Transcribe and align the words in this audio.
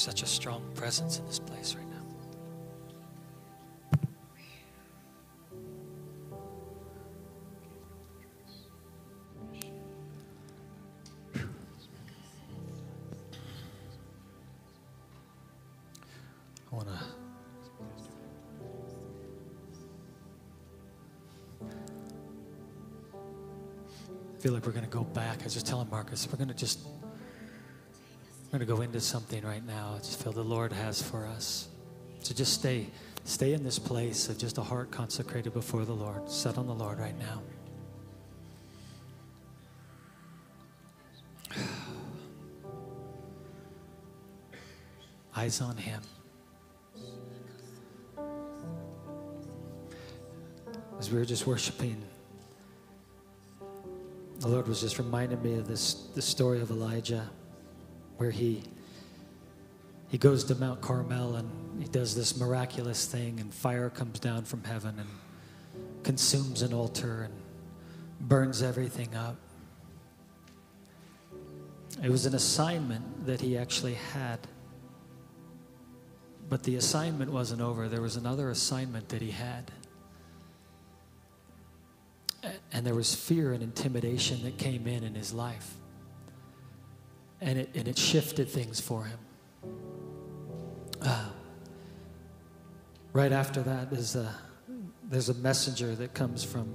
such 0.00 0.22
a 0.22 0.26
strong 0.26 0.62
presence 0.74 1.18
in 1.18 1.26
this 1.26 1.38
place 1.38 1.74
right 1.74 1.86
now. 1.90 1.96
I 16.72 16.74
want 16.74 16.88
to. 16.88 16.94
Feel 24.38 24.52
like 24.54 24.64
we're 24.64 24.72
going 24.72 24.82
to 24.84 24.90
go 24.90 25.04
back. 25.04 25.42
I 25.42 25.44
was 25.44 25.52
just 25.52 25.66
telling 25.66 25.90
Marcus, 25.90 26.26
we're 26.32 26.38
going 26.38 26.48
to 26.48 26.54
just 26.54 26.80
we're 28.50 28.58
going 28.58 28.68
to 28.68 28.74
go 28.74 28.82
into 28.82 29.00
something 29.00 29.44
right 29.44 29.64
now. 29.64 29.94
I 29.94 29.98
just 29.98 30.20
feel 30.20 30.32
the 30.32 30.42
Lord 30.42 30.72
has 30.72 31.00
for 31.00 31.24
us. 31.24 31.68
So 32.18 32.34
just 32.34 32.52
stay, 32.52 32.88
stay 33.22 33.52
in 33.52 33.62
this 33.62 33.78
place 33.78 34.28
of 34.28 34.38
just 34.38 34.58
a 34.58 34.62
heart 34.62 34.90
consecrated 34.90 35.54
before 35.54 35.84
the 35.84 35.92
Lord. 35.92 36.28
Set 36.28 36.58
on 36.58 36.66
the 36.66 36.74
Lord 36.74 36.98
right 36.98 37.14
now. 37.16 37.42
Eyes 45.36 45.60
on 45.60 45.76
Him. 45.76 46.02
As 50.98 51.08
we 51.08 51.18
were 51.18 51.24
just 51.24 51.46
worshiping, 51.46 52.02
the 54.40 54.48
Lord 54.48 54.66
was 54.66 54.80
just 54.80 54.98
reminding 54.98 55.40
me 55.40 55.54
of 55.54 55.68
this 55.68 56.08
the 56.14 56.20
story 56.20 56.60
of 56.60 56.70
Elijah, 56.70 57.30
where 58.20 58.30
he 58.30 58.62
he 60.10 60.18
goes 60.18 60.44
to 60.44 60.54
Mount 60.54 60.82
Carmel 60.82 61.36
and 61.36 61.48
he 61.82 61.88
does 61.88 62.14
this 62.14 62.36
miraculous 62.36 63.06
thing, 63.06 63.40
and 63.40 63.54
fire 63.54 63.88
comes 63.88 64.20
down 64.20 64.44
from 64.44 64.62
heaven 64.62 64.98
and 64.98 65.08
consumes 66.02 66.60
an 66.60 66.74
altar 66.74 67.22
and 67.22 68.28
burns 68.28 68.60
everything 68.62 69.14
up. 69.14 69.36
It 72.02 72.10
was 72.10 72.26
an 72.26 72.34
assignment 72.34 73.24
that 73.24 73.40
he 73.40 73.56
actually 73.56 73.94
had. 73.94 74.40
But 76.50 76.64
the 76.64 76.76
assignment 76.76 77.32
wasn't 77.32 77.62
over. 77.62 77.88
There 77.88 78.02
was 78.02 78.16
another 78.16 78.50
assignment 78.50 79.08
that 79.08 79.22
he 79.22 79.30
had. 79.30 79.70
And 82.70 82.84
there 82.84 82.94
was 82.94 83.14
fear 83.14 83.54
and 83.54 83.62
intimidation 83.62 84.42
that 84.42 84.58
came 84.58 84.86
in 84.86 85.04
in 85.04 85.14
his 85.14 85.32
life. 85.32 85.79
And 87.40 87.58
it, 87.58 87.70
and 87.74 87.88
it 87.88 87.98
shifted 87.98 88.48
things 88.48 88.80
for 88.80 89.04
him. 89.04 89.18
Uh, 91.02 91.30
right 93.12 93.32
after 93.32 93.62
that, 93.62 93.90
there's 93.90 94.14
a, 94.14 94.34
there's 95.08 95.28
a 95.28 95.34
messenger 95.34 95.94
that 95.94 96.14
comes 96.14 96.44
from 96.44 96.72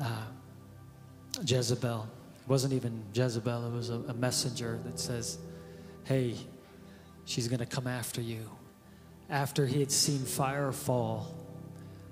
uh, 0.00 0.22
Jezebel. 1.44 2.08
It 2.42 2.48
wasn't 2.48 2.74
even 2.74 3.02
Jezebel, 3.12 3.66
it 3.66 3.72
was 3.72 3.90
a, 3.90 4.00
a 4.08 4.14
messenger 4.14 4.78
that 4.84 4.98
says, 4.98 5.38
Hey, 6.04 6.36
she's 7.24 7.48
going 7.48 7.60
to 7.60 7.66
come 7.66 7.86
after 7.86 8.20
you. 8.20 8.50
After 9.30 9.66
he 9.66 9.80
had 9.80 9.90
seen 9.90 10.18
fire 10.18 10.70
fall, 10.72 11.34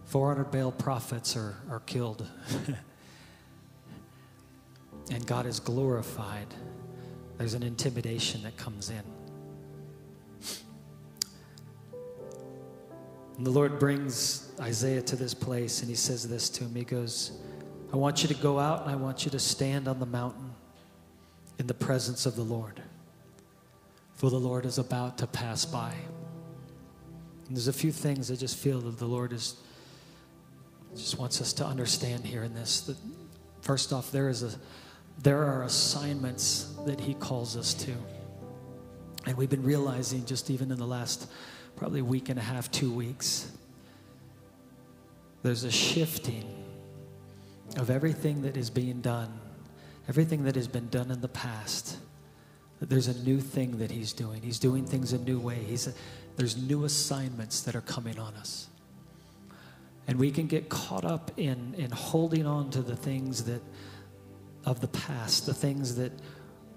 400 0.06 0.50
Baal 0.50 0.72
prophets 0.72 1.36
are, 1.36 1.56
are 1.70 1.80
killed. 1.80 2.26
and 5.10 5.26
God 5.26 5.46
is 5.46 5.60
glorified. 5.60 6.46
There's 7.42 7.54
an 7.54 7.64
intimidation 7.64 8.44
that 8.44 8.56
comes 8.56 8.88
in. 8.88 9.02
And 13.36 13.44
the 13.44 13.50
Lord 13.50 13.80
brings 13.80 14.52
Isaiah 14.60 15.02
to 15.02 15.16
this 15.16 15.34
place 15.34 15.80
and 15.80 15.88
he 15.88 15.96
says 15.96 16.28
this 16.28 16.48
to 16.50 16.62
him. 16.62 16.76
He 16.76 16.84
goes, 16.84 17.32
I 17.92 17.96
want 17.96 18.22
you 18.22 18.28
to 18.28 18.34
go 18.40 18.60
out 18.60 18.82
and 18.82 18.92
I 18.92 18.94
want 18.94 19.24
you 19.24 19.32
to 19.32 19.40
stand 19.40 19.88
on 19.88 19.98
the 19.98 20.06
mountain 20.06 20.52
in 21.58 21.66
the 21.66 21.74
presence 21.74 22.26
of 22.26 22.36
the 22.36 22.44
Lord. 22.44 22.80
For 24.14 24.30
the 24.30 24.38
Lord 24.38 24.64
is 24.64 24.78
about 24.78 25.18
to 25.18 25.26
pass 25.26 25.64
by. 25.64 25.92
And 27.48 27.56
there's 27.56 27.66
a 27.66 27.72
few 27.72 27.90
things 27.90 28.30
I 28.30 28.36
just 28.36 28.56
feel 28.56 28.80
that 28.82 29.00
the 29.00 29.06
Lord 29.06 29.32
is 29.32 29.56
just 30.94 31.18
wants 31.18 31.40
us 31.40 31.52
to 31.54 31.66
understand 31.66 32.24
here 32.24 32.44
in 32.44 32.54
this. 32.54 32.82
That 32.82 32.96
first 33.62 33.92
off, 33.92 34.12
there 34.12 34.28
is 34.28 34.44
a 34.44 34.52
there 35.20 35.44
are 35.44 35.62
assignments 35.62 36.74
that 36.86 37.00
He 37.00 37.14
calls 37.14 37.56
us 37.56 37.74
to. 37.74 37.92
And 39.26 39.36
we've 39.36 39.50
been 39.50 39.62
realizing 39.62 40.24
just 40.26 40.50
even 40.50 40.70
in 40.70 40.78
the 40.78 40.86
last 40.86 41.28
probably 41.76 42.02
week 42.02 42.28
and 42.28 42.38
a 42.38 42.42
half, 42.42 42.70
two 42.70 42.92
weeks, 42.92 43.50
there's 45.42 45.64
a 45.64 45.70
shifting 45.70 46.44
of 47.76 47.90
everything 47.90 48.42
that 48.42 48.56
is 48.56 48.70
being 48.70 49.00
done, 49.00 49.32
everything 50.08 50.44
that 50.44 50.54
has 50.54 50.68
been 50.68 50.88
done 50.88 51.10
in 51.10 51.20
the 51.20 51.28
past. 51.28 51.98
There's 52.80 53.06
a 53.06 53.18
new 53.22 53.40
thing 53.40 53.78
that 53.78 53.90
he's 53.90 54.12
doing. 54.12 54.42
He's 54.42 54.58
doing 54.58 54.84
things 54.84 55.12
a 55.12 55.18
new 55.18 55.38
way. 55.38 55.56
He's 55.56 55.86
a, 55.86 55.92
there's 56.36 56.56
new 56.56 56.84
assignments 56.84 57.60
that 57.62 57.76
are 57.76 57.82
coming 57.82 58.18
on 58.18 58.34
us. 58.34 58.68
And 60.08 60.18
we 60.18 60.30
can 60.32 60.48
get 60.48 60.68
caught 60.68 61.04
up 61.04 61.30
in, 61.36 61.74
in 61.78 61.90
holding 61.92 62.44
on 62.44 62.70
to 62.70 62.82
the 62.82 62.96
things 62.96 63.44
that 63.44 63.62
of 64.64 64.80
the 64.80 64.88
past, 64.88 65.46
the 65.46 65.54
things 65.54 65.96
that 65.96 66.12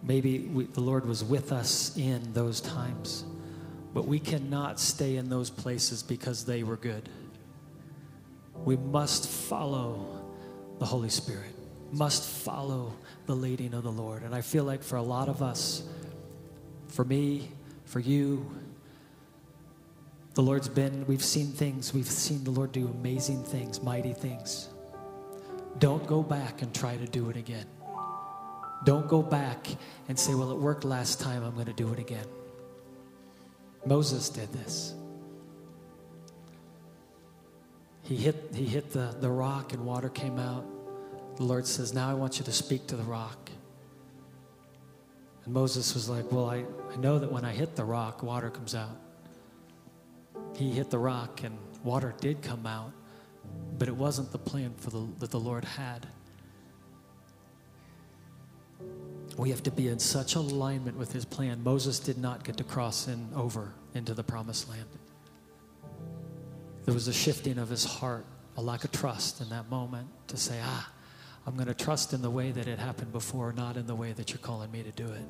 maybe 0.01 0.39
we, 0.39 0.65
the 0.65 0.81
Lord 0.81 1.05
was 1.05 1.23
with 1.23 1.51
us 1.51 1.95
in 1.97 2.33
those 2.33 2.61
times. 2.61 3.25
But 3.93 4.07
we 4.07 4.19
cannot 4.19 4.79
stay 4.79 5.15
in 5.17 5.29
those 5.29 5.49
places 5.49 6.03
because 6.03 6.45
they 6.45 6.63
were 6.63 6.77
good. 6.77 7.07
We 8.53 8.75
must 8.75 9.29
follow 9.29 10.25
the 10.79 10.85
Holy 10.85 11.09
Spirit, 11.09 11.55
must 11.91 12.27
follow 12.27 12.93
the 13.25 13.35
leading 13.35 13.73
of 13.73 13.83
the 13.83 13.91
Lord. 13.91 14.23
And 14.23 14.35
I 14.35 14.41
feel 14.41 14.63
like 14.63 14.83
for 14.83 14.97
a 14.97 15.01
lot 15.01 15.29
of 15.29 15.41
us, 15.41 15.83
for 16.87 17.05
me, 17.05 17.49
for 17.85 17.99
you, 17.99 18.49
the 20.33 20.41
Lord's 20.41 20.67
been, 20.67 21.05
we've 21.07 21.23
seen 21.23 21.47
things, 21.47 21.93
we've 21.93 22.05
seen 22.05 22.43
the 22.43 22.51
Lord 22.51 22.73
do 22.73 22.87
amazing 22.87 23.43
things, 23.43 23.81
mighty 23.81 24.13
things. 24.13 24.67
Don't 25.79 26.05
go 26.07 26.23
back 26.23 26.61
and 26.61 26.73
try 26.73 26.95
to 26.95 27.05
do 27.05 27.29
it 27.29 27.37
again. 27.37 27.65
Don't 28.83 29.07
go 29.07 29.21
back 29.21 29.67
and 30.07 30.17
say, 30.17 30.35
well, 30.35 30.51
it 30.51 30.57
worked 30.57 30.85
last 30.85 31.19
time, 31.19 31.43
I'm 31.43 31.53
going 31.53 31.65
to 31.65 31.73
do 31.73 31.91
it 31.91 31.99
again. 31.99 32.25
Moses 33.85 34.29
did 34.29 34.51
this. 34.53 34.93
He 38.03 38.15
hit, 38.15 38.51
he 38.53 38.65
hit 38.65 38.91
the, 38.91 39.15
the 39.19 39.29
rock 39.29 39.73
and 39.73 39.85
water 39.85 40.09
came 40.09 40.37
out. 40.37 40.65
The 41.37 41.43
Lord 41.43 41.65
says, 41.65 41.93
Now 41.93 42.09
I 42.09 42.13
want 42.13 42.37
you 42.37 42.45
to 42.45 42.51
speak 42.51 42.87
to 42.87 42.95
the 42.95 43.03
rock. 43.03 43.49
And 45.43 45.53
Moses 45.53 45.93
was 45.93 46.07
like, 46.07 46.31
Well, 46.31 46.49
I, 46.49 46.65
I 46.91 46.95
know 46.97 47.19
that 47.19 47.31
when 47.31 47.43
I 47.43 47.51
hit 47.51 47.75
the 47.75 47.83
rock, 47.83 48.21
water 48.21 48.49
comes 48.51 48.75
out. 48.75 48.97
He 50.55 50.71
hit 50.71 50.91
the 50.91 50.99
rock 50.99 51.43
and 51.43 51.57
water 51.83 52.13
did 52.21 52.41
come 52.41 52.65
out, 52.65 52.91
but 53.77 53.87
it 53.87 53.95
wasn't 53.95 54.31
the 54.31 54.37
plan 54.37 54.73
for 54.77 54.89
the, 54.89 55.07
that 55.19 55.31
the 55.31 55.39
Lord 55.39 55.65
had. 55.65 56.07
We 59.37 59.49
have 59.49 59.63
to 59.63 59.71
be 59.71 59.89
in 59.89 59.99
such 59.99 60.35
alignment 60.35 60.97
with 60.97 61.11
his 61.11 61.25
plan. 61.25 61.61
Moses 61.63 61.99
did 61.99 62.17
not 62.17 62.43
get 62.43 62.57
to 62.57 62.63
cross 62.63 63.07
in 63.07 63.29
over 63.35 63.73
into 63.93 64.13
the 64.13 64.23
promised 64.23 64.69
land. 64.69 64.85
There 66.85 66.93
was 66.93 67.07
a 67.07 67.13
shifting 67.13 67.57
of 67.57 67.67
his 67.67 67.83
heart, 67.83 68.25
a 68.55 68.61
lack 68.61 68.85
of 68.85 68.91
trust 68.91 69.41
in 69.41 69.49
that 69.49 69.69
moment 69.69 70.07
to 70.27 70.37
say, 70.37 70.59
ah, 70.63 70.89
I'm 71.45 71.55
going 71.55 71.67
to 71.67 71.73
trust 71.73 72.13
in 72.13 72.21
the 72.21 72.29
way 72.29 72.51
that 72.51 72.67
it 72.67 72.79
happened 72.79 73.11
before, 73.11 73.51
not 73.51 73.75
in 73.75 73.87
the 73.87 73.95
way 73.95 74.13
that 74.13 74.29
you're 74.29 74.39
calling 74.39 74.71
me 74.71 74.83
to 74.83 74.91
do 74.91 75.05
it. 75.05 75.27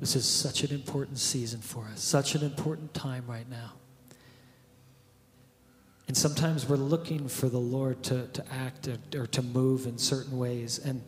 This 0.00 0.16
is 0.16 0.26
such 0.26 0.64
an 0.64 0.72
important 0.72 1.18
season 1.18 1.60
for 1.60 1.84
us, 1.92 2.02
such 2.02 2.34
an 2.34 2.42
important 2.42 2.94
time 2.94 3.24
right 3.28 3.48
now. 3.48 3.72
And 6.06 6.16
sometimes 6.16 6.68
we're 6.68 6.76
looking 6.76 7.28
for 7.28 7.48
the 7.48 7.58
Lord 7.58 8.02
to, 8.04 8.26
to 8.28 8.44
act 8.52 8.88
or, 8.88 8.98
or 9.22 9.26
to 9.28 9.42
move 9.42 9.86
in 9.86 9.96
certain 9.96 10.38
ways. 10.38 10.78
And, 10.78 11.02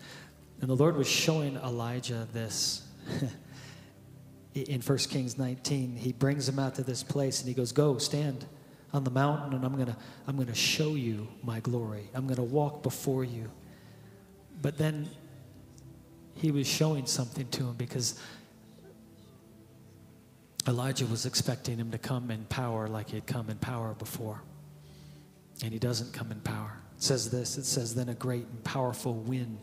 and 0.61 0.71
the 0.71 0.77
Lord 0.77 0.97
was 0.97 1.09
showing 1.09 1.57
Elijah 1.57 2.27
this. 2.33 2.83
in 4.55 4.81
1 4.81 4.99
Kings 4.99 5.37
19, 5.37 5.97
he 5.97 6.13
brings 6.13 6.49
him 6.49 6.59
out 6.59 6.75
to 6.77 6.83
this 6.83 7.03
place 7.03 7.41
and 7.41 7.49
he 7.49 7.55
goes, 7.55 7.73
Go, 7.73 7.99
stand 7.99 8.47
on 8.93 9.05
the 9.05 9.11
mountain, 9.11 9.53
and 9.53 9.65
I'm 9.65 9.75
going 9.75 9.89
to 9.89 9.97
I'm 10.27 10.37
going 10.37 10.49
to 10.49 10.55
show 10.55 10.95
you 10.95 11.29
my 11.43 11.61
glory. 11.61 12.09
I'm 12.15 12.27
going 12.27 12.37
to 12.37 12.43
walk 12.43 12.83
before 12.83 13.25
you. 13.25 13.51
But 14.63 14.79
then 14.79 15.09
he 16.35 16.51
was 16.51 16.67
showing 16.67 17.07
something 17.07 17.47
to 17.49 17.65
him 17.65 17.75
because 17.75 18.19
Elijah 20.67 21.07
was 21.07 21.27
expecting 21.27 21.77
him 21.77 21.91
to 21.91 21.99
come 21.99 22.31
in 22.31 22.45
power 22.47 22.89
like 22.89 23.11
he 23.11 23.17
had 23.17 23.27
come 23.27 23.51
in 23.51 23.59
power 23.59 23.95
before. 23.95 24.43
And 25.63 25.73
he 25.73 25.79
doesn't 25.79 26.13
come 26.13 26.31
in 26.31 26.41
power. 26.41 26.79
It 26.97 27.03
says 27.03 27.31
this 27.31 27.59
it 27.59 27.65
says, 27.65 27.95
Then 27.95 28.09
a 28.09 28.15
great 28.15 28.47
and 28.47 28.63
powerful 28.65 29.15
wind 29.15 29.59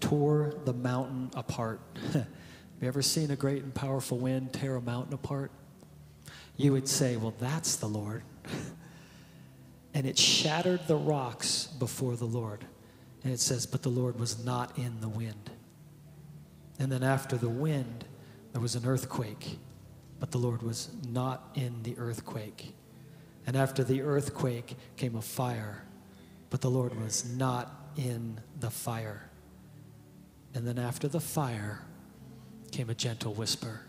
tore 0.00 0.54
the 0.64 0.72
mountain 0.72 1.30
apart, 1.34 1.80
Have 2.78 2.84
you 2.84 2.88
ever 2.88 3.02
seen 3.02 3.32
a 3.32 3.36
great 3.36 3.64
and 3.64 3.74
powerful 3.74 4.18
wind 4.18 4.52
tear 4.52 4.76
a 4.76 4.80
mountain 4.80 5.12
apart? 5.12 5.50
You 6.56 6.72
would 6.72 6.88
say, 6.88 7.16
Well, 7.16 7.34
that's 7.40 7.74
the 7.74 7.88
Lord. 7.88 8.22
and 9.94 10.06
it 10.06 10.16
shattered 10.16 10.86
the 10.86 10.94
rocks 10.94 11.66
before 11.66 12.14
the 12.14 12.24
Lord. 12.24 12.64
And 13.24 13.32
it 13.32 13.40
says, 13.40 13.66
But 13.66 13.82
the 13.82 13.88
Lord 13.88 14.20
was 14.20 14.44
not 14.44 14.78
in 14.78 15.00
the 15.00 15.08
wind. 15.08 15.50
And 16.78 16.92
then 16.92 17.02
after 17.02 17.36
the 17.36 17.48
wind, 17.48 18.04
there 18.52 18.60
was 18.60 18.76
an 18.76 18.86
earthquake, 18.86 19.58
but 20.20 20.30
the 20.30 20.38
Lord 20.38 20.62
was 20.62 20.88
not 21.08 21.50
in 21.56 21.82
the 21.82 21.98
earthquake. 21.98 22.74
And 23.48 23.56
after 23.56 23.82
the 23.82 24.02
earthquake 24.02 24.76
came 24.98 25.16
a 25.16 25.22
fire, 25.22 25.82
but 26.50 26.60
the 26.60 26.68
Lord 26.68 26.94
was 27.00 27.24
not 27.34 27.88
in 27.96 28.38
the 28.60 28.68
fire. 28.68 29.30
And 30.52 30.68
then 30.68 30.78
after 30.78 31.08
the 31.08 31.18
fire 31.18 31.80
came 32.72 32.90
a 32.90 32.94
gentle 32.94 33.32
whisper. 33.32 33.80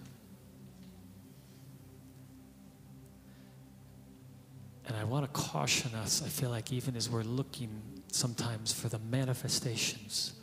And 4.88 4.96
I 4.96 5.04
want 5.04 5.26
to 5.26 5.32
caution 5.38 5.94
us, 5.94 6.24
I 6.26 6.30
feel 6.30 6.50
like, 6.50 6.72
even 6.72 6.96
as 6.96 7.10
we're 7.10 7.24
looking 7.24 7.82
sometimes 8.14 8.72
for 8.72 8.88
the 8.88 9.00
manifestations 9.12 10.36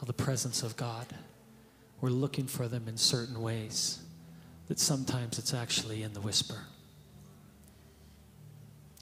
of 0.00 0.06
the 0.06 0.12
presence 0.12 0.62
of 0.62 0.76
God, 0.76 1.06
we're 2.00 2.10
looking 2.10 2.46
for 2.46 2.68
them 2.68 2.86
in 2.86 2.96
certain 2.96 3.42
ways, 3.42 3.98
that 4.68 4.78
sometimes 4.78 5.40
it's 5.40 5.52
actually 5.52 6.04
in 6.04 6.12
the 6.12 6.20
whisper. 6.20 6.60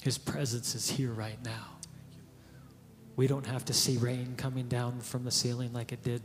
His 0.00 0.16
presence 0.16 0.74
is 0.74 0.88
here 0.88 1.12
right 1.12 1.42
now. 1.44 1.66
We 3.16 3.26
don't 3.26 3.46
have 3.46 3.64
to 3.66 3.74
see 3.74 3.98
rain 3.98 4.34
coming 4.36 4.66
down 4.66 5.00
from 5.00 5.24
the 5.24 5.30
ceiling 5.30 5.72
like 5.72 5.92
it 5.92 6.02
did 6.02 6.22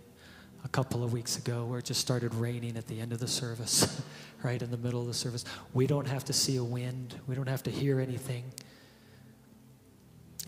a 0.63 0.68
couple 0.69 1.04
of 1.04 1.13
weeks 1.13 1.38
ago, 1.38 1.66
where 1.66 1.80
it 1.80 1.86
just 1.86 2.01
started 2.01 2.33
raining 2.33 2.77
at 2.77 2.88
the 2.88 3.00
end 3.00 3.12
of 3.12 3.19
the 3.19 3.27
service, 3.27 4.01
right 4.44 4.62
in 4.62 4.72
the 4.72 4.77
middle 4.77 5.01
of 5.01 5.07
the 5.07 5.13
service. 5.13 5.45
We 5.74 5.88
don't 5.88 6.07
have 6.07 6.25
to 6.25 6.33
see 6.33 6.56
a 6.56 6.63
wind, 6.63 7.19
we 7.27 7.36
don't 7.36 7.50
have 7.50 7.63
to 7.63 7.72
hear 7.72 8.00
anything. 8.00 8.45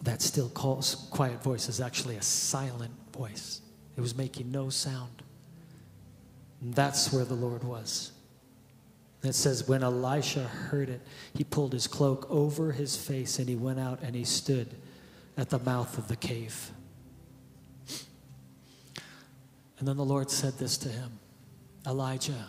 That 0.03 0.21
still 0.21 0.49
calls, 0.49 1.07
quiet 1.11 1.43
voice 1.43 1.69
is 1.69 1.81
actually 1.81 2.15
a 2.15 2.21
silent 2.21 2.93
voice. 3.15 3.61
It 3.95 4.01
was 4.01 4.15
making 4.15 4.51
no 4.51 4.69
sound. 4.69 5.23
And 6.61 6.73
that's 6.73 7.11
where 7.11 7.25
the 7.25 7.35
Lord 7.35 7.63
was. 7.63 8.11
And 9.21 9.29
it 9.31 9.33
says, 9.33 9.67
when 9.67 9.83
Elijah 9.83 10.43
heard 10.43 10.89
it, 10.89 11.01
he 11.33 11.43
pulled 11.43 11.73
his 11.73 11.87
cloak 11.87 12.27
over 12.29 12.71
his 12.71 12.95
face 12.95 13.39
and 13.39 13.49
he 13.49 13.55
went 13.55 13.79
out 13.79 14.01
and 14.01 14.15
he 14.15 14.23
stood 14.23 14.75
at 15.37 15.49
the 15.49 15.59
mouth 15.59 15.97
of 15.97 16.07
the 16.07 16.15
cave. 16.15 16.71
And 19.79 19.87
then 19.87 19.97
the 19.97 20.05
Lord 20.05 20.29
said 20.29 20.57
this 20.57 20.77
to 20.79 20.89
him 20.89 21.19
Elijah, 21.85 22.45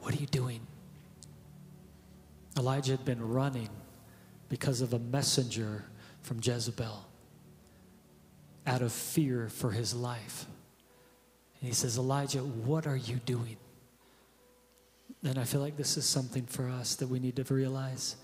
what 0.00 0.14
are 0.14 0.18
you 0.18 0.26
doing? 0.26 0.60
Elijah 2.58 2.92
had 2.92 3.04
been 3.04 3.26
running 3.26 3.68
because 4.48 4.80
of 4.80 4.92
a 4.92 4.98
messenger 4.98 5.84
from 6.22 6.40
Jezebel 6.42 7.04
out 8.66 8.82
of 8.82 8.92
fear 8.92 9.48
for 9.48 9.70
his 9.70 9.94
life. 9.94 10.46
And 11.60 11.68
he 11.68 11.74
says, 11.74 11.98
Elijah, 11.98 12.40
what 12.40 12.86
are 12.86 12.96
you 12.96 13.16
doing? 13.16 13.56
And 15.24 15.38
I 15.38 15.44
feel 15.44 15.60
like 15.60 15.76
this 15.76 15.96
is 15.96 16.04
something 16.04 16.46
for 16.46 16.68
us 16.68 16.94
that 16.96 17.08
we 17.08 17.18
need 17.18 17.36
to 17.36 17.54
realize. 17.54 18.16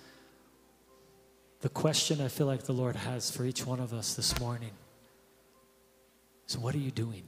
The 1.61 1.69
question 1.69 2.21
I 2.21 2.29
feel 2.29 2.47
like 2.47 2.65
the 2.65 2.73
Lord 2.73 2.95
has 2.95 3.31
for 3.31 3.45
each 3.45 3.67
one 3.67 3.81
of 3.81 3.93
us 3.93 4.15
this 4.15 4.39
morning 4.39 4.71
is 6.49 6.57
what 6.57 6.75
are 6.75 6.79
you 6.79 6.91
doing? 6.91 7.25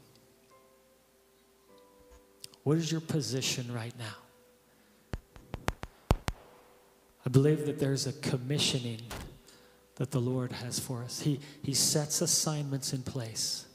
What 2.62 2.78
is 2.78 2.90
your 2.90 3.00
position 3.00 3.72
right 3.72 3.94
now? 3.98 4.16
I 7.24 7.28
believe 7.28 7.66
that 7.66 7.78
there's 7.78 8.06
a 8.06 8.12
commissioning 8.12 9.02
that 9.96 10.10
the 10.10 10.20
Lord 10.20 10.52
has 10.52 10.78
for 10.78 11.02
us. 11.02 11.20
He, 11.20 11.40
he 11.62 11.74
sets 11.74 12.20
assignments 12.20 12.92
in 12.92 13.02
place 13.02 13.66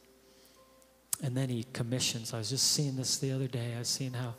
and 1.22 1.36
then 1.36 1.50
he 1.50 1.66
commissions. 1.74 2.34
I 2.34 2.38
was 2.38 2.50
just 2.50 2.72
seeing 2.72 2.96
this 2.96 3.18
the 3.18 3.32
other 3.32 3.48
day. 3.48 3.74
I 3.76 3.80
was 3.80 3.90
seeing 3.90 4.14
how 4.14 4.36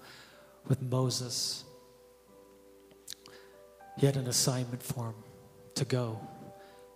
with 0.66 0.80
Moses, 0.82 1.64
he 3.98 4.06
had 4.06 4.16
an 4.16 4.26
assignment 4.26 4.82
for 4.82 5.06
him 5.06 5.14
to 5.74 5.84
go 5.84 6.20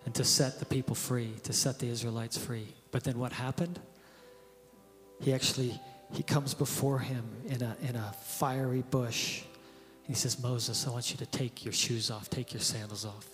and 0.04 0.14
to 0.14 0.24
set 0.24 0.58
the 0.58 0.64
people 0.64 0.94
free, 0.94 1.34
to 1.42 1.52
set 1.52 1.78
the 1.78 1.88
Israelites 1.88 2.38
free. 2.38 2.68
But 2.90 3.04
then 3.04 3.18
what 3.18 3.32
happened? 3.32 3.80
He 5.20 5.32
actually 5.32 5.80
he 6.12 6.22
comes 6.22 6.54
before 6.54 6.98
him 6.98 7.24
in 7.46 7.62
a, 7.62 7.76
in 7.82 7.96
a 7.96 8.14
fiery 8.24 8.82
bush. 8.90 9.42
He 10.04 10.14
says, 10.14 10.40
Moses, 10.40 10.86
I 10.86 10.90
want 10.90 11.10
you 11.10 11.16
to 11.16 11.26
take 11.26 11.64
your 11.64 11.72
shoes 11.72 12.10
off, 12.10 12.30
take 12.30 12.52
your 12.52 12.60
sandals 12.60 13.04
off, 13.04 13.28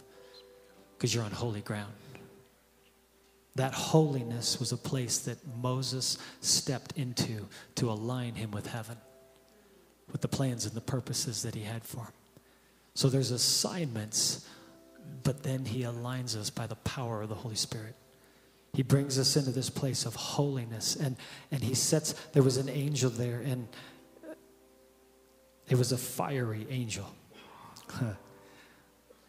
because 0.96 1.14
you're 1.14 1.24
on 1.24 1.32
holy 1.32 1.60
ground. 1.60 1.92
That 3.56 3.74
holiness 3.74 4.58
was 4.58 4.72
a 4.72 4.78
place 4.78 5.18
that 5.20 5.38
Moses 5.60 6.16
stepped 6.40 6.96
into 6.96 7.46
to 7.74 7.90
align 7.90 8.34
him 8.34 8.50
with 8.50 8.66
heaven, 8.66 8.96
with 10.10 10.20
the 10.20 10.28
plans 10.28 10.66
and 10.66 10.74
the 10.74 10.80
purposes 10.80 11.42
that 11.42 11.54
he 11.54 11.62
had 11.62 11.84
for 11.84 12.00
him. 12.00 12.12
So 12.94 13.08
there's 13.08 13.30
assignments, 13.30 14.46
but 15.22 15.42
then 15.42 15.64
he 15.64 15.82
aligns 15.82 16.36
us 16.36 16.50
by 16.50 16.66
the 16.66 16.76
power 16.76 17.22
of 17.22 17.28
the 17.28 17.34
Holy 17.34 17.54
Spirit. 17.54 17.94
He 18.74 18.82
brings 18.82 19.18
us 19.18 19.36
into 19.36 19.50
this 19.50 19.68
place 19.68 20.06
of 20.06 20.14
holiness. 20.14 20.96
And, 20.96 21.16
and 21.50 21.62
he 21.62 21.74
sets, 21.74 22.12
there 22.32 22.42
was 22.42 22.56
an 22.56 22.68
angel 22.68 23.10
there, 23.10 23.40
and 23.40 23.68
it 25.68 25.76
was 25.76 25.92
a 25.92 25.98
fiery 25.98 26.66
angel. 26.70 27.06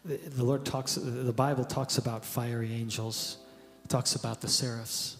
the, 0.04 0.16
the 0.16 0.44
Lord 0.44 0.64
talks, 0.64 0.94
the 0.94 1.32
Bible 1.32 1.64
talks 1.64 1.98
about 1.98 2.24
fiery 2.24 2.72
angels, 2.72 3.38
it 3.84 3.88
talks 3.88 4.14
about 4.14 4.40
the 4.40 4.48
seraphs. 4.48 5.18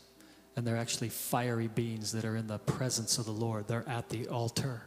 And 0.57 0.67
they're 0.67 0.77
actually 0.77 1.09
fiery 1.09 1.67
beings 1.67 2.13
that 2.13 2.25
are 2.25 2.37
in 2.37 2.47
the 2.47 2.59
presence 2.59 3.19
of 3.19 3.25
the 3.25 3.33
Lord. 3.33 3.67
They're 3.67 3.89
at 3.89 4.09
the 4.09 4.29
altar, 4.29 4.83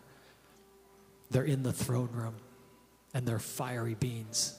they're 1.29 1.43
in 1.43 1.63
the 1.63 1.73
throne 1.73 2.09
room, 2.11 2.35
and 3.13 3.27
they're 3.27 3.39
fiery 3.39 3.95
beings. 3.95 4.57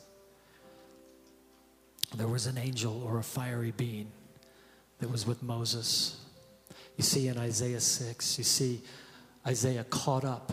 There 2.17 2.29
was 2.29 2.47
an 2.47 2.59
angel 2.59 3.03
or 3.03 3.19
a 3.19 3.23
fiery 3.23 3.73
being 3.77 4.11
that 4.99 5.11
was 5.11 5.27
with 5.27 5.43
Moses. 5.43 6.21
You 6.97 7.05
see 7.05 7.29
in 7.29 7.39
Isaiah 7.39 7.81
6, 7.81 8.39
you 8.39 8.45
see 8.45 8.83
Isaiah 9.47 9.85
caught 9.85 10.25
up 10.25 10.53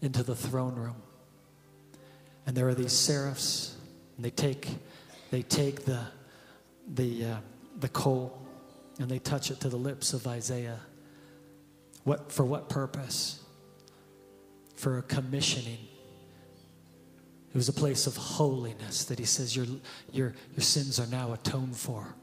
into 0.00 0.22
the 0.22 0.34
throne 0.34 0.76
room. 0.76 0.96
And 2.46 2.56
there 2.56 2.68
are 2.68 2.74
these 2.74 2.92
seraphs, 2.92 3.76
and 4.16 4.24
they 4.24 4.30
take, 4.30 4.68
they 5.30 5.42
take 5.42 5.84
the, 5.84 6.00
the, 6.94 7.24
uh, 7.24 7.36
the 7.78 7.88
coal 7.88 8.38
and 8.98 9.08
they 9.10 9.18
touch 9.18 9.50
it 9.50 9.60
to 9.60 9.68
the 9.68 9.76
lips 9.76 10.12
of 10.12 10.26
Isaiah. 10.26 10.80
What, 12.04 12.32
for 12.32 12.44
what 12.44 12.68
purpose? 12.68 13.41
For 14.82 14.98
a 14.98 15.02
commissioning. 15.02 15.78
It 17.50 17.54
was 17.54 17.68
a 17.68 17.72
place 17.72 18.06
of 18.06 18.16
holiness 18.16 19.04
that 19.04 19.18
he 19.18 19.24
says 19.24 19.54
your, 19.54 19.66
your, 20.10 20.34
your 20.54 20.62
sins 20.62 20.98
are 20.98 21.06
now 21.06 21.32
atoned 21.34 21.76
for 21.76 22.14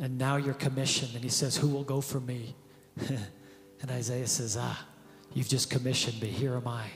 and 0.00 0.18
now 0.18 0.36
you're 0.36 0.54
commissioned. 0.54 1.14
And 1.14 1.22
he 1.22 1.30
says, 1.30 1.56
Who 1.56 1.68
will 1.68 1.84
go 1.84 2.00
for 2.00 2.20
me? 2.20 2.54
and 3.08 3.90
Isaiah 3.90 4.26
says, 4.26 4.56
Ah, 4.58 4.86
you've 5.32 5.48
just 5.48 5.70
commissioned 5.70 6.20
me. 6.20 6.28
Here 6.28 6.54
am 6.54 6.68
I. 6.68 6.86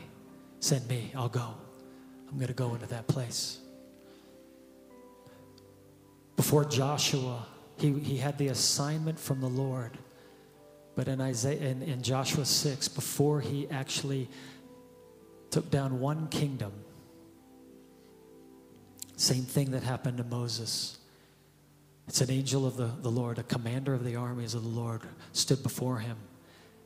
Send 0.61 0.87
me. 0.89 1.11
I'll 1.15 1.29
go. 1.29 1.55
I'm 2.29 2.37
going 2.37 2.49
to 2.49 2.55
go 2.55 2.75
into 2.75 2.87
that 2.87 3.07
place. 3.07 3.59
Before 6.37 6.65
Joshua, 6.65 7.47
he, 7.79 7.93
he 7.99 8.17
had 8.17 8.39
the 8.39 8.49
assignment 8.49 9.19
from 9.19 9.41
the 9.41 9.49
Lord. 9.49 9.99
But 11.01 11.09
in 11.09 11.19
Isaiah 11.19 11.71
in, 11.71 11.81
in 11.81 12.03
Joshua 12.03 12.45
6, 12.45 12.89
before 12.89 13.41
he 13.41 13.67
actually 13.71 14.29
took 15.51 15.71
down 15.71 15.99
one 15.99 16.29
kingdom, 16.29 16.73
same 19.17 19.45
thing 19.45 19.71
that 19.71 19.83
happened 19.83 20.19
to 20.19 20.25
Moses. 20.25 20.99
It's 22.07 22.21
an 22.21 22.31
angel 22.31 22.67
of 22.67 22.77
the, 22.77 22.91
the 23.01 23.11
Lord, 23.11 23.39
a 23.39 23.43
commander 23.43 23.95
of 23.95 24.05
the 24.05 24.17
armies 24.17 24.53
of 24.53 24.63
the 24.63 24.69
Lord 24.69 25.01
stood 25.33 25.63
before 25.63 26.01
him. 26.01 26.19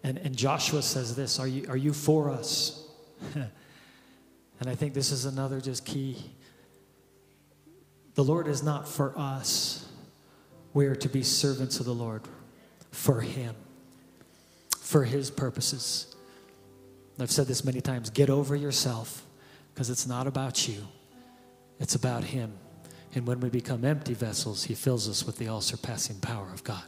And, 0.04 0.18
and 0.18 0.36
Joshua 0.36 0.82
says 0.82 1.16
this 1.16 1.40
Are 1.40 1.48
you, 1.48 1.66
are 1.68 1.76
you 1.76 1.92
for 1.92 2.30
us? 2.30 2.86
and 3.34 3.50
I 4.64 4.76
think 4.76 4.94
this 4.94 5.10
is 5.10 5.24
another 5.24 5.60
just 5.60 5.84
key. 5.84 6.24
The 8.14 8.22
Lord 8.22 8.46
is 8.46 8.62
not 8.62 8.86
for 8.86 9.12
us. 9.18 9.88
We 10.72 10.86
are 10.86 10.94
to 10.94 11.08
be 11.08 11.24
servants 11.24 11.80
of 11.80 11.86
the 11.86 11.94
Lord 11.94 12.22
for 12.92 13.20
Him, 13.20 13.56
for 14.84 15.04
His 15.04 15.30
purposes. 15.30 16.14
I've 17.18 17.30
said 17.30 17.46
this 17.46 17.64
many 17.64 17.80
times 17.80 18.10
get 18.10 18.28
over 18.28 18.54
yourself 18.54 19.24
because 19.72 19.88
it's 19.88 20.06
not 20.06 20.26
about 20.26 20.68
you, 20.68 20.86
it's 21.80 21.94
about 21.94 22.22
Him. 22.24 22.52
And 23.14 23.26
when 23.26 23.40
we 23.40 23.48
become 23.48 23.84
empty 23.84 24.14
vessels, 24.14 24.64
He 24.64 24.74
fills 24.74 25.08
us 25.08 25.24
with 25.24 25.38
the 25.38 25.48
all 25.48 25.60
surpassing 25.60 26.20
power 26.20 26.50
of 26.52 26.64
God. 26.64 26.84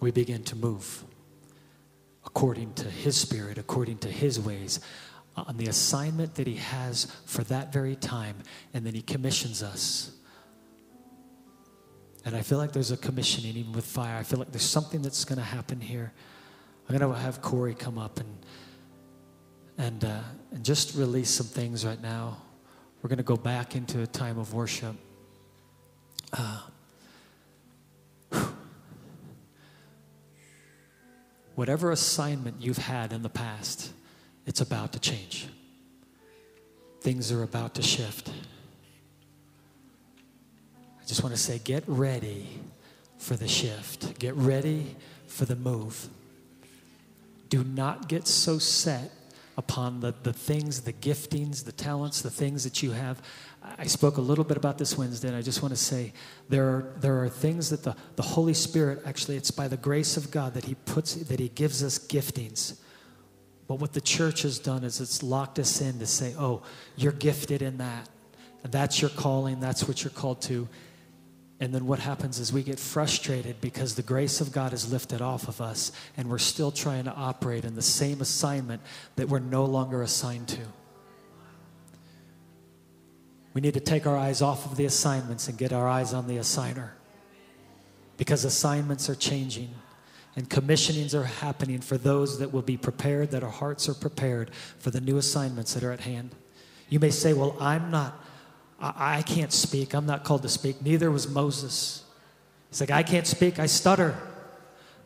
We 0.00 0.10
begin 0.10 0.42
to 0.44 0.56
move. 0.56 1.04
according 2.28 2.74
to 2.74 2.84
His 2.90 3.16
Spirit, 3.16 3.56
according 3.56 3.98
to 3.98 4.08
His 4.08 4.38
ways, 4.38 4.80
on 5.36 5.56
the 5.56 5.66
assignment 5.66 6.34
that 6.34 6.46
He 6.46 6.56
has 6.56 7.06
for 7.24 7.42
that 7.44 7.72
very 7.72 7.96
time, 7.96 8.36
and 8.74 8.84
then 8.84 8.94
He 8.94 9.00
commissions 9.02 9.62
us. 9.62 10.12
And 12.28 12.36
I 12.36 12.42
feel 12.42 12.58
like 12.58 12.72
there's 12.72 12.90
a 12.90 12.96
commissioning 12.98 13.56
even 13.56 13.72
with 13.72 13.86
fire. 13.86 14.18
I 14.18 14.22
feel 14.22 14.38
like 14.38 14.52
there's 14.52 14.60
something 14.62 15.00
that's 15.00 15.24
going 15.24 15.38
to 15.38 15.44
happen 15.44 15.80
here. 15.80 16.12
I'm 16.86 16.98
going 16.98 17.10
to 17.10 17.18
have 17.18 17.40
Corey 17.40 17.72
come 17.72 17.96
up 17.96 18.20
and 18.20 18.38
and 19.78 20.04
uh, 20.04 20.20
and 20.52 20.62
just 20.62 20.94
release 20.94 21.30
some 21.30 21.46
things 21.46 21.86
right 21.86 22.02
now. 22.02 22.36
We're 23.00 23.08
going 23.08 23.16
to 23.16 23.22
go 23.22 23.38
back 23.38 23.74
into 23.74 24.02
a 24.02 24.06
time 24.06 24.38
of 24.38 24.52
worship. 24.52 24.94
Uh, 26.30 26.60
whatever 31.54 31.90
assignment 31.90 32.60
you've 32.60 32.76
had 32.76 33.14
in 33.14 33.22
the 33.22 33.30
past, 33.30 33.90
it's 34.44 34.60
about 34.60 34.92
to 34.92 35.00
change. 35.00 35.48
Things 37.00 37.32
are 37.32 37.42
about 37.42 37.74
to 37.76 37.82
shift. 37.82 38.30
Just 41.08 41.22
want 41.22 41.34
to 41.34 41.40
say 41.40 41.58
get 41.58 41.84
ready 41.86 42.46
for 43.16 43.34
the 43.34 43.48
shift, 43.48 44.18
get 44.18 44.34
ready 44.34 44.94
for 45.26 45.46
the 45.46 45.56
move. 45.56 46.06
Do 47.48 47.64
not 47.64 48.08
get 48.08 48.28
so 48.28 48.58
set 48.58 49.10
upon 49.56 50.00
the, 50.00 50.14
the 50.22 50.34
things, 50.34 50.82
the 50.82 50.92
giftings, 50.92 51.64
the 51.64 51.72
talents, 51.72 52.20
the 52.20 52.30
things 52.30 52.62
that 52.62 52.82
you 52.82 52.90
have. 52.90 53.22
I 53.78 53.86
spoke 53.86 54.18
a 54.18 54.20
little 54.20 54.44
bit 54.44 54.58
about 54.58 54.76
this 54.76 54.98
Wednesday, 54.98 55.28
and 55.28 55.36
I 55.36 55.40
just 55.40 55.62
want 55.62 55.72
to 55.72 55.80
say 55.80 56.12
there 56.50 56.66
are, 56.68 56.92
there 56.98 57.24
are 57.24 57.28
things 57.30 57.70
that 57.70 57.82
the, 57.82 57.96
the 58.16 58.22
Holy 58.22 58.54
Spirit 58.54 59.00
actually, 59.06 59.38
it's 59.38 59.50
by 59.50 59.66
the 59.66 59.78
grace 59.78 60.18
of 60.18 60.30
God 60.30 60.52
that 60.54 60.66
He 60.66 60.74
puts, 60.74 61.14
that 61.14 61.40
He 61.40 61.48
gives 61.48 61.82
us 61.82 61.98
giftings. 61.98 62.78
But 63.66 63.76
what 63.76 63.94
the 63.94 64.00
church 64.02 64.42
has 64.42 64.58
done 64.58 64.84
is 64.84 65.00
it's 65.00 65.22
locked 65.22 65.58
us 65.58 65.80
in 65.80 65.98
to 66.00 66.06
say, 66.06 66.34
oh, 66.38 66.62
you're 66.96 67.12
gifted 67.12 67.62
in 67.62 67.78
that. 67.78 68.10
That's 68.62 69.00
your 69.00 69.10
calling, 69.10 69.58
that's 69.58 69.88
what 69.88 70.04
you're 70.04 70.10
called 70.10 70.42
to. 70.42 70.68
And 71.60 71.74
then 71.74 71.86
what 71.86 71.98
happens 71.98 72.38
is 72.38 72.52
we 72.52 72.62
get 72.62 72.78
frustrated 72.78 73.60
because 73.60 73.96
the 73.96 74.02
grace 74.02 74.40
of 74.40 74.52
God 74.52 74.72
is 74.72 74.92
lifted 74.92 75.20
off 75.20 75.48
of 75.48 75.60
us 75.60 75.90
and 76.16 76.30
we're 76.30 76.38
still 76.38 76.70
trying 76.70 77.04
to 77.04 77.12
operate 77.12 77.64
in 77.64 77.74
the 77.74 77.82
same 77.82 78.20
assignment 78.20 78.80
that 79.16 79.28
we're 79.28 79.40
no 79.40 79.64
longer 79.64 80.02
assigned 80.02 80.46
to. 80.48 80.60
We 83.54 83.60
need 83.60 83.74
to 83.74 83.80
take 83.80 84.06
our 84.06 84.16
eyes 84.16 84.40
off 84.40 84.66
of 84.66 84.76
the 84.76 84.84
assignments 84.84 85.48
and 85.48 85.58
get 85.58 85.72
our 85.72 85.88
eyes 85.88 86.14
on 86.14 86.28
the 86.28 86.36
assigner 86.36 86.90
because 88.16 88.44
assignments 88.44 89.10
are 89.10 89.16
changing 89.16 89.74
and 90.36 90.48
commissionings 90.48 91.14
are 91.14 91.24
happening 91.24 91.80
for 91.80 91.98
those 91.98 92.38
that 92.38 92.52
will 92.52 92.62
be 92.62 92.76
prepared, 92.76 93.32
that 93.32 93.42
our 93.42 93.50
hearts 93.50 93.88
are 93.88 93.94
prepared 93.94 94.52
for 94.78 94.92
the 94.92 95.00
new 95.00 95.16
assignments 95.16 95.74
that 95.74 95.82
are 95.82 95.90
at 95.90 96.00
hand. 96.00 96.30
You 96.88 97.00
may 97.00 97.10
say, 97.10 97.32
Well, 97.32 97.56
I'm 97.58 97.90
not 97.90 98.24
I, 98.80 99.18
I 99.18 99.22
can't 99.22 99.52
speak. 99.52 99.94
I'm 99.94 100.06
not 100.06 100.24
called 100.24 100.42
to 100.42 100.48
speak. 100.48 100.82
Neither 100.82 101.10
was 101.10 101.28
Moses. 101.28 102.04
He's 102.70 102.80
like, 102.80 102.90
I 102.90 103.02
can't 103.02 103.26
speak. 103.26 103.58
I 103.58 103.66
stutter. 103.66 104.16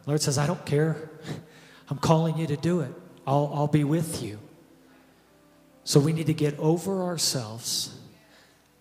The 0.05 0.11
Lord 0.11 0.23
says, 0.23 0.39
I 0.39 0.47
don't 0.47 0.65
care. 0.67 1.11
I'm 1.89 1.99
calling 1.99 2.37
you 2.39 2.47
to 2.49 2.57
do 2.57 2.81
it. 2.81 2.93
I'll, 3.27 3.51
I'll 3.55 3.69
be 3.69 3.85
with 3.85 4.23
you. 4.23 4.39
So 5.85 6.01
we 6.01 6.13
need 6.13 6.27
to 6.27 6.35
get 6.35 6.59
over 6.59 7.03
ourselves, 7.03 7.99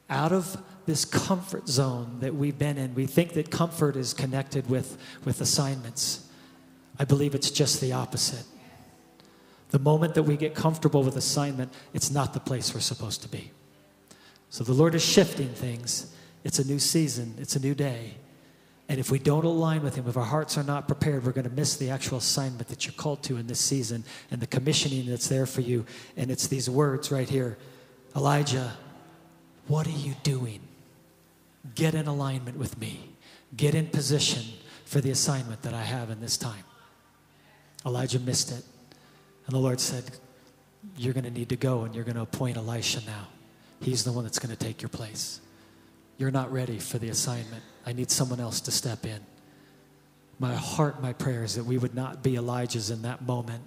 out 0.10 0.32
of 0.32 0.62
this 0.86 1.06
comfort 1.06 1.68
zone 1.68 2.18
that 2.20 2.36
we've 2.36 2.58
been 2.58 2.78
in. 2.78 2.94
We 2.96 3.06
think 3.06 3.34
that 3.34 3.50
comfort 3.50 3.96
is 3.96 4.14
connected 4.14 4.70
with, 4.70 4.98
with 5.26 5.42
assignments. 5.42 6.28
I 7.00 7.06
believe 7.06 7.34
it's 7.34 7.50
just 7.50 7.82
the 7.82 7.94
opposite. 7.94 8.46
The 9.70 9.80
moment 9.80 10.16
that 10.16 10.24
we 10.24 10.38
get 10.38 10.54
comfortable 10.54 11.04
with 11.04 11.16
assignment, 11.16 11.74
it's 11.94 12.12
not 12.12 12.34
the 12.34 12.40
place 12.40 12.74
we're 12.74 12.82
supposed 12.82 13.22
to 13.24 13.30
be. 13.30 13.52
So 14.52 14.66
the 14.66 14.74
Lord 14.74 14.94
is 14.96 15.04
shifting 15.04 15.48
things. 15.48 16.14
It's 16.44 16.60
a 16.60 16.68
new 16.68 16.78
season, 16.78 17.36
it's 17.40 17.56
a 17.56 17.60
new 17.60 17.74
day. 17.74 18.16
And 18.90 19.00
if 19.00 19.10
we 19.10 19.18
don't 19.18 19.46
align 19.46 19.82
with 19.82 19.96
Him, 19.96 20.06
if 20.10 20.18
our 20.18 20.26
hearts 20.26 20.58
are 20.58 20.64
not 20.64 20.86
prepared, 20.86 21.26
we're 21.26 21.32
going 21.32 21.48
to 21.48 21.56
miss 21.56 21.78
the 21.78 21.90
actual 21.90 22.18
assignment 22.18 22.68
that 22.68 22.86
you're 22.86 22.94
called 22.94 23.24
to 23.24 23.38
in 23.38 23.48
this 23.48 23.62
season 23.62 24.04
and 24.30 24.42
the 24.42 24.48
commissioning 24.48 25.06
that's 25.06 25.30
there 25.30 25.46
for 25.46 25.62
you. 25.62 25.86
And 26.18 26.30
it's 26.30 26.48
these 26.48 26.70
words 26.70 27.12
right 27.12 27.30
here 27.30 27.58
Elijah, 28.14 28.74
what 29.68 29.88
are 29.88 29.92
you 29.92 30.16
doing? 30.22 30.60
Get 31.74 31.96
in 31.96 32.08
alignment 32.08 32.58
with 32.58 32.78
me, 32.78 33.16
get 33.56 33.74
in 33.74 33.88
position 33.88 34.44
for 34.84 35.00
the 35.00 35.12
assignment 35.12 35.62
that 35.62 35.74
I 35.74 35.84
have 35.84 36.10
in 36.10 36.20
this 36.20 36.36
time. 36.36 36.66
Elijah 37.86 38.20
missed 38.20 38.52
it. 38.52 38.66
And 39.46 39.56
the 39.56 39.60
Lord 39.60 39.80
said, 39.80 40.04
You're 40.98 41.14
going 41.14 41.24
to 41.24 41.32
need 41.32 41.48
to 41.50 41.56
go 41.56 41.84
and 41.84 41.96
you're 41.96 42.04
going 42.04 42.18
to 42.18 42.24
appoint 42.24 42.58
Elisha 42.58 43.00
now. 43.06 43.30
He's 43.82 44.04
the 44.04 44.12
one 44.12 44.24
that's 44.24 44.40
going 44.40 44.56
to 44.56 44.66
take 44.66 44.82
your 44.82 44.90
place. 44.90 45.42
You're 46.18 46.32
not 46.32 46.52
ready 46.52 46.78
for 46.78 47.00
the 47.00 47.10
assignment. 47.10 47.64
I 47.86 47.94
need 47.94 48.12
someone 48.12 48.40
else 48.40 48.62
to 48.62 48.72
step 48.72 49.06
in. 49.06 49.20
My 50.40 50.54
heart, 50.54 51.02
my 51.02 51.14
prayer 51.14 51.44
is 51.44 51.56
that 51.56 51.66
we 51.66 51.78
would 51.78 51.96
not 51.96 52.24
be 52.24 52.34
Elijahs 52.34 52.92
in 52.92 53.02
that 53.02 53.24
moment 53.24 53.64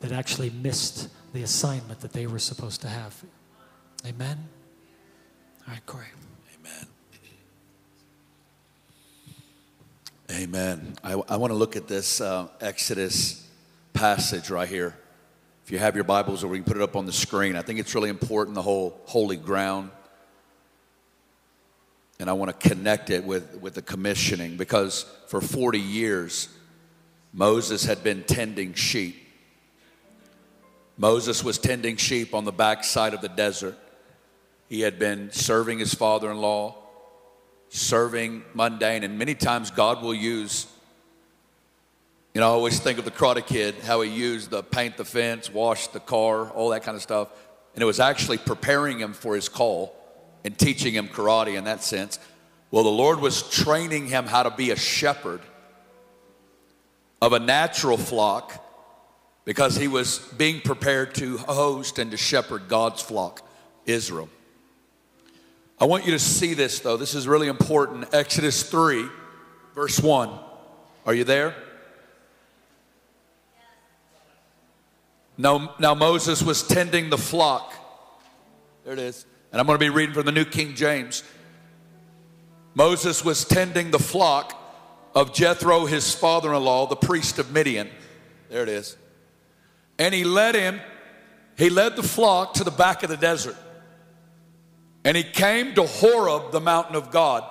that 0.00 0.12
actually 0.12 0.50
missed 0.50 1.08
the 1.32 1.42
assignment 1.42 2.00
that 2.00 2.12
they 2.12 2.26
were 2.26 2.38
supposed 2.38 2.82
to 2.82 2.88
have. 2.88 3.22
Amen? 4.06 4.48
All 5.66 5.74
right, 5.74 5.86
Corey. 5.86 6.06
Amen. 6.60 6.86
Amen. 10.30 10.96
I, 11.02 11.12
I 11.12 11.36
want 11.36 11.50
to 11.50 11.56
look 11.56 11.76
at 11.76 11.88
this 11.88 12.20
uh, 12.20 12.48
Exodus 12.60 13.48
passage 13.94 14.50
right 14.50 14.68
here. 14.68 14.94
If 15.66 15.72
you 15.72 15.78
have 15.78 15.96
your 15.96 16.04
Bibles, 16.04 16.44
or 16.44 16.46
we 16.46 16.58
can 16.58 16.64
put 16.64 16.76
it 16.76 16.82
up 16.84 16.94
on 16.94 17.06
the 17.06 17.12
screen. 17.12 17.56
I 17.56 17.62
think 17.62 17.80
it's 17.80 17.92
really 17.92 18.08
important, 18.08 18.54
the 18.54 18.62
whole 18.62 19.00
holy 19.06 19.36
ground. 19.36 19.90
And 22.20 22.30
I 22.30 22.34
want 22.34 22.52
to 22.52 22.68
connect 22.68 23.10
it 23.10 23.24
with, 23.24 23.58
with 23.60 23.74
the 23.74 23.82
commissioning 23.82 24.56
because 24.56 25.06
for 25.26 25.40
40 25.40 25.80
years, 25.80 26.48
Moses 27.32 27.84
had 27.84 28.04
been 28.04 28.22
tending 28.22 28.74
sheep. 28.74 29.16
Moses 30.96 31.42
was 31.42 31.58
tending 31.58 31.96
sheep 31.96 32.32
on 32.32 32.44
the 32.44 32.52
backside 32.52 33.12
of 33.12 33.20
the 33.20 33.28
desert. 33.28 33.76
He 34.68 34.82
had 34.82 35.00
been 35.00 35.32
serving 35.32 35.80
his 35.80 35.92
father 35.92 36.30
in 36.30 36.36
law, 36.36 36.76
serving 37.70 38.44
mundane, 38.54 39.02
and 39.02 39.18
many 39.18 39.34
times 39.34 39.72
God 39.72 40.00
will 40.00 40.14
use 40.14 40.68
you 42.36 42.40
know, 42.40 42.48
I 42.48 42.50
always 42.50 42.78
think 42.80 42.98
of 42.98 43.06
the 43.06 43.10
Karate 43.10 43.46
Kid, 43.46 43.76
how 43.76 44.02
he 44.02 44.10
used 44.10 44.50
the 44.50 44.62
paint 44.62 44.98
the 44.98 45.06
fence, 45.06 45.50
wash 45.50 45.86
the 45.86 46.00
car, 46.00 46.50
all 46.50 46.68
that 46.68 46.82
kind 46.82 46.94
of 46.94 47.00
stuff. 47.00 47.30
And 47.72 47.82
it 47.82 47.86
was 47.86 47.98
actually 47.98 48.36
preparing 48.36 48.98
him 48.98 49.14
for 49.14 49.34
his 49.34 49.48
call 49.48 49.96
and 50.44 50.58
teaching 50.58 50.92
him 50.92 51.08
karate 51.08 51.56
in 51.56 51.64
that 51.64 51.82
sense. 51.82 52.18
Well, 52.70 52.84
the 52.84 52.90
Lord 52.90 53.20
was 53.20 53.48
training 53.48 54.08
him 54.08 54.26
how 54.26 54.42
to 54.42 54.50
be 54.50 54.70
a 54.70 54.76
shepherd 54.76 55.40
of 57.22 57.32
a 57.32 57.38
natural 57.38 57.96
flock 57.96 58.62
because 59.46 59.74
he 59.74 59.88
was 59.88 60.18
being 60.36 60.60
prepared 60.60 61.14
to 61.14 61.38
host 61.38 61.98
and 61.98 62.10
to 62.10 62.18
shepherd 62.18 62.68
God's 62.68 63.00
flock, 63.00 63.48
Israel. 63.86 64.28
I 65.80 65.86
want 65.86 66.04
you 66.04 66.12
to 66.12 66.18
see 66.18 66.52
this 66.52 66.80
though. 66.80 66.98
This 66.98 67.14
is 67.14 67.26
really 67.26 67.48
important. 67.48 68.12
Exodus 68.12 68.62
3, 68.62 69.06
verse 69.74 69.98
1. 70.00 70.38
Are 71.06 71.14
you 71.14 71.24
there? 71.24 71.56
Now, 75.38 75.74
now 75.78 75.94
Moses 75.94 76.42
was 76.42 76.62
tending 76.62 77.10
the 77.10 77.18
flock. 77.18 77.74
There 78.84 78.92
it 78.92 78.98
is. 78.98 79.26
And 79.52 79.60
I'm 79.60 79.66
going 79.66 79.78
to 79.78 79.84
be 79.84 79.90
reading 79.90 80.14
from 80.14 80.26
the 80.26 80.32
New 80.32 80.44
King 80.44 80.74
James. 80.74 81.22
Moses 82.74 83.24
was 83.24 83.44
tending 83.44 83.90
the 83.90 83.98
flock 83.98 84.54
of 85.14 85.32
Jethro, 85.32 85.86
his 85.86 86.14
father 86.14 86.52
in 86.52 86.62
law, 86.62 86.86
the 86.86 86.96
priest 86.96 87.38
of 87.38 87.50
Midian. 87.50 87.88
There 88.50 88.62
it 88.62 88.68
is. 88.68 88.96
And 89.98 90.14
he 90.14 90.24
led 90.24 90.54
him, 90.54 90.80
he 91.56 91.70
led 91.70 91.96
the 91.96 92.02
flock 92.02 92.54
to 92.54 92.64
the 92.64 92.70
back 92.70 93.02
of 93.02 93.08
the 93.08 93.16
desert. 93.16 93.56
And 95.04 95.16
he 95.16 95.22
came 95.22 95.74
to 95.74 95.84
Horeb, 95.84 96.52
the 96.52 96.60
mountain 96.60 96.96
of 96.96 97.10
God. 97.10 97.44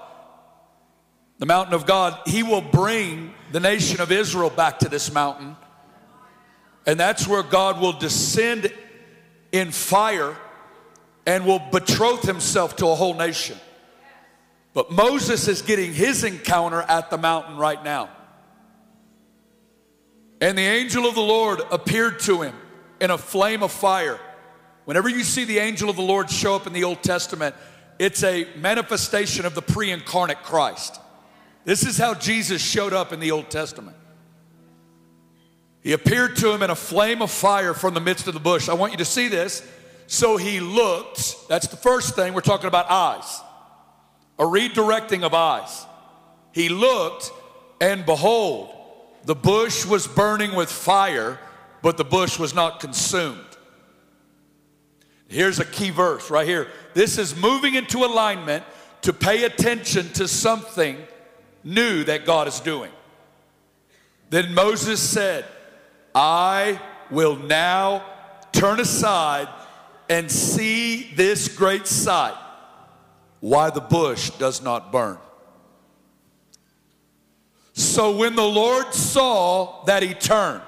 The 1.39 1.46
mountain 1.46 1.74
of 1.74 1.86
God, 1.86 2.20
he 2.25 2.44
will 2.44 2.62
bring 2.62 3.34
the 3.51 3.60
nation 3.60 4.00
of 4.01 4.12
Israel 4.12 4.50
back 4.50 4.80
to 4.80 4.89
this 4.89 5.12
mountain 5.12 5.56
and 6.86 7.00
that's 7.00 7.27
where 7.27 7.44
God 7.44 7.80
will 7.80 7.94
descend 7.94 8.72
in 9.51 9.72
fire 9.72 10.36
and 11.25 11.46
will 11.46 11.60
betroth 11.60 12.24
himself 12.24 12.75
to 12.77 12.88
a 12.88 12.96
whole 12.96 13.15
nation. 13.15 13.58
But 14.74 14.92
Moses 14.92 15.48
is 15.48 15.62
getting 15.62 15.94
his 15.94 16.24
encounter 16.24 16.82
at 16.82 17.10
the 17.10 17.18
mountain 17.18 17.58
right 17.58 17.82
now. 17.84 18.10
And 20.42 20.58
the 20.58 20.63
angel 20.63 21.06
of 21.06 21.15
the 21.15 21.22
Lord 21.22 21.62
appeared 21.72 22.20
to 22.22 22.42
him 22.42 22.54
in 23.00 23.10
a 23.10 23.18
flame 23.18 23.63
of 23.63 23.72
fire. 23.72 24.20
Whenever 24.84 25.10
you 25.10 25.24
see 25.24 25.46
the 25.46 25.60
angel 25.60 25.89
of 25.89 25.96
the 25.96 26.01
Lord 26.01 26.30
show 26.30 26.56
up 26.56 26.68
in 26.68 26.74
the 26.74 26.84
Old 26.84 27.01
Testament, 27.01 27.56
it's 27.98 28.24
a 28.24 28.48
manifestation 28.58 29.46
of 29.46 29.56
the 29.56 29.62
pre 29.62 29.92
incarnate 29.92 30.44
Christ. 30.44 31.00
This 31.63 31.86
is 31.86 31.98
how 31.98 32.13
Jesus 32.13 32.62
showed 32.62 32.94
up 32.94 33.13
in 33.13 33.20
the 33.20 33.32
Old 33.32 33.50
Testament. 33.50 33.96
He 35.86 35.92
appeared 35.94 36.36
to 36.38 36.51
him 36.51 36.63
in 36.63 36.72
a 36.72 36.75
flame 36.75 37.22
of 37.22 37.30
fire 37.30 37.75
from 37.75 37.94
the 37.94 38.01
midst 38.01 38.27
of 38.27 38.34
the 38.34 38.39
bush. 38.39 38.70
I 38.70 38.74
want 38.74 38.94
you 38.94 38.98
to 38.98 39.06
see 39.06 39.27
this. 39.27 39.62
So 40.08 40.36
he 40.36 40.60
looked. 40.60 41.48
That's 41.48 41.68
the 41.68 41.77
first 41.77 42.15
thing. 42.15 42.34
We're 42.34 42.42
talking 42.42 42.68
about 42.68 42.89
eyes, 42.89 43.39
a 44.39 44.46
redirecting 44.46 45.22
of 45.22 45.36
eyes. 45.36 45.86
He 46.54 46.70
looked, 46.70 47.30
and 47.80 48.04
behold, 48.04 48.75
the 49.25 49.36
bush 49.36 49.86
was 49.86 50.08
burning 50.08 50.56
with 50.56 50.72
fire, 50.72 51.38
but 51.84 51.98
the 51.98 52.04
bush 52.04 52.39
was 52.39 52.56
not 52.56 52.80
consumed. 52.80 53.39
Here's 55.27 55.60
a 55.60 55.65
key 55.65 55.92
verse 55.92 56.32
right 56.32 56.48
here. 56.48 56.68
This 56.96 57.20
is 57.20 57.36
moving 57.36 57.75
into 57.75 58.00
alignment 58.00 58.63
to 59.04 59.13
pay 59.13 59.44
attention 59.44 60.10
to 60.13 60.27
something 60.27 60.98
new 61.63 62.04
that 62.06 62.25
God 62.25 62.48
is 62.48 62.60
doing. 62.60 62.92
Then 64.32 64.56
Moses 64.56 65.00
said, 65.00 65.46
I 66.15 66.79
will 67.12 67.36
now 67.36 68.05
turn 68.53 68.79
aside 68.79 69.50
and 70.10 70.31
see 70.31 71.12
this 71.15 71.50
great 71.50 71.86
sight, 71.86 72.36
why 73.41 73.69
the 73.69 73.81
bush 73.81 74.29
does 74.31 74.62
not 74.62 74.93
burn. 74.93 75.17
So 77.74 78.15
when 78.15 78.38
the 78.38 78.48
Lord 78.48 78.93
saw 78.93 79.84
that 79.84 80.01
he 80.01 80.13
turned, 80.13 80.62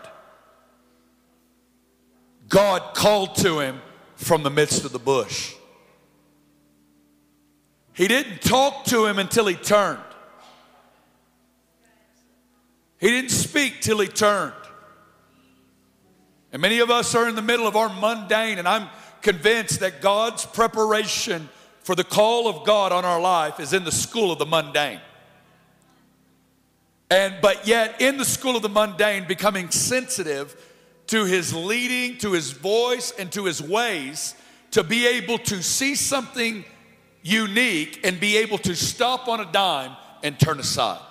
God 2.50 2.94
called 2.94 3.36
to 3.38 3.60
him 3.60 3.80
from 4.16 4.44
the 4.44 4.50
midst 4.50 4.84
of 4.84 4.92
the 4.92 5.00
bush. 5.00 5.54
He 7.94 8.08
didn't 8.08 8.42
talk 8.42 8.84
to 8.86 9.06
him 9.06 9.18
until 9.18 9.48
he 9.48 9.56
turned. 9.56 10.00
He 13.00 13.08
didn't 13.08 13.32
speak 13.32 13.82
till 13.82 14.00
he 14.00 14.08
turned. 14.08 14.54
And 16.52 16.62
many 16.62 16.80
of 16.80 16.90
us 16.90 17.14
are 17.16 17.28
in 17.28 17.36
the 17.36 17.42
middle 17.42 17.68
of 17.68 17.76
our 17.76 17.90
mundane, 17.90 18.58
and 18.58 18.68
I'm 18.68 18.90
convinced 19.22 19.82
that 19.82 20.02
God's 20.02 20.46
preparation 20.46 21.50
for 21.84 21.96
the 21.96 22.04
call 22.04 22.48
of 22.48 22.66
God 22.66 22.92
on 22.92 23.06
our 23.06 23.20
life 23.20 23.60
is 23.60 23.74
in 23.74 23.84
the 23.84 23.92
school 23.92 24.32
of 24.32 24.40
the 24.40 24.46
mundane. 24.46 25.02
And 27.10 27.36
but 27.42 27.68
yet 27.68 28.02
in 28.02 28.18
the 28.18 28.26
school 28.26 28.56
of 28.56 28.62
the 28.62 28.70
mundane, 28.70 29.26
becoming 29.28 29.70
sensitive 29.72 30.56
to 31.08 31.26
his 31.26 31.54
leading, 31.54 32.18
to 32.20 32.34
his 32.34 32.52
voice, 32.52 33.12
and 33.18 33.32
to 33.32 33.46
his 33.46 33.62
ways, 33.62 34.36
to 34.72 34.84
be 34.84 35.08
able 35.08 35.38
to 35.38 35.64
see 35.64 35.96
something 35.96 36.66
unique 37.22 38.02
and 38.04 38.20
be 38.20 38.38
able 38.38 38.58
to 38.60 38.76
stop 38.76 39.28
on 39.28 39.40
a 39.40 39.52
dime 39.52 39.96
and 40.24 40.40
turn 40.40 40.60
aside. 40.60 41.02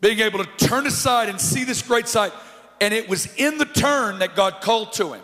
Being 0.00 0.20
able 0.20 0.44
to 0.44 0.66
turn 0.66 0.86
aside 0.86 1.28
and 1.28 1.40
see 1.40 1.64
this 1.64 1.82
great 1.82 2.06
sight. 2.06 2.32
And 2.80 2.94
it 2.94 3.08
was 3.08 3.34
in 3.36 3.58
the 3.58 3.64
turn 3.64 4.20
that 4.20 4.36
God 4.36 4.60
called 4.60 4.92
to 4.94 5.12
him. 5.12 5.22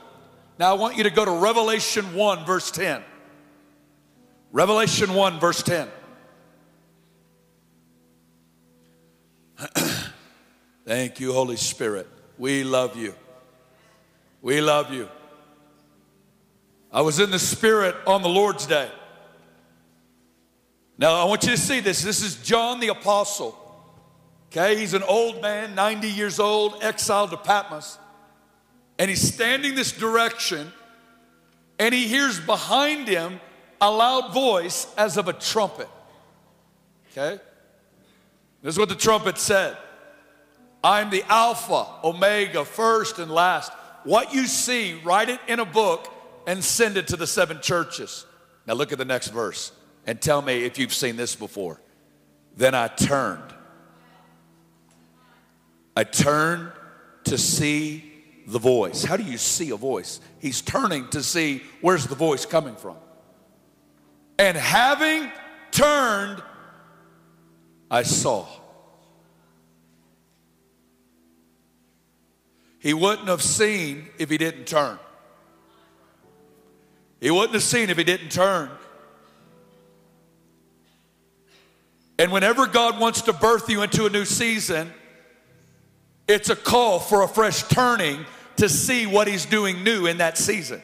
Now 0.58 0.70
I 0.70 0.74
want 0.74 0.96
you 0.96 1.04
to 1.04 1.10
go 1.10 1.24
to 1.24 1.30
Revelation 1.30 2.14
1, 2.14 2.44
verse 2.44 2.70
10. 2.70 3.02
Revelation 4.52 5.14
1, 5.14 5.40
verse 5.40 5.62
10. 5.62 5.88
Thank 10.86 11.20
you, 11.20 11.32
Holy 11.32 11.56
Spirit. 11.56 12.08
We 12.38 12.64
love 12.64 12.96
you. 12.96 13.14
We 14.42 14.60
love 14.60 14.92
you. 14.92 15.08
I 16.92 17.00
was 17.00 17.18
in 17.18 17.30
the 17.30 17.38
Spirit 17.38 17.96
on 18.06 18.22
the 18.22 18.28
Lord's 18.28 18.66
Day. 18.66 18.90
Now, 20.96 21.14
I 21.14 21.24
want 21.24 21.42
you 21.42 21.50
to 21.50 21.56
see 21.56 21.80
this. 21.80 22.02
This 22.02 22.22
is 22.22 22.36
John 22.36 22.78
the 22.78 22.88
Apostle. 22.88 23.58
Okay, 24.56 24.76
he's 24.76 24.94
an 24.94 25.02
old 25.02 25.42
man, 25.42 25.74
90 25.74 26.08
years 26.08 26.38
old, 26.38 26.78
exiled 26.80 27.30
to 27.30 27.36
Patmos. 27.36 27.98
And 29.00 29.10
he's 29.10 29.34
standing 29.34 29.74
this 29.74 29.90
direction, 29.90 30.72
and 31.80 31.92
he 31.92 32.06
hears 32.06 32.38
behind 32.38 33.08
him 33.08 33.40
a 33.80 33.90
loud 33.90 34.32
voice 34.32 34.86
as 34.96 35.16
of 35.16 35.26
a 35.26 35.32
trumpet. 35.32 35.88
Okay? 37.10 37.42
This 38.62 38.76
is 38.76 38.78
what 38.78 38.88
the 38.88 38.94
trumpet 38.94 39.38
said 39.38 39.76
I'm 40.84 41.10
the 41.10 41.24
Alpha, 41.24 41.86
Omega, 42.04 42.64
first 42.64 43.18
and 43.18 43.32
last. 43.32 43.72
What 44.04 44.32
you 44.32 44.46
see, 44.46 44.94
write 45.02 45.30
it 45.30 45.40
in 45.48 45.58
a 45.58 45.64
book 45.64 46.12
and 46.46 46.62
send 46.62 46.96
it 46.96 47.08
to 47.08 47.16
the 47.16 47.26
seven 47.26 47.58
churches. 47.60 48.24
Now 48.68 48.74
look 48.74 48.92
at 48.92 48.98
the 48.98 49.04
next 49.04 49.28
verse 49.28 49.72
and 50.06 50.20
tell 50.20 50.42
me 50.42 50.62
if 50.62 50.78
you've 50.78 50.94
seen 50.94 51.16
this 51.16 51.34
before. 51.34 51.80
Then 52.56 52.76
I 52.76 52.86
turned. 52.86 53.53
I 55.96 56.04
turned 56.04 56.72
to 57.24 57.38
see 57.38 58.12
the 58.46 58.58
voice. 58.58 59.04
How 59.04 59.16
do 59.16 59.22
you 59.22 59.38
see 59.38 59.70
a 59.70 59.76
voice? 59.76 60.20
He's 60.40 60.60
turning 60.60 61.08
to 61.08 61.22
see 61.22 61.62
where's 61.80 62.06
the 62.06 62.14
voice 62.14 62.44
coming 62.46 62.76
from. 62.76 62.96
And 64.38 64.56
having 64.56 65.30
turned, 65.70 66.42
I 67.90 68.02
saw. 68.02 68.46
He 72.80 72.92
wouldn't 72.92 73.28
have 73.28 73.42
seen 73.42 74.08
if 74.18 74.28
he 74.28 74.36
didn't 74.36 74.66
turn. 74.66 74.98
He 77.20 77.30
wouldn't 77.30 77.54
have 77.54 77.62
seen 77.62 77.88
if 77.88 77.96
he 77.96 78.04
didn't 78.04 78.30
turn. 78.30 78.70
And 82.18 82.30
whenever 82.30 82.66
God 82.66 83.00
wants 83.00 83.22
to 83.22 83.32
birth 83.32 83.70
you 83.70 83.82
into 83.82 84.04
a 84.04 84.10
new 84.10 84.24
season, 84.24 84.92
it's 86.26 86.50
a 86.50 86.56
call 86.56 86.98
for 86.98 87.22
a 87.22 87.28
fresh 87.28 87.62
turning 87.64 88.24
to 88.56 88.68
see 88.68 89.06
what 89.06 89.28
He's 89.28 89.46
doing 89.46 89.84
new 89.84 90.06
in 90.06 90.18
that 90.18 90.38
season. 90.38 90.82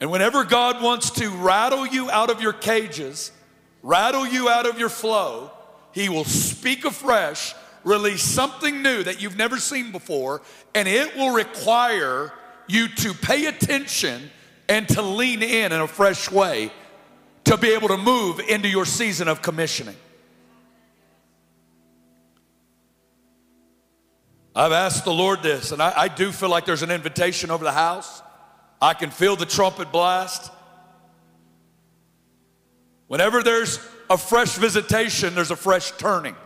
And 0.00 0.10
whenever 0.10 0.44
God 0.44 0.82
wants 0.82 1.10
to 1.12 1.28
rattle 1.30 1.86
you 1.86 2.10
out 2.10 2.28
of 2.28 2.42
your 2.42 2.52
cages, 2.52 3.32
rattle 3.82 4.26
you 4.26 4.48
out 4.48 4.66
of 4.66 4.78
your 4.78 4.88
flow, 4.88 5.50
He 5.92 6.08
will 6.08 6.24
speak 6.24 6.84
afresh, 6.84 7.54
release 7.84 8.22
something 8.22 8.82
new 8.82 9.02
that 9.02 9.22
you've 9.22 9.36
never 9.36 9.58
seen 9.58 9.92
before, 9.92 10.42
and 10.74 10.86
it 10.86 11.16
will 11.16 11.32
require 11.32 12.32
you 12.66 12.88
to 12.88 13.14
pay 13.14 13.46
attention 13.46 14.30
and 14.68 14.88
to 14.88 15.02
lean 15.02 15.42
in 15.42 15.72
in 15.72 15.80
a 15.80 15.88
fresh 15.88 16.30
way 16.30 16.70
to 17.44 17.56
be 17.56 17.74
able 17.74 17.88
to 17.88 17.96
move 17.96 18.40
into 18.40 18.68
your 18.68 18.86
season 18.86 19.28
of 19.28 19.42
commissioning. 19.42 19.96
I've 24.56 24.72
asked 24.72 25.04
the 25.04 25.12
Lord 25.12 25.42
this, 25.42 25.72
and 25.72 25.82
I, 25.82 25.92
I, 26.02 26.08
do 26.08 26.30
feel 26.30 26.48
like 26.48 26.64
there's 26.64 26.82
an 26.82 26.90
invitation 26.92 27.50
over 27.50 27.64
the 27.64 27.72
house. 27.72 28.22
I 28.80 28.94
can 28.94 29.10
feel 29.10 29.34
the 29.34 29.46
trumpet 29.46 29.90
blast. 29.90 30.52
Whenever 33.08 33.42
there's 33.42 33.80
a 34.08 34.16
fresh 34.16 34.56
visitation, 34.56 35.34
there's 35.34 35.50
a 35.50 35.56
fresh 35.56 35.90
turning. 35.92 36.36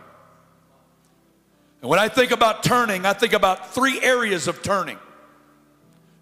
And 1.81 1.89
when 1.89 1.99
I 1.99 2.09
think 2.09 2.31
about 2.31 2.63
turning, 2.63 3.05
I 3.05 3.13
think 3.13 3.33
about 3.33 3.73
three 3.73 4.01
areas 4.01 4.47
of 4.47 4.63
turning. 4.63 4.97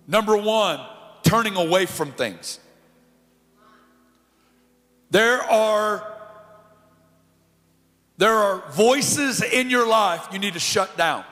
Number 0.07 0.35
one, 0.35 0.81
turning 1.23 1.55
away 1.55 1.85
from 1.85 2.11
things. 2.11 2.59
There 5.09 5.41
are 5.41 6.13
there 8.17 8.33
are 8.33 8.63
voices 8.71 9.43
in 9.43 9.69
your 9.69 9.87
life 9.87 10.27
you 10.31 10.39
need 10.39 10.53
to 10.53 10.59
shut 10.59 10.97
down. 10.97 11.23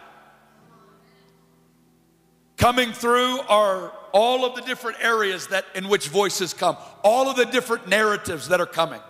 Coming 2.57 2.93
through 2.93 3.39
are 3.41 3.91
all 4.11 4.45
of 4.45 4.55
the 4.55 4.61
different 4.61 4.97
areas 5.03 5.47
that 5.47 5.65
in 5.75 5.89
which 5.89 6.07
voices 6.07 6.53
come, 6.53 6.77
all 7.03 7.29
of 7.29 7.35
the 7.35 7.45
different 7.45 7.87
narratives 7.87 8.47
that 8.47 8.61
are 8.61 8.65
coming. 8.65 9.01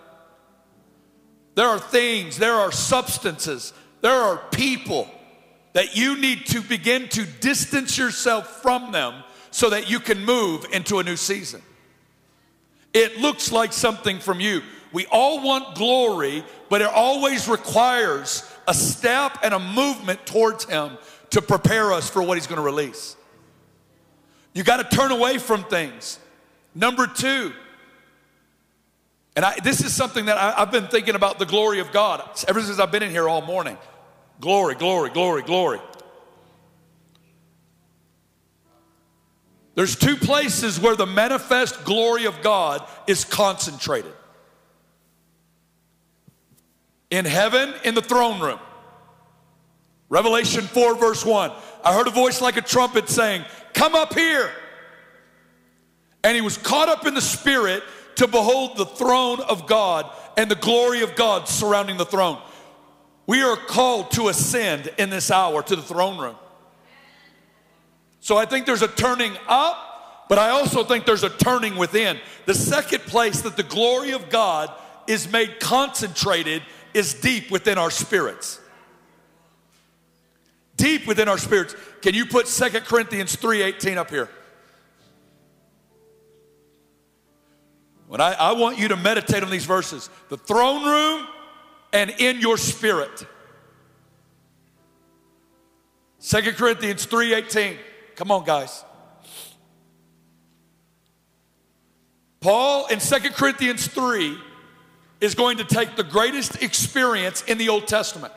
There 1.54 1.68
are 1.68 1.78
things, 1.78 2.36
there 2.36 2.54
are 2.54 2.72
substances, 2.72 3.72
there 4.00 4.12
are 4.12 4.36
people 4.50 5.08
that 5.72 5.96
you 5.96 6.18
need 6.18 6.46
to 6.46 6.60
begin 6.60 7.08
to 7.10 7.24
distance 7.24 7.96
yourself 7.96 8.62
from 8.62 8.92
them 8.92 9.22
so 9.50 9.70
that 9.70 9.88
you 9.88 10.00
can 10.00 10.24
move 10.24 10.66
into 10.72 10.98
a 10.98 11.04
new 11.04 11.16
season. 11.16 11.62
It 12.92 13.18
looks 13.18 13.52
like 13.52 13.72
something 13.72 14.18
from 14.18 14.40
you. 14.40 14.62
We 14.92 15.06
all 15.06 15.42
want 15.42 15.76
glory, 15.76 16.44
but 16.68 16.80
it 16.80 16.88
always 16.88 17.48
requires 17.48 18.50
a 18.66 18.74
step 18.74 19.38
and 19.42 19.52
a 19.54 19.58
movement 19.58 20.24
towards 20.26 20.64
Him 20.64 20.98
to 21.30 21.42
prepare 21.42 21.92
us 21.92 22.08
for 22.08 22.22
what 22.22 22.38
He's 22.38 22.46
going 22.46 22.56
to 22.56 22.62
release. 22.62 23.16
You 24.56 24.64
got 24.64 24.78
to 24.78 24.96
turn 24.96 25.12
away 25.12 25.36
from 25.36 25.64
things. 25.64 26.18
Number 26.74 27.06
two, 27.06 27.52
and 29.36 29.44
I, 29.44 29.60
this 29.60 29.84
is 29.84 29.94
something 29.94 30.24
that 30.24 30.38
I, 30.38 30.62
I've 30.62 30.72
been 30.72 30.88
thinking 30.88 31.14
about 31.14 31.38
the 31.38 31.44
glory 31.44 31.80
of 31.80 31.92
God 31.92 32.26
ever 32.48 32.62
since 32.62 32.78
I've 32.78 32.90
been 32.90 33.02
in 33.02 33.10
here 33.10 33.28
all 33.28 33.42
morning. 33.42 33.76
Glory, 34.40 34.74
glory, 34.74 35.10
glory, 35.10 35.42
glory. 35.42 35.78
There's 39.74 39.94
two 39.94 40.16
places 40.16 40.80
where 40.80 40.96
the 40.96 41.04
manifest 41.04 41.84
glory 41.84 42.24
of 42.24 42.40
God 42.40 42.82
is 43.06 43.26
concentrated. 43.26 44.14
in 47.10 47.26
heaven 47.26 47.74
in 47.84 47.94
the 47.94 48.02
throne 48.02 48.40
room. 48.40 48.58
Revelation 50.08 50.62
4, 50.62 50.94
verse 50.96 51.24
1. 51.24 51.52
I 51.84 51.94
heard 51.94 52.06
a 52.06 52.10
voice 52.10 52.40
like 52.40 52.56
a 52.56 52.62
trumpet 52.62 53.08
saying, 53.08 53.44
Come 53.76 53.94
up 53.94 54.14
here. 54.14 54.50
And 56.24 56.34
he 56.34 56.40
was 56.40 56.56
caught 56.56 56.88
up 56.88 57.06
in 57.06 57.14
the 57.14 57.20
Spirit 57.20 57.84
to 58.16 58.26
behold 58.26 58.78
the 58.78 58.86
throne 58.86 59.38
of 59.40 59.66
God 59.66 60.10
and 60.36 60.50
the 60.50 60.56
glory 60.56 61.02
of 61.02 61.14
God 61.14 61.46
surrounding 61.46 61.98
the 61.98 62.06
throne. 62.06 62.38
We 63.26 63.42
are 63.42 63.56
called 63.56 64.12
to 64.12 64.28
ascend 64.28 64.90
in 64.98 65.10
this 65.10 65.30
hour 65.30 65.62
to 65.62 65.76
the 65.76 65.82
throne 65.82 66.18
room. 66.18 66.36
So 68.20 68.38
I 68.38 68.46
think 68.46 68.64
there's 68.64 68.82
a 68.82 68.88
turning 68.88 69.36
up, 69.46 70.26
but 70.28 70.38
I 70.38 70.50
also 70.50 70.82
think 70.82 71.04
there's 71.04 71.22
a 71.22 71.30
turning 71.30 71.76
within. 71.76 72.18
The 72.46 72.54
second 72.54 73.02
place 73.02 73.42
that 73.42 73.58
the 73.58 73.62
glory 73.62 74.12
of 74.12 74.30
God 74.30 74.72
is 75.06 75.30
made 75.30 75.60
concentrated 75.60 76.62
is 76.94 77.12
deep 77.12 77.50
within 77.50 77.76
our 77.76 77.90
spirits. 77.90 78.58
Deep 80.76 81.06
within 81.06 81.28
our 81.28 81.38
spirits. 81.38 81.74
Can 82.02 82.14
you 82.14 82.26
put 82.26 82.48
Second 82.48 82.84
Corinthians 82.84 83.34
3:18 83.36 83.96
up 83.96 84.10
here? 84.10 84.28
When 88.08 88.20
I, 88.20 88.34
I 88.34 88.52
want 88.52 88.78
you 88.78 88.88
to 88.88 88.96
meditate 88.96 89.42
on 89.42 89.50
these 89.50 89.64
verses, 89.64 90.08
the 90.28 90.36
throne 90.36 90.84
room 90.84 91.26
and 91.92 92.10
in 92.10 92.40
your 92.40 92.56
spirit. 92.56 93.26
Second 96.18 96.56
Corinthians 96.56 97.06
3:18. 97.06 97.78
Come 98.14 98.30
on, 98.30 98.44
guys. 98.44 98.84
Paul 102.40 102.86
in 102.86 103.00
Second 103.00 103.34
Corinthians 103.34 103.88
3 103.88 104.38
is 105.20 105.34
going 105.34 105.58
to 105.58 105.64
take 105.64 105.96
the 105.96 106.04
greatest 106.04 106.62
experience 106.62 107.42
in 107.42 107.58
the 107.58 107.68
Old 107.68 107.88
Testament. 107.88 108.32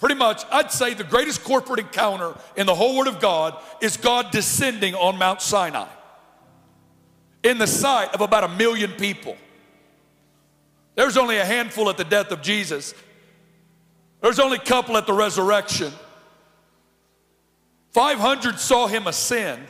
Pretty 0.00 0.14
much, 0.14 0.44
I'd 0.50 0.72
say 0.72 0.94
the 0.94 1.04
greatest 1.04 1.44
corporate 1.44 1.78
encounter 1.78 2.34
in 2.56 2.66
the 2.66 2.74
whole 2.74 2.96
Word 2.96 3.06
of 3.06 3.20
God 3.20 3.56
is 3.82 3.98
God 3.98 4.30
descending 4.30 4.94
on 4.94 5.18
Mount 5.18 5.42
Sinai 5.42 5.88
in 7.42 7.58
the 7.58 7.66
sight 7.66 8.14
of 8.14 8.22
about 8.22 8.44
a 8.44 8.48
million 8.48 8.92
people. 8.92 9.36
There's 10.94 11.18
only 11.18 11.36
a 11.36 11.44
handful 11.44 11.90
at 11.90 11.98
the 11.98 12.04
death 12.04 12.32
of 12.32 12.40
Jesus. 12.40 12.94
There's 14.22 14.38
only 14.38 14.56
a 14.56 14.62
couple 14.62 14.96
at 14.96 15.06
the 15.06 15.12
resurrection. 15.12 15.92
500 17.90 18.58
saw 18.58 18.86
him 18.86 19.06
ascend, 19.06 19.66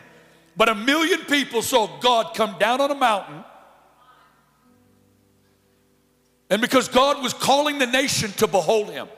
but 0.57 0.69
a 0.69 0.75
million 0.77 1.21
people 1.25 1.63
saw 1.63 1.99
God 2.01 2.35
come 2.35 2.57
down 2.59 2.81
on 2.81 2.91
a 2.91 2.95
mountain. 2.95 3.45
And 6.51 6.61
because 6.61 6.89
God 6.89 7.21
was 7.23 7.33
calling 7.33 7.79
the 7.79 7.87
nation 7.87 8.31
to 8.33 8.47
behold 8.47 8.91
him, 8.91 9.09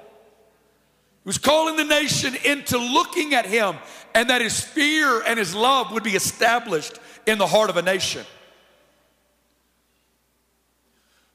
he 1.24 1.28
was 1.28 1.38
calling 1.38 1.76
the 1.76 1.84
nation 1.84 2.34
into 2.44 2.78
looking 2.78 3.34
at 3.34 3.46
him 3.46 3.76
and 4.14 4.30
that 4.30 4.40
his 4.40 4.60
fear 4.60 5.22
and 5.22 5.38
his 5.38 5.54
love 5.54 5.92
would 5.92 6.02
be 6.02 6.16
established 6.16 6.98
in 7.26 7.38
the 7.38 7.46
heart 7.46 7.70
of 7.70 7.76
a 7.76 7.82
nation. 7.82 8.24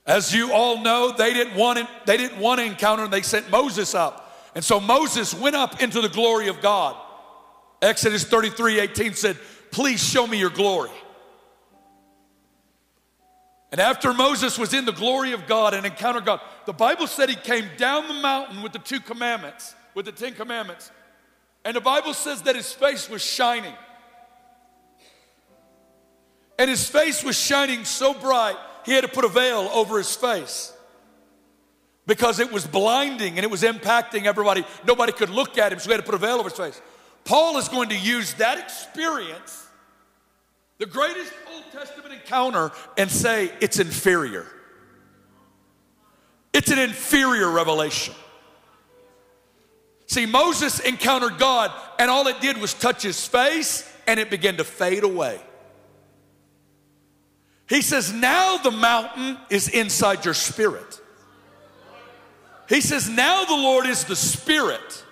As 0.06 0.34
you 0.34 0.54
all 0.54 0.82
know, 0.82 1.14
they 1.18 1.34
didn't 1.34 1.56
want 1.56 1.80
it, 1.80 1.88
they 2.06 2.18
didn't 2.18 2.40
want 2.40 2.60
to 2.60 2.66
encounter 2.66 3.04
and 3.04 3.14
they 3.14 3.22
sent 3.22 3.50
Moses 3.50 3.94
up. 3.94 4.52
And 4.56 4.64
so 4.64 4.80
Moses 4.80 5.34
went 5.34 5.56
up 5.56 5.82
into 5.82 6.02
the 6.02 6.10
glory 6.10 6.48
of 6.48 6.62
God. 6.62 6.96
Exodus 7.82 8.24
33, 8.24 8.80
18 8.80 9.14
said, 9.14 9.38
please 9.72 10.04
show 10.04 10.26
me 10.26 10.40
your 10.40 10.50
glory. 10.50 10.90
And 13.72 13.82
after 13.82 14.14
Moses 14.14 14.58
was 14.58 14.74
in 14.74 14.86
the 14.86 14.94
glory 14.94 15.34
of 15.34 15.46
God 15.46 15.74
and 15.74 15.86
encountered 15.86 16.26
God, 16.26 16.40
the 16.66 16.74
Bible 16.74 17.06
said 17.06 17.30
he 17.30 17.36
came 17.36 17.70
down 17.78 18.08
the 18.08 18.14
mountain 18.14 18.62
with 18.62 18.72
the 18.72 18.80
two 18.80 19.00
commandments, 19.00 19.76
with 19.98 20.06
the 20.06 20.12
Ten 20.12 20.36
Commandments. 20.36 20.92
And 21.66 21.76
the 21.76 21.82
Bible 21.82 22.14
says 22.14 22.44
that 22.44 22.56
his 22.56 22.72
face 22.72 23.10
was 23.10 23.26
shining. 23.26 23.74
And 26.60 26.70
his 26.70 26.88
face 26.88 27.24
was 27.24 27.36
shining 27.36 27.84
so 27.84 28.14
bright 28.14 28.58
he 28.86 28.92
had 28.92 29.02
to 29.02 29.08
put 29.08 29.26
a 29.26 29.28
veil 29.28 29.68
over 29.74 29.98
his 29.98 30.16
face 30.16 30.72
because 32.06 32.40
it 32.40 32.52
was 32.52 32.68
blinding 32.68 33.38
and 33.38 33.44
it 33.44 33.50
was 33.50 33.64
impacting 33.64 34.26
everybody. 34.26 34.64
Nobody 34.86 35.14
could 35.14 35.32
look 35.32 35.58
at 35.58 35.74
him, 35.74 35.80
so 35.80 35.86
he 35.90 35.94
had 35.94 36.02
to 36.02 36.06
put 36.06 36.14
a 36.14 36.20
veil 36.20 36.36
over 36.36 36.50
his 36.50 36.58
face. 36.58 36.80
Paul 37.26 37.58
is 37.58 37.68
going 37.68 37.90
to 37.90 37.98
use 37.98 38.36
that 38.36 38.60
experience, 38.60 39.66
the 40.78 40.86
greatest 40.86 41.34
Old 41.52 41.64
Testament 41.72 42.14
encounter, 42.14 42.72
and 43.00 43.10
say 43.10 43.52
it's 43.62 43.80
inferior. 43.80 44.46
It's 46.54 46.70
an 46.70 46.78
inferior 46.78 47.50
revelation. 47.50 48.14
See, 50.08 50.26
Moses 50.26 50.80
encountered 50.80 51.38
God, 51.38 51.72
and 52.00 52.10
all 52.10 52.28
it 52.28 52.42
did 52.42 52.58
was 52.58 52.74
touch 52.74 53.04
his 53.04 53.26
face, 53.28 53.90
and 54.08 54.20
it 54.20 54.30
began 54.30 54.58
to 54.58 54.64
fade 54.64 55.04
away. 55.04 55.40
He 57.68 57.82
says, 57.82 58.14
now 58.14 58.58
the 58.58 58.72
mountain 58.72 59.38
is 59.50 59.68
inside 59.68 60.24
your 60.24 60.34
spirit. 60.34 61.02
He 62.70 62.82
says, 62.82 63.10
now 63.10 63.46
the 63.46 63.54
Lord 63.54 63.86
is 63.86 64.04
the 64.04 64.16
Spirit. 64.16 65.04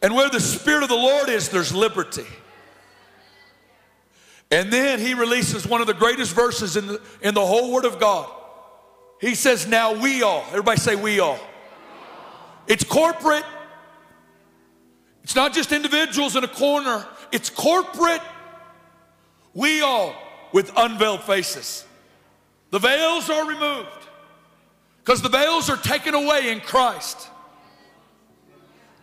And 0.00 0.14
where 0.14 0.28
the 0.30 0.40
Spirit 0.40 0.82
of 0.82 0.88
the 0.88 0.94
Lord 0.94 1.28
is, 1.28 1.48
there's 1.50 1.74
liberty. 1.74 2.26
And 4.50 4.72
then 4.72 5.00
he 5.00 5.14
releases 5.14 5.66
one 5.66 5.80
of 5.80 5.86
the 5.86 5.94
greatest 5.94 6.34
verses 6.34 6.76
in 6.76 6.86
the, 6.86 7.00
in 7.22 7.34
the 7.34 7.44
whole 7.44 7.72
Word 7.72 7.84
of 7.84 7.98
God. 7.98 8.30
He 9.24 9.34
says, 9.34 9.66
Now 9.66 9.98
we 9.98 10.22
all, 10.22 10.44
everybody 10.48 10.78
say, 10.78 10.96
we 10.96 11.18
all. 11.18 11.38
It's 12.66 12.84
corporate, 12.84 13.44
it's 15.22 15.34
not 15.34 15.54
just 15.54 15.72
individuals 15.72 16.36
in 16.36 16.44
a 16.44 16.48
corner, 16.48 17.06
it's 17.32 17.48
corporate. 17.48 18.20
We 19.54 19.80
all 19.80 20.14
with 20.52 20.70
unveiled 20.76 21.22
faces. 21.22 21.86
The 22.70 22.78
veils 22.78 23.30
are 23.30 23.48
removed 23.48 23.88
because 24.98 25.22
the 25.22 25.30
veils 25.30 25.70
are 25.70 25.78
taken 25.78 26.12
away 26.12 26.50
in 26.50 26.60
Christ. 26.60 27.30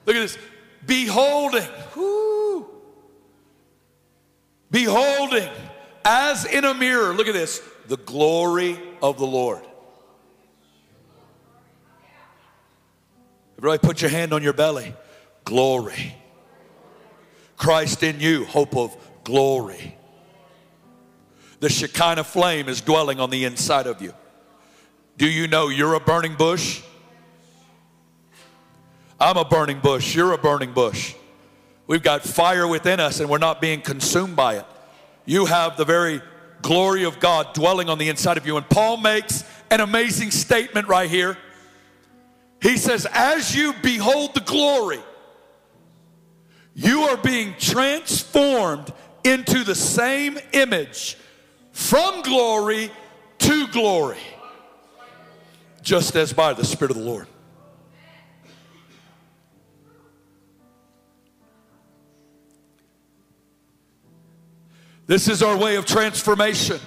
Look 0.06 0.16
at 0.16 0.20
this. 0.20 0.38
Beholding. 0.86 1.68
Whoo, 1.96 2.68
beholding 4.70 5.50
as 6.06 6.46
in 6.46 6.64
a 6.64 6.76
mirror. 6.76 7.16
Look 7.16 7.28
at 7.28 7.34
this. 7.34 7.60
The 7.88 7.98
glory 7.98 8.78
of 9.02 9.18
the 9.18 9.26
Lord. 9.26 9.66
Everybody 13.62 13.88
put 13.88 14.02
your 14.02 14.10
hand 14.10 14.34
on 14.34 14.42
your 14.42 14.54
belly. 14.54 14.96
Glory. 15.46 16.16
Christ 17.58 18.02
in 18.02 18.20
you, 18.20 18.44
hope 18.44 18.76
of 18.76 18.98
glory. 19.24 19.96
The 21.60 21.70
Shekinah 21.70 22.24
flame 22.24 22.68
is 22.68 22.82
dwelling 22.82 23.20
on 23.20 23.30
the 23.30 23.46
inside 23.46 23.86
of 23.86 24.02
you. 24.02 24.16
Do 25.16 25.30
you 25.30 25.48
know 25.48 25.68
you're 25.68 25.94
a 25.94 26.00
burning 26.00 26.34
bush? 26.34 26.82
I'm 29.20 29.38
a 29.38 29.46
burning 29.46 29.80
bush. 29.80 30.16
You're 30.16 30.34
a 30.34 30.40
burning 30.40 30.74
bush. 30.74 31.14
We've 31.86 32.02
got 32.02 32.24
fire 32.24 32.68
within 32.68 33.00
us 33.00 33.20
and 33.20 33.30
we're 33.30 33.38
not 33.38 33.62
being 33.62 33.82
consumed 33.82 34.36
by 34.36 34.56
it. 34.56 34.66
You 35.28 35.46
have 35.46 35.78
the 35.78 35.86
very 35.86 36.20
glory 36.64 37.04
of 37.04 37.20
God 37.20 37.54
dwelling 37.54 37.90
on 37.90 38.00
the 38.00 38.10
inside 38.10 38.38
of 38.38 38.48
you. 38.48 38.58
And 38.58 38.68
Paul 38.68 38.98
makes 38.98 39.44
an 39.70 39.82
amazing 39.82 40.32
statement 40.32 40.88
right 40.88 41.12
here. 41.12 41.38
He 42.62 42.78
says, 42.78 43.08
As 43.12 43.56
you 43.56 43.74
behold 43.82 44.36
the 44.36 44.42
glory, 44.42 45.02
you 46.76 47.02
are 47.02 47.18
being 47.18 47.56
transformed 47.60 48.94
into 49.24 49.64
the 49.64 49.76
same 49.76 50.38
image 50.54 51.18
from 51.72 52.22
glory 52.22 52.92
to 53.40 53.68
glory, 53.68 54.20
just 55.82 56.16
as 56.16 56.34
by 56.34 56.54
the 56.54 56.64
Spirit 56.64 56.92
of 56.92 56.98
the 56.98 57.04
Lord. 57.04 57.28
This 65.08 65.28
is 65.28 65.44
our 65.44 65.58
way 65.58 65.76
of 65.76 65.86
transformation. 65.86 66.80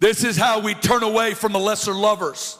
This 0.00 0.24
is 0.24 0.36
how 0.36 0.60
we 0.60 0.74
turn 0.74 1.02
away 1.02 1.34
from 1.34 1.52
the 1.52 1.58
lesser 1.58 1.92
lovers. 1.92 2.58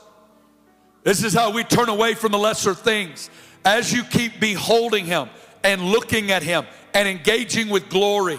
This 1.05 1.23
is 1.23 1.35
how 1.35 1.53
we 1.53 1.63
turn 1.63 1.89
away 1.89 2.15
from 2.15 2.33
the 2.33 2.39
lesser 2.39 2.75
things 2.75 3.31
as 3.65 3.93
you 3.93 4.03
keep 4.05 4.41
beholding 4.41 5.07
Him 5.07 5.29
and 5.63 5.81
looking 5.83 6.31
at 6.31 6.43
Him 6.43 6.67
and 6.93 7.09
engaging 7.09 7.69
with 7.69 7.89
glory, 7.89 8.39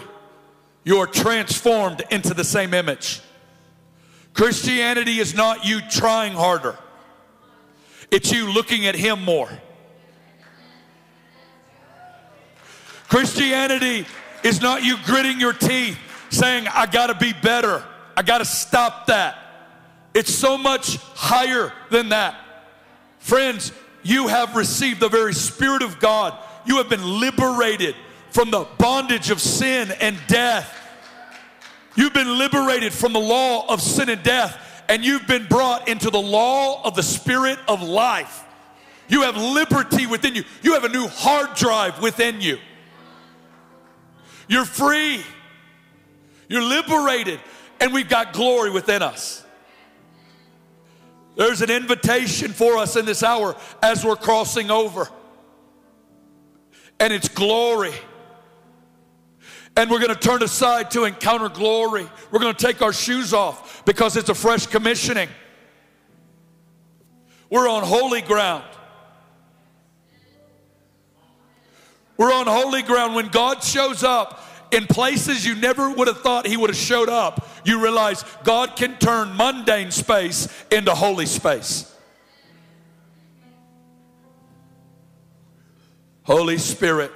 you 0.84 0.98
are 0.98 1.06
transformed 1.06 2.04
into 2.10 2.34
the 2.34 2.44
same 2.44 2.74
image. 2.74 3.20
Christianity 4.34 5.18
is 5.18 5.34
not 5.34 5.64
you 5.64 5.80
trying 5.88 6.34
harder, 6.34 6.76
it's 8.10 8.30
you 8.30 8.52
looking 8.52 8.86
at 8.86 8.94
Him 8.94 9.24
more. 9.24 9.50
Christianity 13.08 14.04
is 14.42 14.60
not 14.60 14.84
you 14.84 14.96
gritting 15.04 15.40
your 15.40 15.52
teeth 15.52 15.96
saying, 16.30 16.66
I 16.66 16.86
gotta 16.86 17.14
be 17.14 17.32
better. 17.32 17.84
I 18.16 18.22
got 18.22 18.38
to 18.38 18.44
stop 18.44 19.06
that. 19.06 19.36
It's 20.14 20.34
so 20.34 20.56
much 20.56 20.96
higher 21.14 21.72
than 21.90 22.08
that. 22.08 22.45
Friends, 23.26 23.72
you 24.04 24.28
have 24.28 24.54
received 24.54 25.00
the 25.00 25.08
very 25.08 25.34
Spirit 25.34 25.82
of 25.82 25.98
God. 25.98 26.38
You 26.64 26.76
have 26.76 26.88
been 26.88 27.02
liberated 27.18 27.96
from 28.30 28.52
the 28.52 28.68
bondage 28.78 29.30
of 29.30 29.40
sin 29.40 29.90
and 30.00 30.16
death. 30.28 30.72
You've 31.96 32.14
been 32.14 32.38
liberated 32.38 32.92
from 32.92 33.12
the 33.12 33.18
law 33.18 33.66
of 33.68 33.82
sin 33.82 34.10
and 34.10 34.22
death, 34.22 34.84
and 34.88 35.04
you've 35.04 35.26
been 35.26 35.44
brought 35.46 35.88
into 35.88 36.08
the 36.08 36.20
law 36.20 36.80
of 36.84 36.94
the 36.94 37.02
Spirit 37.02 37.58
of 37.66 37.82
life. 37.82 38.44
You 39.08 39.22
have 39.22 39.36
liberty 39.36 40.06
within 40.06 40.36
you, 40.36 40.44
you 40.62 40.74
have 40.74 40.84
a 40.84 40.88
new 40.88 41.08
hard 41.08 41.56
drive 41.56 42.00
within 42.00 42.40
you. 42.40 42.58
You're 44.46 44.64
free, 44.64 45.20
you're 46.48 46.62
liberated, 46.62 47.40
and 47.80 47.92
we've 47.92 48.08
got 48.08 48.34
glory 48.34 48.70
within 48.70 49.02
us. 49.02 49.44
There's 51.36 51.62
an 51.62 51.70
invitation 51.70 52.52
for 52.52 52.76
us 52.78 52.96
in 52.96 53.04
this 53.04 53.22
hour 53.22 53.56
as 53.82 54.04
we're 54.04 54.16
crossing 54.16 54.70
over, 54.70 55.08
and 56.98 57.12
it's 57.12 57.28
glory 57.28 57.94
and 59.76 59.90
we're 59.90 59.98
going 59.98 60.14
to 60.14 60.18
turn 60.20 60.42
aside 60.42 60.90
to 60.92 61.04
encounter 61.04 61.50
glory. 61.50 62.08
We're 62.30 62.38
going 62.38 62.54
to 62.54 62.66
take 62.66 62.80
our 62.80 62.92
shoes 62.92 63.34
off 63.34 63.84
because 63.84 64.16
it's 64.16 64.30
a 64.30 64.34
fresh 64.34 64.66
commissioning. 64.66 65.28
We're 67.50 67.68
on 67.68 67.82
holy 67.82 68.22
ground. 68.22 68.64
We're 72.16 72.32
on 72.32 72.46
holy 72.46 72.82
ground. 72.82 73.14
When 73.14 73.28
God 73.28 73.62
shows 73.62 74.02
up 74.02 74.42
in 74.72 74.86
places 74.86 75.46
you 75.46 75.54
never 75.54 75.90
would 75.90 76.08
have 76.08 76.20
thought 76.20 76.46
He 76.46 76.56
would 76.56 76.70
have 76.70 76.76
showed 76.76 77.08
up, 77.08 77.48
you 77.64 77.82
realize 77.82 78.24
God 78.44 78.76
can 78.76 78.96
turn 78.98 79.36
mundane 79.36 79.90
space 79.90 80.48
into 80.70 80.94
holy 80.94 81.26
space. 81.26 81.92
Holy 86.22 86.58
Spirit. 86.58 87.12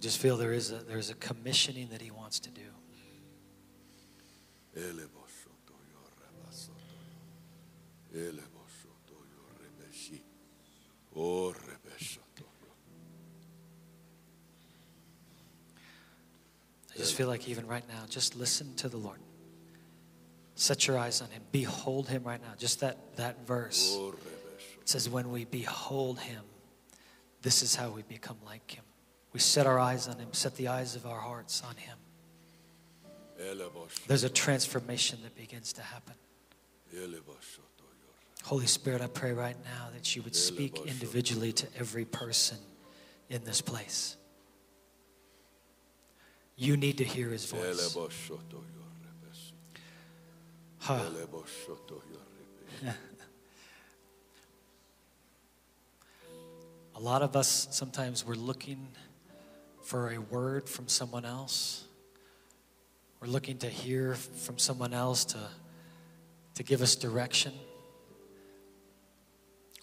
I 0.00 0.02
just 0.02 0.16
feel 0.16 0.38
there 0.38 0.54
is 0.54 0.70
a 0.70 0.76
there's 0.76 1.10
a 1.10 1.14
commissioning 1.16 1.88
that 1.90 2.00
he 2.00 2.10
wants 2.10 2.40
to 2.40 2.50
do. 2.50 2.62
I 16.94 16.96
just 16.96 17.14
feel 17.14 17.28
like 17.28 17.46
even 17.46 17.66
right 17.66 17.86
now, 17.86 18.06
just 18.08 18.36
listen 18.36 18.74
to 18.76 18.88
the 18.88 18.96
Lord. 18.96 19.20
Set 20.54 20.86
your 20.86 20.96
eyes 20.96 21.20
on 21.20 21.28
him. 21.28 21.42
Behold 21.52 22.08
him 22.08 22.24
right 22.24 22.40
now. 22.40 22.54
Just 22.56 22.80
that, 22.80 23.16
that 23.16 23.46
verse. 23.46 23.98
It 24.80 24.88
says, 24.88 25.10
when 25.10 25.30
we 25.30 25.44
behold 25.44 26.20
him, 26.20 26.42
this 27.42 27.62
is 27.62 27.74
how 27.74 27.90
we 27.90 28.00
become 28.00 28.38
like 28.46 28.70
him. 28.70 28.84
We 29.32 29.40
set 29.40 29.66
our 29.66 29.78
eyes 29.78 30.08
on 30.08 30.18
him, 30.18 30.28
set 30.32 30.56
the 30.56 30.68
eyes 30.68 30.96
of 30.96 31.06
our 31.06 31.20
hearts 31.20 31.62
on 31.66 31.76
him. 31.76 31.96
There's 34.06 34.24
a 34.24 34.28
transformation 34.28 35.20
that 35.22 35.36
begins 35.36 35.72
to 35.74 35.82
happen. 35.82 36.14
Holy 38.42 38.66
Spirit, 38.66 39.00
I 39.00 39.06
pray 39.06 39.32
right 39.32 39.56
now 39.64 39.88
that 39.94 40.16
you 40.16 40.22
would 40.22 40.34
speak 40.34 40.78
individually 40.86 41.52
to 41.52 41.66
every 41.78 42.04
person 42.04 42.58
in 43.28 43.44
this 43.44 43.60
place. 43.60 44.16
You 46.56 46.76
need 46.76 46.98
to 46.98 47.04
hear 47.04 47.28
his 47.28 47.46
voice. 47.46 47.60
Huh. 50.78 50.98
A 56.96 57.00
lot 57.00 57.22
of 57.22 57.36
us 57.36 57.68
sometimes 57.70 58.26
we're 58.26 58.34
looking 58.34 58.88
for 59.90 60.12
a 60.12 60.18
word 60.18 60.68
from 60.68 60.86
someone 60.86 61.24
else. 61.24 61.82
We're 63.20 63.26
looking 63.26 63.58
to 63.58 63.66
hear 63.66 64.14
from 64.14 64.56
someone 64.56 64.94
else 64.94 65.24
to, 65.24 65.38
to 66.54 66.62
give 66.62 66.80
us 66.80 66.94
direction. 66.94 67.52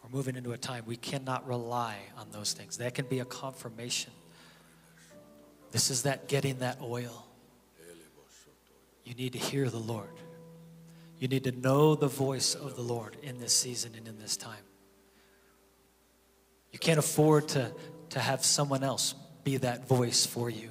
We're 0.02 0.16
moving 0.16 0.38
into 0.38 0.54
a 0.54 0.58
time 0.58 0.84
we 0.86 0.96
cannot 0.96 1.46
rely 1.46 1.98
on 2.18 2.28
those 2.32 2.54
things. 2.54 2.78
That 2.78 2.96
can 2.96 3.06
be 3.08 3.20
a 3.20 3.26
confirmation. 3.26 4.14
This 5.74 5.90
is 5.90 6.04
that 6.04 6.30
getting 6.30 6.60
that 6.60 6.78
oil. 6.82 7.28
You 9.04 9.14
need 9.14 9.34
to 9.34 9.40
hear 9.40 9.70
the 9.70 9.78
Lord. 9.78 10.22
You 11.20 11.28
need 11.28 11.44
to 11.44 11.52
know 11.52 11.96
the 11.96 12.08
voice 12.08 12.56
of 12.56 12.78
the 12.78 12.82
Lord 12.82 13.18
in 13.24 13.42
this 13.42 13.54
season 13.54 13.92
and 13.98 14.08
in 14.08 14.18
this 14.20 14.38
time. 14.38 14.64
You 16.72 16.80
can't 16.80 16.98
afford 16.98 17.50
to, 17.50 17.74
to 18.12 18.20
have 18.20 18.46
someone 18.46 18.86
else 18.86 19.14
be 19.48 19.56
that 19.56 19.88
voice 19.88 20.26
for 20.26 20.50
you 20.50 20.70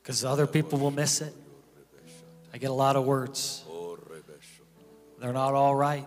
because 0.00 0.24
other 0.24 0.46
people 0.46 0.78
will 0.78 0.92
miss 0.92 1.20
it. 1.20 1.34
I 2.54 2.58
get 2.58 2.70
a 2.70 2.72
lot 2.72 2.94
of 2.94 3.04
words, 3.04 3.64
they're 5.20 5.32
not 5.32 5.54
all 5.54 5.74
right. 5.74 6.06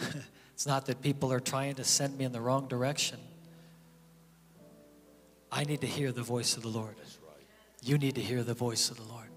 it's 0.54 0.66
not 0.66 0.86
that 0.86 1.02
people 1.02 1.30
are 1.30 1.40
trying 1.40 1.74
to 1.74 1.84
send 1.84 2.16
me 2.16 2.24
in 2.24 2.32
the 2.32 2.40
wrong 2.40 2.68
direction. 2.68 3.18
I 5.52 5.64
need 5.64 5.82
to 5.82 5.86
hear 5.86 6.10
the 6.10 6.22
voice 6.22 6.56
of 6.56 6.62
the 6.62 6.70
Lord. 6.70 6.96
You 7.82 7.98
need 7.98 8.14
to 8.14 8.22
hear 8.22 8.42
the 8.42 8.54
voice 8.54 8.90
of 8.90 8.96
the 8.96 9.02
Lord. 9.02 9.28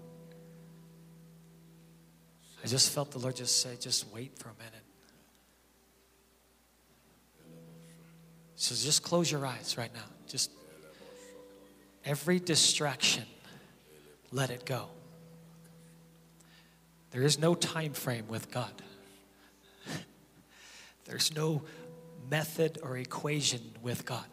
I 2.64 2.66
just 2.66 2.94
felt 2.94 3.10
the 3.10 3.18
Lord 3.18 3.36
just 3.36 3.60
say, 3.60 3.76
just 3.78 4.10
wait 4.10 4.38
for 4.38 4.48
a 4.48 4.54
minute. 4.54 4.83
So 8.56 8.74
just 8.74 9.02
close 9.02 9.30
your 9.30 9.44
eyes 9.44 9.76
right 9.76 9.92
now. 9.92 10.04
Just 10.26 10.50
every 12.04 12.38
distraction, 12.38 13.24
let 14.30 14.50
it 14.50 14.64
go. 14.64 14.86
There 17.10 17.22
is 17.22 17.38
no 17.38 17.54
time 17.54 17.92
frame 17.92 18.26
with 18.28 18.50
God. 18.50 18.72
There's 21.04 21.34
no 21.34 21.62
method 22.30 22.78
or 22.82 22.96
equation 22.96 23.60
with 23.82 24.04
God 24.04 24.26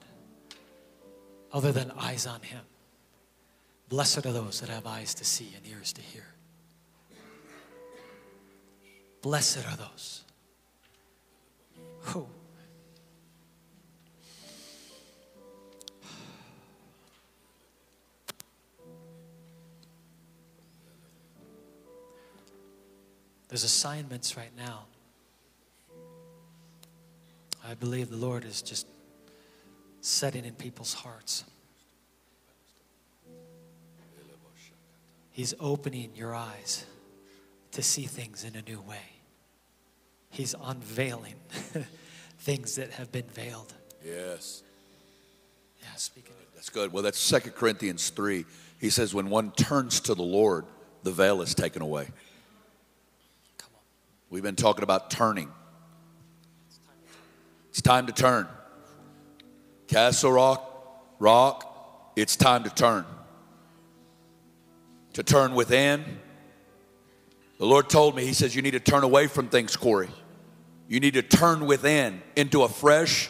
other 1.51 1.71
than 1.71 1.91
eyes 1.91 2.25
on 2.25 2.41
Him. 2.41 2.62
Blessed 3.89 4.25
are 4.25 4.31
those 4.31 4.62
that 4.62 4.69
have 4.69 4.88
eyes 4.88 5.13
to 5.15 5.25
see 5.25 5.53
and 5.55 5.67
ears 5.67 5.93
to 5.93 6.01
hear. 6.01 6.25
Blessed 9.21 9.60
are 9.67 9.75
those 9.75 10.23
who 11.99 12.27
There's 23.51 23.65
assignments 23.65 24.37
right 24.37 24.55
now. 24.57 24.85
I 27.67 27.73
believe 27.73 28.09
the 28.09 28.15
Lord 28.15 28.45
is 28.45 28.61
just 28.61 28.87
setting 29.99 30.45
in 30.45 30.53
people's 30.53 30.93
hearts. 30.93 31.43
He's 35.31 35.53
opening 35.59 36.11
your 36.15 36.33
eyes 36.33 36.85
to 37.71 37.83
see 37.83 38.03
things 38.03 38.45
in 38.45 38.55
a 38.55 38.61
new 38.61 38.79
way. 38.79 39.19
He's 40.29 40.55
unveiling 40.63 41.35
things 42.39 42.75
that 42.77 42.91
have 42.91 43.11
been 43.11 43.27
veiled. 43.33 43.73
Yes. 44.01 44.63
Yeah, 45.81 45.89
speaking 45.97 46.31
of 46.39 46.55
That's 46.55 46.69
good. 46.69 46.93
Well, 46.93 47.03
that's 47.03 47.19
Second 47.19 47.51
Corinthians 47.55 48.11
3. 48.11 48.45
He 48.79 48.89
says, 48.89 49.13
when 49.13 49.29
one 49.29 49.51
turns 49.51 49.99
to 50.01 50.15
the 50.15 50.23
Lord, 50.23 50.63
the 51.03 51.11
veil 51.11 51.41
is 51.41 51.53
taken 51.53 51.81
away. 51.81 52.07
We've 54.31 54.41
been 54.41 54.55
talking 54.55 54.83
about 54.83 55.11
turning. 55.11 55.51
It's 57.69 57.81
time 57.81 58.07
to 58.07 58.13
turn. 58.13 58.47
Castle 59.87 60.31
Rock, 60.31 61.17
Rock, 61.19 62.13
it's 62.15 62.37
time 62.37 62.63
to 62.63 62.69
turn. 62.69 63.05
To 65.13 65.23
turn 65.23 65.53
within, 65.53 66.05
The 67.59 67.65
Lord 67.65 67.89
told 67.89 68.15
me, 68.15 68.25
He 68.25 68.31
says, 68.31 68.55
You 68.55 68.61
need 68.61 68.71
to 68.71 68.79
turn 68.79 69.03
away 69.03 69.27
from 69.27 69.49
things, 69.49 69.75
Corey. 69.75 70.09
You 70.87 71.01
need 71.01 71.15
to 71.15 71.21
turn 71.21 71.65
within 71.65 72.21
into 72.37 72.63
a 72.63 72.69
fresh 72.69 73.29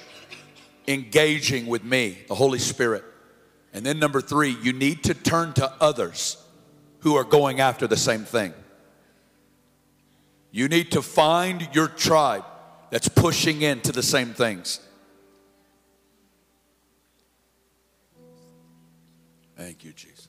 engaging 0.87 1.65
with 1.65 1.83
me, 1.83 2.19
the 2.27 2.35
Holy 2.35 2.59
Spirit. 2.59 3.03
And 3.73 3.83
then, 3.83 3.97
number 3.97 4.21
three, 4.21 4.55
you 4.61 4.71
need 4.71 5.03
to 5.05 5.15
turn 5.15 5.53
to 5.53 5.71
others 5.81 6.37
who 6.99 7.15
are 7.15 7.23
going 7.23 7.59
after 7.59 7.87
the 7.87 7.97
same 7.97 8.23
thing. 8.23 8.53
You 10.51 10.67
need 10.67 10.91
to 10.91 11.01
find 11.01 11.69
your 11.73 11.87
tribe 11.87 12.43
that's 12.89 13.07
pushing 13.07 13.61
into 13.61 13.93
the 13.93 14.03
same 14.03 14.33
things. 14.33 14.81
Thank 19.55 19.85
you, 19.85 19.93
Jesus. 19.93 20.27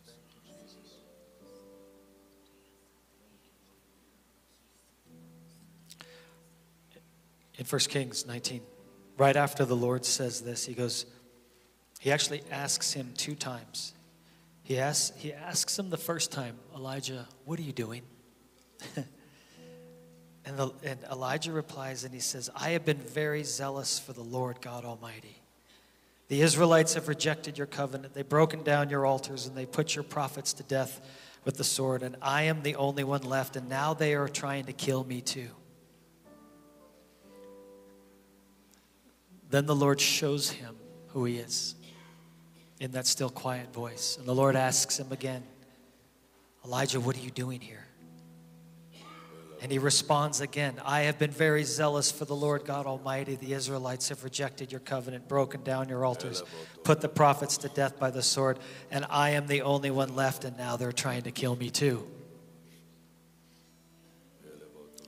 In 7.56 7.66
1 7.66 7.80
Kings 7.80 8.26
19, 8.26 8.60
right 9.18 9.36
after 9.36 9.64
the 9.64 9.76
Lord 9.76 10.04
says 10.04 10.40
this, 10.40 10.64
he 10.64 10.74
goes, 10.74 11.06
he 12.00 12.10
actually 12.12 12.42
asks 12.50 12.92
him 12.92 13.12
two 13.16 13.34
times. 13.34 13.94
He 14.62 14.78
asks, 14.78 15.16
he 15.16 15.32
asks 15.32 15.78
him 15.78 15.90
the 15.90 15.96
first 15.96 16.32
time, 16.32 16.56
Elijah, 16.74 17.28
what 17.44 17.58
are 17.58 17.62
you 17.62 17.72
doing? 17.72 18.02
and, 20.44 20.56
the, 20.56 20.70
and 20.82 20.98
Elijah 21.10 21.52
replies 21.52 22.04
and 22.04 22.12
he 22.12 22.20
says, 22.20 22.50
I 22.54 22.70
have 22.70 22.84
been 22.84 22.98
very 22.98 23.44
zealous 23.44 23.98
for 23.98 24.12
the 24.12 24.22
Lord 24.22 24.60
God 24.60 24.84
Almighty. 24.84 25.36
The 26.28 26.42
Israelites 26.42 26.94
have 26.94 27.08
rejected 27.08 27.58
your 27.58 27.66
covenant. 27.66 28.14
They've 28.14 28.28
broken 28.28 28.62
down 28.62 28.90
your 28.90 29.06
altars 29.06 29.46
and 29.46 29.56
they 29.56 29.66
put 29.66 29.94
your 29.94 30.02
prophets 30.02 30.52
to 30.54 30.62
death 30.62 31.00
with 31.44 31.56
the 31.56 31.64
sword. 31.64 32.02
And 32.02 32.16
I 32.22 32.42
am 32.44 32.62
the 32.62 32.76
only 32.76 33.04
one 33.04 33.22
left, 33.22 33.56
and 33.56 33.68
now 33.68 33.94
they 33.94 34.14
are 34.14 34.28
trying 34.28 34.64
to 34.64 34.72
kill 34.72 35.04
me 35.04 35.20
too. 35.20 35.48
Then 39.50 39.66
the 39.66 39.74
Lord 39.74 40.00
shows 40.00 40.50
him 40.50 40.76
who 41.08 41.24
he 41.24 41.36
is 41.36 41.74
in 42.80 42.92
that 42.92 43.06
still 43.06 43.28
quiet 43.28 43.72
voice. 43.72 44.16
And 44.16 44.26
the 44.26 44.34
Lord 44.34 44.56
asks 44.56 44.98
him 44.98 45.12
again, 45.12 45.42
Elijah, 46.64 47.00
what 47.00 47.16
are 47.16 47.20
you 47.20 47.30
doing 47.30 47.60
here? 47.60 47.84
And 49.62 49.72
he 49.72 49.78
responds 49.78 50.40
again, 50.40 50.74
I 50.84 51.02
have 51.02 51.18
been 51.18 51.30
very 51.30 51.62
zealous 51.64 52.12
for 52.12 52.24
the 52.26 52.34
Lord 52.34 52.64
God 52.64 52.84
Almighty. 52.84 53.36
The 53.36 53.54
Israelites 53.54 54.10
have 54.10 54.24
rejected 54.24 54.70
your 54.72 54.80
covenant, 54.80 55.28
broken 55.28 55.62
down 55.62 55.88
your 55.88 56.04
altars, 56.04 56.42
put 56.84 57.00
the 57.00 57.08
prophets 57.08 57.56
to 57.58 57.68
death 57.68 57.98
by 57.98 58.10
the 58.10 58.22
sword, 58.22 58.58
and 58.90 59.06
I 59.08 59.30
am 59.30 59.46
the 59.46 59.62
only 59.62 59.90
one 59.90 60.14
left, 60.14 60.44
and 60.44 60.58
now 60.58 60.76
they're 60.76 60.92
trying 60.92 61.22
to 61.22 61.30
kill 61.30 61.56
me 61.56 61.70
too. 61.70 62.06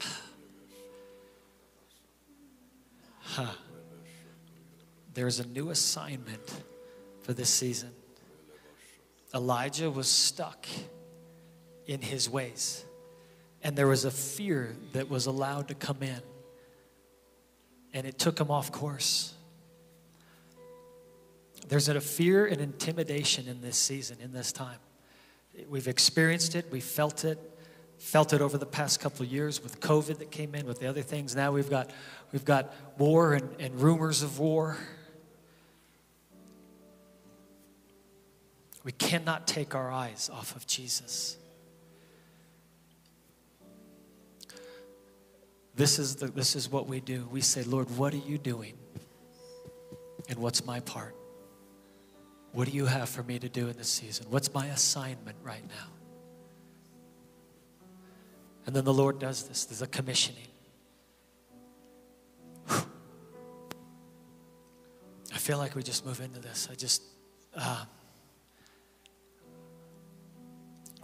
Huh 3.20 3.46
there's 5.14 5.38
a 5.38 5.46
new 5.46 5.70
assignment 5.70 6.62
for 7.22 7.32
this 7.32 7.48
season. 7.48 7.90
Elijah 9.32 9.90
was 9.90 10.08
stuck 10.08 10.66
in 11.86 12.00
his 12.00 12.28
ways, 12.28 12.84
and 13.64 13.74
there 13.74 13.88
was 13.88 14.04
a 14.04 14.10
fear 14.10 14.76
that 14.92 15.08
was 15.08 15.24
allowed 15.24 15.68
to 15.68 15.74
come 15.74 16.02
in, 16.02 16.20
and 17.94 18.06
it 18.06 18.18
took 18.18 18.38
him 18.38 18.50
off 18.50 18.70
course. 18.70 19.32
There's 21.66 21.88
a 21.88 21.98
fear 21.98 22.44
and 22.44 22.60
intimidation 22.60 23.48
in 23.48 23.62
this 23.62 23.78
season, 23.78 24.18
in 24.20 24.32
this 24.32 24.52
time. 24.52 24.78
We've 25.68 25.88
experienced 25.88 26.54
it, 26.54 26.70
we 26.70 26.80
felt 26.80 27.24
it, 27.24 27.38
felt 27.98 28.34
it 28.34 28.42
over 28.42 28.58
the 28.58 28.66
past 28.66 29.00
couple 29.00 29.24
years 29.24 29.62
with 29.62 29.80
COVID 29.80 30.18
that 30.18 30.30
came 30.30 30.54
in, 30.54 30.66
with 30.66 30.78
the 30.78 30.86
other 30.86 31.00
things. 31.00 31.34
Now 31.34 31.52
we've 31.52 31.70
got, 31.70 31.90
we've 32.32 32.44
got 32.44 32.74
war 32.98 33.32
and, 33.32 33.48
and 33.58 33.80
rumors 33.80 34.22
of 34.22 34.38
war. 34.38 34.76
We 38.82 38.92
cannot 38.92 39.46
take 39.46 39.74
our 39.74 39.90
eyes 39.90 40.28
off 40.30 40.54
of 40.54 40.66
Jesus. 40.66 41.38
This 45.76 45.98
is, 45.98 46.16
the, 46.16 46.28
this 46.28 46.54
is 46.54 46.70
what 46.70 46.86
we 46.86 47.00
do. 47.00 47.28
We 47.30 47.40
say, 47.40 47.62
Lord, 47.64 47.90
what 47.96 48.14
are 48.14 48.18
you 48.18 48.38
doing? 48.38 48.74
And 50.28 50.38
what's 50.38 50.64
my 50.64 50.80
part? 50.80 51.14
What 52.52 52.68
do 52.68 52.76
you 52.76 52.86
have 52.86 53.08
for 53.08 53.24
me 53.24 53.38
to 53.40 53.48
do 53.48 53.68
in 53.68 53.76
this 53.76 53.88
season? 53.88 54.26
What's 54.30 54.54
my 54.54 54.66
assignment 54.66 55.36
right 55.42 55.64
now? 55.68 55.88
And 58.66 58.74
then 58.74 58.84
the 58.84 58.94
Lord 58.94 59.18
does 59.18 59.48
this. 59.48 59.64
There's 59.64 59.82
a 59.82 59.86
commissioning. 59.86 60.46
I 65.34 65.38
feel 65.38 65.58
like 65.58 65.74
we 65.74 65.82
just 65.82 66.06
move 66.06 66.20
into 66.20 66.38
this. 66.40 66.68
I 66.70 66.74
just, 66.74 67.02
uh, 67.56 67.84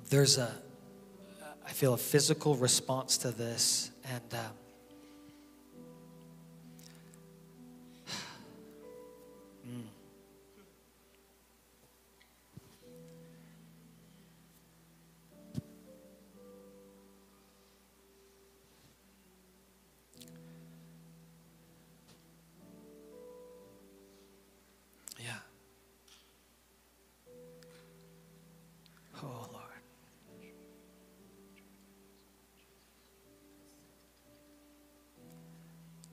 there's 0.08 0.38
a, 0.38 0.50
I 1.66 1.70
feel 1.72 1.94
a 1.94 1.98
physical 1.98 2.54
response 2.54 3.18
to 3.18 3.32
this, 3.32 3.90
and 4.10 4.34
um, 4.34 4.69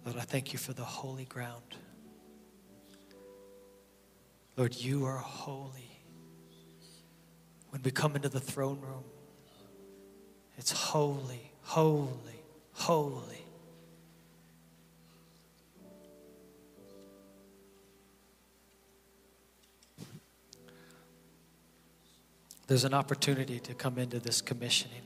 Lord, 0.08 0.20
I 0.20 0.22
thank 0.22 0.54
you 0.54 0.58
for 0.58 0.72
the 0.72 0.86
holy 0.86 1.26
ground. 1.26 1.76
Lord, 4.56 4.74
you 4.74 5.04
are 5.04 5.18
holy. 5.18 6.00
When 7.72 7.82
we 7.84 7.92
come 7.92 8.16
into 8.16 8.30
the 8.30 8.40
throne 8.40 8.80
room, 8.80 9.04
it's 10.58 10.72
holy, 10.72 11.52
holy, 11.62 12.42
holy. 12.72 13.46
There's 22.68 22.86
an 22.86 22.94
opportunity 22.94 23.60
to 23.60 23.74
come 23.74 23.98
into 23.98 24.20
this 24.20 24.40
commissioning. 24.40 25.02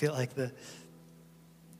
Feel 0.00 0.14
like 0.14 0.34
the 0.34 0.50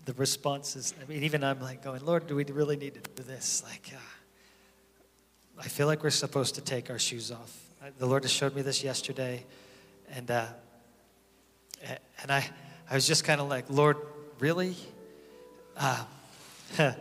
the 0.04 0.12
response 0.12 0.76
is, 0.76 0.92
I 1.00 1.06
mean, 1.10 1.22
even 1.22 1.42
I'm 1.42 1.58
like 1.58 1.82
going, 1.82 2.04
Lord, 2.04 2.26
do 2.26 2.34
we 2.34 2.44
really 2.44 2.76
need 2.76 2.92
to 2.92 3.00
do 3.00 3.22
this? 3.22 3.62
Like, 3.64 3.90
uh, 3.94 3.98
I 5.58 5.68
feel 5.68 5.86
like 5.86 6.02
we're 6.02 6.10
supposed 6.10 6.56
to 6.56 6.60
take 6.60 6.90
our 6.90 6.98
shoes 6.98 7.32
off. 7.32 7.58
The 7.96 8.04
Lord 8.04 8.24
has 8.24 8.30
showed 8.30 8.54
me 8.54 8.60
this 8.60 8.84
yesterday, 8.84 9.46
and 10.12 10.30
uh, 10.30 10.48
and 12.20 12.30
I 12.30 12.46
I 12.90 12.94
was 12.94 13.06
just 13.06 13.24
kind 13.24 13.40
of 13.40 13.48
like, 13.48 13.70
Lord, 13.70 13.96
really? 14.38 14.76
Uh, 15.74 16.04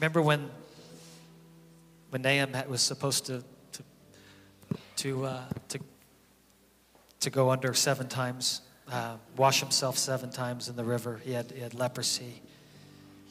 remember 0.00 0.20
when 0.20 0.50
when 2.10 2.22
Naaman 2.22 2.68
was 2.68 2.82
supposed 2.82 3.26
to 3.26 3.44
to 3.70 3.82
to 4.96 5.26
uh, 5.26 5.44
to, 5.68 5.78
to 7.20 7.30
go 7.30 7.52
under 7.52 7.72
seven 7.72 8.08
times, 8.08 8.62
uh, 8.90 9.16
wash 9.36 9.60
himself 9.60 9.98
seven 9.98 10.30
times 10.30 10.68
in 10.68 10.76
the 10.76 10.84
river. 10.84 11.20
He 11.24 11.32
had 11.32 11.50
he 11.50 11.60
had 11.60 11.74
leprosy, 11.74 12.42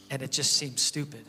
and 0.09 0.21
it 0.21 0.31
just 0.31 0.53
seemed 0.53 0.79
stupid. 0.79 1.25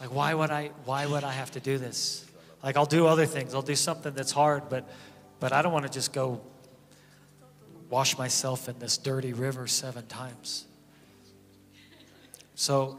Like 0.00 0.14
why 0.14 0.34
would 0.34 0.50
I 0.50 0.70
why 0.84 1.06
would 1.06 1.24
I 1.24 1.32
have 1.32 1.50
to 1.52 1.60
do 1.60 1.78
this? 1.78 2.24
Like 2.62 2.76
I'll 2.76 2.86
do 2.86 3.06
other 3.06 3.26
things. 3.26 3.54
I'll 3.54 3.62
do 3.62 3.76
something 3.76 4.14
that's 4.14 4.32
hard, 4.32 4.68
but 4.68 4.88
but 5.40 5.52
I 5.52 5.62
don't 5.62 5.72
want 5.72 5.86
to 5.86 5.92
just 5.92 6.12
go 6.12 6.40
wash 7.90 8.18
myself 8.18 8.68
in 8.68 8.78
this 8.78 8.98
dirty 8.98 9.32
river 9.32 9.66
seven 9.66 10.06
times. 10.06 10.66
So 12.54 12.98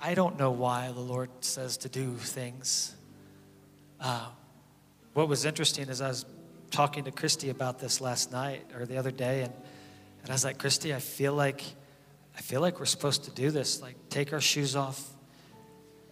I 0.00 0.14
don't 0.14 0.38
know 0.38 0.50
why 0.50 0.92
the 0.92 1.00
Lord 1.00 1.30
says 1.40 1.78
to 1.78 1.88
do 1.88 2.14
things. 2.16 2.94
Uh, 4.00 4.26
what 5.14 5.28
was 5.28 5.44
interesting 5.46 5.88
is 5.88 6.00
I 6.00 6.08
was 6.08 6.26
talking 6.74 7.04
to 7.04 7.12
Christy 7.12 7.50
about 7.50 7.78
this 7.78 8.00
last 8.00 8.32
night 8.32 8.66
or 8.76 8.84
the 8.84 8.96
other 8.96 9.12
day, 9.12 9.42
and, 9.42 9.52
and 10.22 10.30
I 10.30 10.32
was 10.32 10.44
like, 10.44 10.58
Christy, 10.58 10.92
I 10.92 10.98
feel 10.98 11.32
like 11.32 11.62
I 12.36 12.40
feel 12.40 12.60
like 12.60 12.80
we're 12.80 12.86
supposed 12.86 13.24
to 13.24 13.30
do 13.30 13.52
this, 13.52 13.80
like 13.80 13.94
take 14.08 14.32
our 14.32 14.40
shoes 14.40 14.74
off 14.74 15.08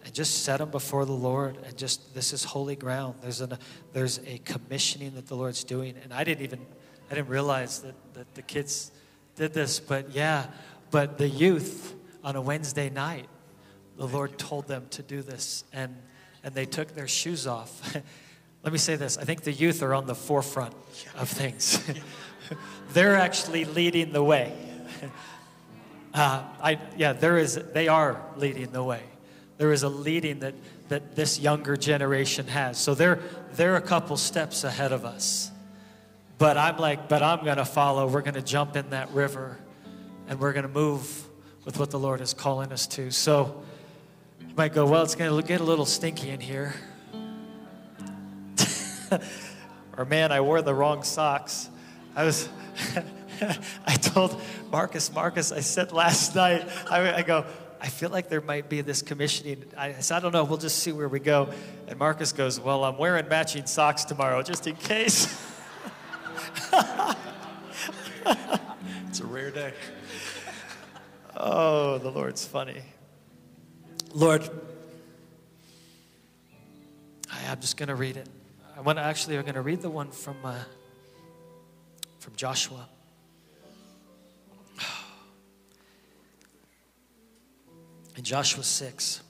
and 0.05 0.13
just 0.13 0.45
set 0.45 0.59
them 0.59 0.71
before 0.71 1.03
the 1.03 1.11
Lord 1.11 1.57
and 1.65 1.77
just 1.77 2.15
this 2.15 2.31
is 2.31 2.45
holy 2.45 2.77
ground. 2.77 3.15
There's 3.21 3.41
an 3.41 3.57
there's 3.91 4.21
a 4.25 4.37
commissioning 4.45 5.15
that 5.15 5.27
the 5.27 5.35
Lord's 5.35 5.65
doing, 5.65 5.95
and 6.01 6.13
I 6.13 6.23
didn't 6.23 6.45
even 6.45 6.65
I 7.11 7.15
didn't 7.15 7.27
realize 7.27 7.81
that 7.81 7.95
that 8.13 8.33
the 8.33 8.41
kids 8.41 8.93
did 9.35 9.53
this, 9.53 9.81
but 9.81 10.11
yeah, 10.11 10.45
but 10.91 11.17
the 11.17 11.27
youth 11.27 11.93
on 12.23 12.37
a 12.37 12.41
Wednesday 12.41 12.89
night, 12.89 13.27
the 13.97 14.07
Lord 14.07 14.39
told 14.39 14.69
them 14.69 14.87
to 14.91 15.03
do 15.03 15.21
this, 15.21 15.65
and 15.73 15.93
and 16.41 16.55
they 16.55 16.65
took 16.65 16.95
their 16.95 17.09
shoes 17.09 17.47
off. 17.47 17.97
Let 18.63 18.71
me 18.71 18.79
say 18.79 18.95
this: 18.95 19.17
I 19.17 19.23
think 19.23 19.43
the 19.43 19.51
youth 19.51 19.83
are 19.83 19.93
on 19.93 20.07
the 20.07 20.15
forefront 20.15 20.73
of 21.15 21.29
things. 21.29 21.83
They're 22.93 23.15
actually 23.15 23.65
leading 23.65 24.11
the 24.11 24.23
way. 24.23 24.53
Uh, 26.13 26.43
I, 26.61 26.79
yeah, 26.95 27.13
there 27.13 27.39
is, 27.39 27.55
they 27.73 27.87
are 27.87 28.21
leading 28.35 28.71
the 28.71 28.83
way. 28.83 29.01
There 29.57 29.71
is 29.71 29.81
a 29.81 29.89
leading 29.89 30.41
that, 30.41 30.53
that 30.89 31.15
this 31.15 31.39
younger 31.39 31.75
generation 31.75 32.45
has. 32.45 32.77
So 32.77 32.93
they're, 32.93 33.19
they're 33.53 33.77
a 33.77 33.81
couple 33.81 34.15
steps 34.17 34.63
ahead 34.63 34.91
of 34.91 35.05
us. 35.05 35.49
But 36.37 36.55
I'm 36.55 36.77
like, 36.77 37.09
but 37.09 37.23
I'm 37.23 37.43
going 37.43 37.57
to 37.57 37.65
follow. 37.65 38.07
We're 38.07 38.21
going 38.21 38.35
to 38.35 38.43
jump 38.43 38.75
in 38.75 38.91
that 38.91 39.09
river 39.09 39.57
and 40.27 40.39
we're 40.39 40.53
going 40.53 40.67
to 40.67 40.69
move 40.69 41.27
with 41.65 41.79
what 41.79 41.89
the 41.89 41.99
Lord 41.99 42.21
is 42.21 42.35
calling 42.35 42.71
us 42.71 42.85
to. 42.87 43.09
So 43.09 43.63
you 44.39 44.53
might 44.55 44.73
go, 44.73 44.85
well, 44.85 45.01
it's 45.01 45.15
going 45.15 45.35
to 45.35 45.47
get 45.47 45.61
a 45.61 45.63
little 45.63 45.85
stinky 45.85 46.29
in 46.29 46.39
here. 46.39 46.75
or 49.97 50.05
man, 50.05 50.31
I 50.31 50.41
wore 50.41 50.61
the 50.61 50.73
wrong 50.73 51.03
socks. 51.03 51.69
I 52.15 52.25
was. 52.25 52.49
I 53.85 53.95
told 53.95 54.39
Marcus, 54.71 55.11
Marcus, 55.11 55.51
I 55.51 55.59
said 55.59 55.91
last 55.91 56.35
night, 56.35 56.67
I, 56.89 57.15
I, 57.15 57.21
go, 57.23 57.45
I 57.81 57.87
feel 57.87 58.09
like 58.09 58.29
there 58.29 58.41
might 58.41 58.69
be 58.69 58.81
this 58.81 59.01
commissioning. 59.01 59.65
I 59.77 59.93
said, 59.93 60.17
I 60.17 60.19
don't 60.19 60.31
know, 60.31 60.43
we'll 60.43 60.57
just 60.57 60.79
see 60.79 60.91
where 60.91 61.09
we 61.09 61.19
go. 61.19 61.49
And 61.87 61.99
Marcus 61.99 62.31
goes, 62.31 62.59
Well, 62.59 62.83
I'm 62.83 62.97
wearing 62.97 63.27
matching 63.27 63.65
socks 63.65 64.05
tomorrow 64.05 64.41
just 64.41 64.67
in 64.67 64.75
case. 64.75 65.25
it's 69.09 69.19
a 69.19 69.25
rare 69.25 69.51
day. 69.51 69.73
Oh, 71.35 71.97
the 71.97 72.09
Lord's 72.09 72.45
funny. 72.45 72.81
Lord, 74.13 74.47
I, 77.31 77.51
am 77.51 77.59
just 77.59 77.77
going 77.77 77.89
to 77.89 77.95
read 77.95 78.17
it. 78.17 78.29
I 78.83 78.85
want 78.85 78.97
to 78.97 79.03
actually, 79.03 79.37
I'm 79.37 79.43
going 79.43 79.55
to 79.55 79.61
read 79.61 79.81
the 79.81 79.89
one 79.89 80.11
from, 80.11 80.35
uh, 80.43 80.55
from 82.19 82.35
Joshua. 82.35 82.85
in 88.17 88.25
Joshua 88.25 88.61
6. 88.61 89.23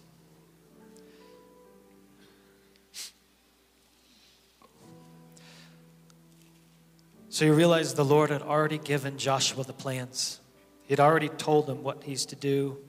So 7.29 7.45
you 7.45 7.53
realize 7.53 7.93
the 7.93 8.03
Lord 8.03 8.31
had 8.31 8.41
already 8.41 8.79
given 8.79 9.19
Joshua 9.19 9.63
the 9.63 9.71
plans. 9.71 10.39
He 10.81 10.93
had 10.93 10.99
already 10.99 11.29
told 11.29 11.69
him 11.69 11.83
what 11.83 12.01
he's 12.03 12.25
to 12.25 12.35
do. 12.35 12.79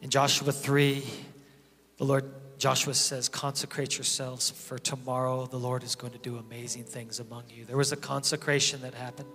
In 0.00 0.08
Joshua 0.08 0.50
3, 0.50 1.04
the 1.98 2.04
Lord 2.04 2.39
Joshua 2.60 2.92
says, 2.92 3.30
Consecrate 3.30 3.96
yourselves, 3.96 4.50
for 4.50 4.78
tomorrow 4.78 5.46
the 5.46 5.56
Lord 5.56 5.82
is 5.82 5.94
going 5.94 6.12
to 6.12 6.18
do 6.18 6.36
amazing 6.36 6.84
things 6.84 7.18
among 7.18 7.44
you. 7.48 7.64
There 7.64 7.78
was 7.78 7.90
a 7.90 7.96
consecration 7.96 8.82
that 8.82 8.92
happened. 8.92 9.30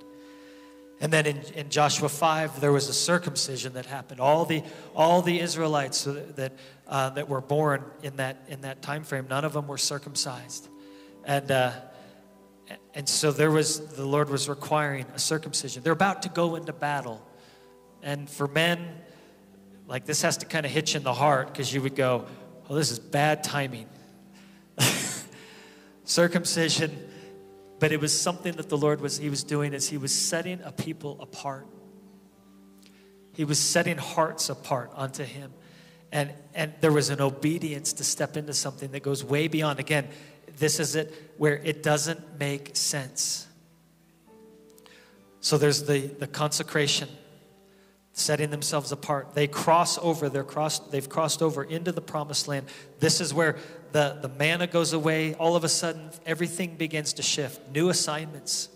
And 1.01 1.11
then 1.11 1.25
in, 1.25 1.41
in 1.55 1.69
Joshua 1.69 2.07
5, 2.07 2.61
there 2.61 2.71
was 2.71 2.87
a 2.87 2.93
circumcision 2.93 3.73
that 3.73 3.87
happened. 3.87 4.19
All 4.19 4.45
the, 4.45 4.61
all 4.95 5.23
the 5.23 5.39
Israelites 5.39 6.03
that, 6.03 6.53
uh, 6.87 7.09
that 7.09 7.27
were 7.27 7.41
born 7.41 7.83
in 8.03 8.15
that, 8.17 8.45
in 8.47 8.61
that 8.61 8.83
time 8.83 9.03
frame, 9.03 9.25
none 9.27 9.43
of 9.43 9.53
them 9.53 9.67
were 9.67 9.79
circumcised. 9.79 10.69
And, 11.25 11.49
uh, 11.49 11.71
and 12.93 13.09
so 13.09 13.31
there 13.31 13.49
was, 13.49 13.87
the 13.95 14.05
Lord 14.05 14.29
was 14.29 14.47
requiring 14.47 15.07
a 15.15 15.19
circumcision. 15.19 15.81
They're 15.81 15.93
about 15.93 16.21
to 16.21 16.29
go 16.29 16.55
into 16.55 16.73
battle. 16.73 17.27
And 18.03 18.29
for 18.29 18.47
men, 18.47 19.01
like 19.87 20.05
this 20.05 20.21
has 20.21 20.37
to 20.37 20.45
kind 20.45 20.65
of 20.65 20.71
hitch 20.71 20.95
in 20.95 21.01
the 21.01 21.13
heart 21.13 21.47
because 21.47 21.73
you 21.73 21.81
would 21.81 21.95
go, 21.95 22.25
well, 22.67 22.77
this 22.77 22.91
is 22.91 22.99
bad 22.99 23.43
timing. 23.43 23.87
circumcision 26.03 27.07
but 27.79 27.91
it 27.91 27.99
was 27.99 28.17
something 28.19 28.53
that 28.53 28.69
the 28.69 28.77
Lord 28.77 29.01
was, 29.01 29.17
he 29.17 29.29
was 29.29 29.43
doing 29.43 29.73
as 29.73 29.87
he 29.87 29.97
was 29.97 30.13
setting 30.13 30.61
a 30.63 30.71
people 30.71 31.17
apart. 31.21 31.67
He 33.33 33.43
was 33.43 33.59
setting 33.59 33.97
hearts 33.97 34.49
apart 34.49 34.91
unto 34.95 35.23
him. 35.23 35.53
And, 36.11 36.31
and 36.53 36.73
there 36.79 36.91
was 36.91 37.09
an 37.09 37.19
obedience 37.19 37.91
to 37.93 38.03
step 38.03 38.37
into 38.37 38.53
something 38.53 38.91
that 38.91 39.03
goes 39.03 39.23
way 39.23 39.47
beyond. 39.49 39.79
Again, 39.79 40.07
this 40.57 40.79
is 40.79 40.95
it 40.95 41.13
where 41.37 41.57
it 41.57 41.83
doesn't 41.83 42.39
make 42.39 42.77
sense. 42.77 43.47
So 45.41 45.57
there's 45.57 45.83
the, 45.83 46.07
the 46.07 46.27
consecration, 46.27 47.09
setting 48.17 48.49
themselves 48.49 48.93
apart. 48.93 49.33
They 49.33 49.45
cross 49.45 49.97
over, 49.97 50.29
they're 50.29 50.45
crossed, 50.45 50.89
they've 50.89 51.07
crossed 51.07 51.41
over 51.41 51.65
into 51.65 51.91
the 51.91 51.99
promised 51.99 52.47
land. 52.47 52.65
This 52.99 53.19
is 53.19 53.33
where 53.33 53.57
the, 53.91 54.17
the 54.21 54.29
manna 54.29 54.67
goes 54.67 54.93
away, 54.93 55.33
all 55.33 55.57
of 55.57 55.65
a 55.65 55.69
sudden 55.69 56.09
everything 56.25 56.77
begins 56.77 57.11
to 57.13 57.21
shift, 57.21 57.69
new 57.71 57.89
assignments. 57.89 58.69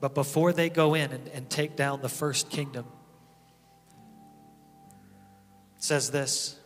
But 0.00 0.14
before 0.14 0.52
they 0.52 0.70
go 0.70 0.94
in 0.94 1.10
and, 1.10 1.28
and 1.28 1.50
take 1.50 1.74
down 1.74 2.00
the 2.00 2.08
first 2.08 2.48
kingdom, 2.48 2.86
says 5.78 6.12
this. 6.12 6.56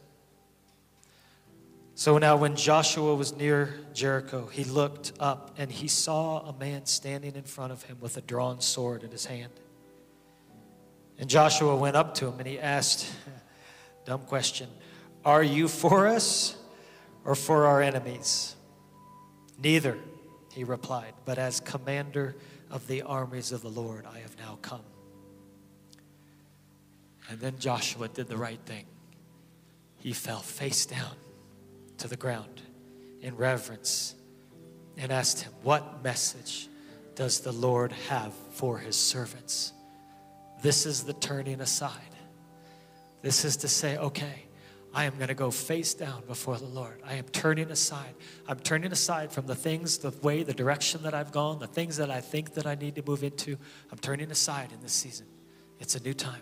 So 1.95 2.19
now, 2.19 2.37
when 2.37 2.57
Joshua 2.57 3.15
was 3.15 3.35
near 3.35 3.75
Jericho, 3.95 4.47
he 4.47 4.65
looked 4.65 5.15
up 5.19 5.55
and 5.57 5.73
he 5.73 5.89
saw 5.89 6.41
a 6.41 6.53
man 6.53 6.85
standing 6.85 7.35
in 7.35 7.45
front 7.45 7.73
of 7.73 7.83
him 7.85 7.97
with 8.01 8.19
a 8.19 8.21
drawn 8.21 8.61
sword 8.61 9.03
in 9.03 9.11
his 9.11 9.25
hand. 9.25 9.53
And 11.19 11.31
Joshua 11.31 11.77
went 11.77 11.97
up 11.97 12.14
to 12.17 12.27
him 12.27 12.39
and 12.39 12.47
he 12.47 12.59
asked, 12.59 13.11
dumb 14.05 14.23
question, 14.23 14.69
Are 15.25 15.43
you 15.43 15.69
for 15.69 16.07
us 16.07 16.57
or 17.25 17.35
for 17.35 17.67
our 17.67 17.81
enemies? 17.81 18.55
Neither, 19.59 19.99
he 20.53 20.64
replied, 20.64 21.14
but 21.25 21.39
as 21.39 21.61
commander 21.61 22.37
of 22.71 22.87
the 22.87 23.03
armies 23.03 23.53
of 23.53 23.62
the 23.62 23.69
Lord, 23.69 24.07
I 24.07 24.19
have 24.19 24.37
now 24.39 24.59
come. 24.62 24.83
And 27.29 27.41
then 27.41 27.59
Joshua 27.59 28.09
did 28.09 28.29
the 28.29 28.37
right 28.37 28.61
thing. 28.67 28.87
He 29.99 30.12
fell 30.12 30.41
face 30.41 30.87
down 30.87 31.17
to 31.99 32.09
the 32.09 32.17
ground 32.17 32.62
in 33.21 33.37
reverence 33.37 34.14
and 34.97 35.11
asked 35.11 35.43
him, 35.43 35.53
What 35.62 36.05
message 36.05 36.69
does 37.14 37.41
the 37.41 37.53
Lord 37.53 37.93
have 38.09 38.33
for 38.53 38.79
his 38.79 38.97
servants? 38.97 39.73
This 40.63 40.87
is 40.87 41.05
the 41.05 41.13
turning 41.13 41.61
aside. 41.61 41.93
This 43.23 43.45
is 43.45 43.57
to 43.59 43.69
say, 43.69 43.97
okay, 43.97 44.47
I 44.95 45.05
am 45.05 45.17
going 45.17 45.29
to 45.29 45.35
go 45.35 45.51
face 45.51 45.93
down 45.93 46.23
before 46.27 46.57
the 46.57 46.67
Lord. 46.67 47.03
I 47.05 47.15
am 47.15 47.25
turning 47.25 47.71
aside. 47.71 48.15
I'm 48.49 48.59
turning 48.59 48.93
aside 48.93 49.31
from 49.31 49.47
the 49.47 49.55
things, 49.55 49.99
the 49.99 50.11
way, 50.23 50.43
the 50.43 50.55
direction 50.55 51.03
that 51.03 51.13
I've 51.13 51.33
gone, 51.33 51.59
the 51.59 51.67
things 51.67 51.99
that 51.99 52.11
I 52.11 52.23
think 52.23 52.55
that 52.55 52.67
I 52.67 52.77
need 52.77 52.95
to 52.95 53.03
move 53.07 53.23
into. 53.23 53.59
I'm 53.93 53.99
turning 53.99 54.31
aside 54.31 54.73
in 54.73 54.81
this 54.81 54.93
season. 54.93 55.27
It's 55.79 55.97
a 55.97 56.03
new 56.03 56.15
time. 56.15 56.41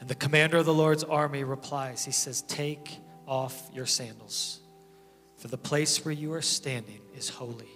And 0.00 0.08
the 0.08 0.14
commander 0.14 0.56
of 0.56 0.64
the 0.64 0.72
Lord's 0.72 1.04
army 1.04 1.44
replies, 1.44 2.04
He 2.04 2.12
says, 2.12 2.42
Take 2.42 2.96
off 3.26 3.68
your 3.74 3.84
sandals, 3.84 4.60
for 5.36 5.48
the 5.48 5.58
place 5.58 6.02
where 6.04 6.14
you 6.14 6.32
are 6.32 6.40
standing 6.40 7.00
is 7.14 7.28
holy. 7.28 7.68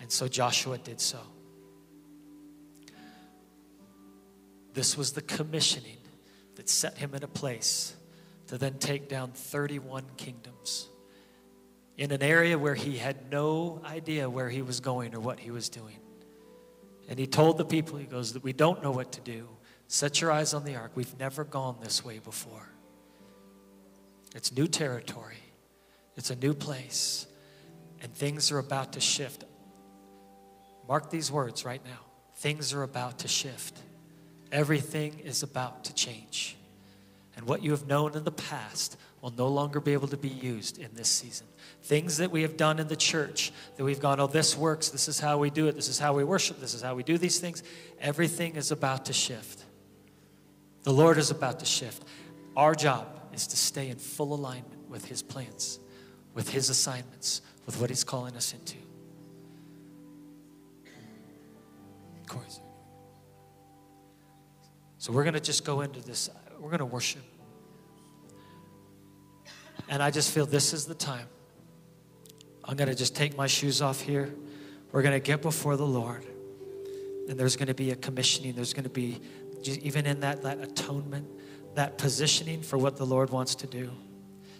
And 0.00 0.10
so 0.10 0.28
Joshua 0.28 0.78
did 0.78 1.00
so. 1.00 1.18
This 4.74 4.96
was 4.96 5.12
the 5.12 5.22
commissioning 5.22 5.98
that 6.56 6.68
set 6.68 6.98
him 6.98 7.14
in 7.14 7.22
a 7.22 7.28
place 7.28 7.94
to 8.48 8.58
then 8.58 8.78
take 8.78 9.08
down 9.08 9.30
31 9.32 10.04
kingdoms 10.16 10.88
in 11.96 12.10
an 12.10 12.22
area 12.22 12.58
where 12.58 12.74
he 12.74 12.98
had 12.98 13.30
no 13.30 13.80
idea 13.84 14.28
where 14.28 14.48
he 14.48 14.62
was 14.62 14.80
going 14.80 15.14
or 15.14 15.20
what 15.20 15.38
he 15.38 15.50
was 15.50 15.68
doing. 15.68 15.98
And 17.08 17.18
he 17.18 17.26
told 17.26 17.58
the 17.58 17.64
people, 17.64 17.98
he 17.98 18.06
goes, 18.06 18.32
that 18.32 18.42
we 18.42 18.52
don't 18.52 18.82
know 18.82 18.90
what 18.90 19.12
to 19.12 19.20
do. 19.20 19.48
Set 19.86 20.20
your 20.20 20.32
eyes 20.32 20.54
on 20.54 20.64
the 20.64 20.74
ark. 20.74 20.92
We've 20.94 21.18
never 21.18 21.44
gone 21.44 21.76
this 21.80 22.04
way 22.04 22.18
before. 22.18 22.68
It's 24.34 24.50
new 24.50 24.66
territory, 24.66 25.38
it's 26.16 26.30
a 26.30 26.36
new 26.36 26.54
place, 26.54 27.26
and 28.02 28.12
things 28.12 28.50
are 28.50 28.58
about 28.58 28.94
to 28.94 29.00
shift. 29.00 29.44
Mark 30.88 31.10
these 31.10 31.30
words 31.30 31.64
right 31.64 31.82
now. 31.84 32.00
Things 32.36 32.72
are 32.74 32.82
about 32.82 33.20
to 33.20 33.28
shift. 33.28 33.78
Everything 34.54 35.18
is 35.24 35.42
about 35.42 35.82
to 35.86 35.94
change. 35.94 36.56
And 37.36 37.44
what 37.44 37.64
you 37.64 37.72
have 37.72 37.88
known 37.88 38.14
in 38.14 38.22
the 38.22 38.30
past 38.30 38.96
will 39.20 39.32
no 39.36 39.48
longer 39.48 39.80
be 39.80 39.94
able 39.94 40.06
to 40.06 40.16
be 40.16 40.28
used 40.28 40.78
in 40.78 40.90
this 40.94 41.08
season. 41.08 41.48
Things 41.82 42.18
that 42.18 42.30
we 42.30 42.42
have 42.42 42.56
done 42.56 42.78
in 42.78 42.86
the 42.86 42.94
church, 42.94 43.50
that 43.76 43.82
we've 43.82 43.98
gone, 43.98 44.20
oh, 44.20 44.28
this 44.28 44.56
works, 44.56 44.90
this 44.90 45.08
is 45.08 45.18
how 45.18 45.38
we 45.38 45.50
do 45.50 45.66
it, 45.66 45.74
this 45.74 45.88
is 45.88 45.98
how 45.98 46.12
we 46.12 46.22
worship, 46.22 46.60
this 46.60 46.72
is 46.72 46.82
how 46.82 46.94
we 46.94 47.02
do 47.02 47.18
these 47.18 47.40
things, 47.40 47.64
everything 47.98 48.54
is 48.54 48.70
about 48.70 49.06
to 49.06 49.12
shift. 49.12 49.64
The 50.84 50.92
Lord 50.92 51.18
is 51.18 51.32
about 51.32 51.58
to 51.58 51.66
shift. 51.66 52.04
Our 52.56 52.76
job 52.76 53.08
is 53.32 53.48
to 53.48 53.56
stay 53.56 53.88
in 53.88 53.96
full 53.96 54.32
alignment 54.32 54.88
with 54.88 55.06
His 55.06 55.20
plans, 55.20 55.80
with 56.32 56.48
His 56.50 56.70
assignments, 56.70 57.42
with 57.66 57.80
what 57.80 57.90
He's 57.90 58.04
calling 58.04 58.36
us 58.36 58.54
into. 58.54 58.76
Of 62.20 62.28
course. 62.28 62.60
So 65.04 65.12
we're 65.12 65.24
going 65.24 65.34
to 65.34 65.40
just 65.40 65.66
go 65.66 65.82
into 65.82 66.00
this, 66.00 66.30
we're 66.58 66.70
going 66.70 66.78
to 66.78 66.86
worship. 66.86 67.20
And 69.86 70.02
I 70.02 70.10
just 70.10 70.32
feel 70.32 70.46
this 70.46 70.72
is 70.72 70.86
the 70.86 70.94
time. 70.94 71.26
I'm 72.64 72.74
going 72.74 72.88
to 72.88 72.94
just 72.94 73.14
take 73.14 73.36
my 73.36 73.46
shoes 73.46 73.82
off 73.82 74.00
here. 74.00 74.34
We're 74.92 75.02
going 75.02 75.12
to 75.12 75.20
get 75.20 75.42
before 75.42 75.76
the 75.76 75.84
Lord. 75.84 76.24
And 77.28 77.38
there's 77.38 77.54
going 77.54 77.68
to 77.68 77.74
be 77.74 77.90
a 77.90 77.96
commissioning. 77.96 78.54
There's 78.54 78.72
going 78.72 78.84
to 78.84 78.88
be, 78.88 79.20
even 79.66 80.06
in 80.06 80.20
that, 80.20 80.40
that 80.40 80.62
atonement, 80.62 81.28
that 81.74 81.98
positioning 81.98 82.62
for 82.62 82.78
what 82.78 82.96
the 82.96 83.04
Lord 83.04 83.28
wants 83.28 83.56
to 83.56 83.66
do. 83.66 83.90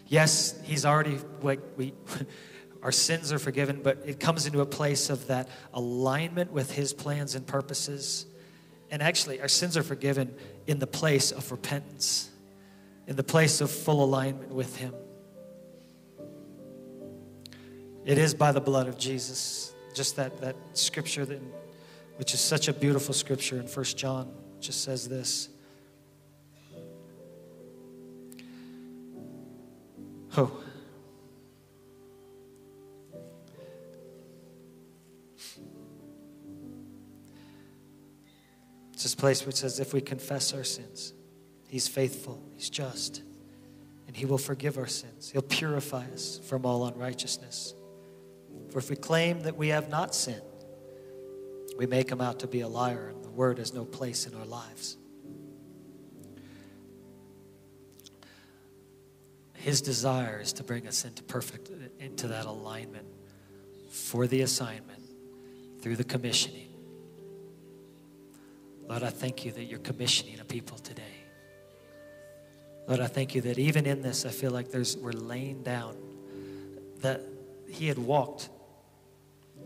Yes, 0.09 0.61
He's 0.65 0.85
already, 0.85 1.21
like, 1.41 1.61
we, 1.79 1.95
our 2.83 2.93
sins 2.93 3.33
are 3.33 3.39
forgiven, 3.39 3.81
but 3.83 4.03
it 4.05 4.21
comes 4.21 4.45
into 4.45 4.61
a 4.61 4.67
place 4.67 5.09
of 5.09 5.27
that 5.29 5.49
alignment 5.73 6.53
with 6.53 6.71
His 6.73 6.93
plans 6.93 7.35
and 7.35 7.47
purposes. 7.47 8.27
And 8.95 9.03
actually, 9.03 9.41
our 9.41 9.49
sins 9.49 9.77
are 9.77 9.83
forgiven 9.83 10.33
in 10.69 10.79
the 10.79 10.87
place 10.87 11.33
of 11.33 11.51
repentance, 11.51 12.31
in 13.09 13.17
the 13.17 13.25
place 13.25 13.61
of 13.61 13.69
full 13.69 14.05
alignment 14.05 14.55
with 14.55 14.77
Him. 14.77 14.95
It 18.05 18.19
is 18.19 18.35
by 18.35 18.53
the 18.53 18.61
blood 18.61 18.87
of 18.87 18.97
Jesus. 18.97 19.75
Just 19.97 20.15
that, 20.15 20.41
that 20.43 20.55
scripture, 20.75 21.27
that, 21.27 21.41
which 22.19 22.35
is 22.35 22.41
such 22.41 22.69
a 22.69 22.73
beautiful 22.73 23.15
scripture 23.15 23.59
in 23.59 23.67
First 23.67 23.99
John, 23.99 24.33
just 24.61 24.85
says 24.85 25.09
this. 25.09 25.49
Oh. 30.37 30.64
This 39.05 39.15
place 39.15 39.47
which 39.47 39.57
says, 39.57 39.79
if 39.79 39.93
we 39.93 40.01
confess 40.01 40.53
our 40.53 40.65
sins, 40.65 41.13
He's 41.69 41.87
faithful, 41.87 42.43
He's 42.57 42.71
just, 42.71 43.23
and 44.07 44.17
He 44.17 44.25
will 44.25 44.39
forgive 44.39 44.79
our 44.79 44.87
sins. 44.87 45.31
He'll 45.31 45.43
purify 45.43 46.07
us 46.13 46.41
from 46.45 46.65
all 46.65 46.87
unrighteousness. 46.87 47.75
For 48.71 48.79
if 48.79 48.91
we 48.91 48.97
claim 48.97 49.41
that 49.43 49.57
we 49.57 49.69
have 49.69 49.89
not 49.89 50.15
sinned, 50.15 50.41
we 51.77 51.87
make 51.87 52.11
him 52.11 52.21
out 52.21 52.41
to 52.41 52.47
be 52.47 52.61
a 52.61 52.69
liar, 52.69 53.09
and 53.09 53.25
the 53.25 53.31
word 53.31 53.59
has 53.59 53.75
no 53.75 53.85
place 53.85 54.27
in 54.27 54.35
our 54.35 54.47
lives. 54.47 54.97
His 59.55 59.81
desire 59.81 60.41
is 60.41 60.53
to 60.55 60.63
bring 60.63 60.87
us 60.87 61.05
into 61.05 61.23
perfect 61.23 61.71
into 61.99 62.29
that 62.29 62.47
alignment 62.47 63.07
for 63.91 64.27
the 64.27 64.43
assignment 64.43 65.03
through 65.81 65.97
the 65.97 66.05
commissioning. 66.05 66.74
Lord, 68.89 69.03
I 69.03 69.11
thank 69.11 69.45
you 69.45 69.53
that 69.53 69.65
you're 69.65 69.79
commissioning 69.81 70.41
a 70.41 70.45
people 70.45 70.79
today. 70.79 71.03
Lord, 72.87 73.01
I 73.01 73.07
thank 73.07 73.35
you 73.35 73.41
that 73.43 73.59
even 73.59 73.87
in 73.87 74.03
this, 74.03 74.27
I 74.27 74.31
feel 74.31 74.51
like 74.51 74.71
there's 74.71 74.97
we're 74.97 75.13
laying 75.13 75.63
down 75.63 75.97
that 77.01 77.23
he 77.69 77.89
had 77.89 77.99
walked 77.99 78.51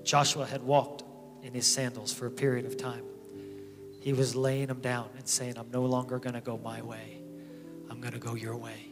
Joshua 0.04 0.46
had 0.46 0.62
walked 0.62 1.02
in 1.42 1.52
his 1.52 1.66
sandals 1.66 2.12
for 2.12 2.26
a 2.26 2.30
period 2.30 2.66
of 2.66 2.76
time. 2.76 3.04
He 4.00 4.12
was 4.12 4.34
laying 4.34 4.68
them 4.68 4.80
down 4.80 5.10
and 5.16 5.28
saying, 5.28 5.58
I'm 5.58 5.70
no 5.70 5.84
longer 5.84 6.18
going 6.18 6.34
to 6.34 6.40
go 6.40 6.58
my 6.58 6.80
way. 6.82 7.18
I'm 7.90 8.00
going 8.00 8.14
to 8.14 8.18
go 8.18 8.34
your 8.34 8.56
way. 8.56 8.86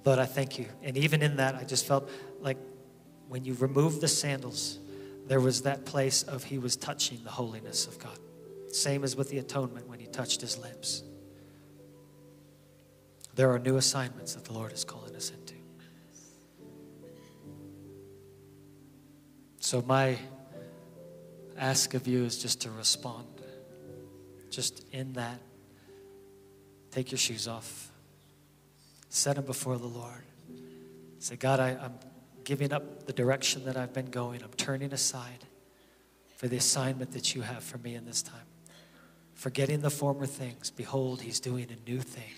Lord, 0.05 0.19
I 0.19 0.27
thank 0.27 0.59
you. 0.59 0.67
And 0.83 0.97
even 0.97 1.23
in 1.23 1.37
that, 1.37 1.55
I 1.55 1.65
just 1.65 1.87
felt 1.87 2.09
like 2.41 2.59
when 3.29 3.45
you 3.45 3.55
remove 3.55 4.01
the 4.01 4.09
sandals, 4.09 4.79
there 5.27 5.41
was 5.41 5.63
that 5.63 5.85
place 5.85 6.23
of 6.23 6.45
he 6.45 6.59
was 6.59 6.77
touching 6.77 7.23
the 7.25 7.31
holiness 7.31 7.87
of 7.87 7.99
God. 7.99 8.19
Same 8.71 9.05
as 9.05 9.17
with 9.17 9.31
the 9.31 9.39
atonement 9.39 9.89
when 9.89 9.99
he 9.99 10.07
touched 10.07 10.41
his 10.41 10.59
lips. 10.59 11.03
There 13.35 13.51
are 13.51 13.59
new 13.59 13.77
assignments 13.77 14.35
that 14.35 14.45
the 14.45 14.53
Lord 14.53 14.73
is 14.73 14.85
calling 14.85 15.15
us 15.17 15.31
into. 15.31 15.55
So, 19.61 19.83
my 19.83 20.19
ask 21.57 21.95
of 21.95 22.07
you 22.07 22.25
is 22.25 22.39
just 22.39 22.61
to 22.63 22.71
respond. 22.71 23.27
Just 24.51 24.85
in 24.93 25.15
that, 25.15 25.41
take 26.91 27.11
your 27.11 27.19
shoes 27.19 27.49
off, 27.49 27.91
set 29.09 29.37
them 29.37 29.47
before 29.47 29.79
the 29.79 29.87
Lord. 29.87 30.25
Say, 31.21 31.37
God, 31.37 31.61
I, 31.61 31.71
I'm 31.71 31.95
giving 32.45 32.73
up 32.73 33.07
the 33.07 33.13
direction 33.13 33.65
that 33.65 33.77
I've 33.77 33.93
been 33.93 34.11
going. 34.11 34.43
I'm 34.43 34.53
turning 34.57 34.93
aside 34.93 35.47
for 36.37 36.49
the 36.49 36.57
assignment 36.57 37.13
that 37.13 37.35
you 37.35 37.43
have 37.43 37.63
for 37.63 37.79
me 37.79 37.95
in 37.95 38.05
this 38.05 38.23
time. 38.23 38.47
Forgetting 39.35 39.81
the 39.81 39.91
former 39.91 40.27
things, 40.27 40.71
behold, 40.71 41.23
He's 41.23 41.41
doing 41.41 41.69
a 41.71 41.91
new 41.91 42.01
thing. 42.01 42.35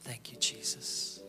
Thank 0.00 0.32
you, 0.32 0.38
Jesus. 0.38 1.21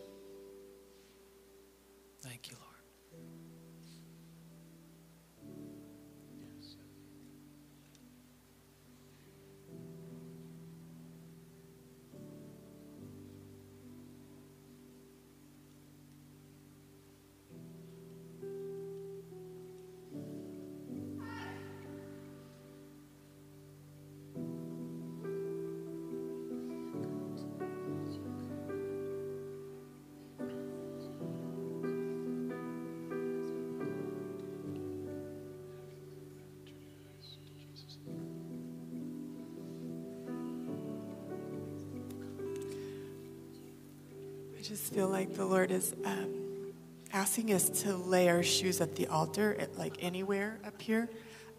Just 44.64 44.94
feel 44.94 45.10
like 45.10 45.36
the 45.36 45.44
Lord 45.44 45.72
is 45.72 45.94
um, 46.06 46.74
asking 47.12 47.52
us 47.52 47.68
to 47.82 47.98
lay 47.98 48.30
our 48.30 48.42
shoes 48.42 48.80
at 48.80 48.96
the 48.96 49.08
altar, 49.08 49.58
at, 49.60 49.78
like 49.78 49.98
anywhere 50.00 50.58
up 50.66 50.82
here. 50.82 51.10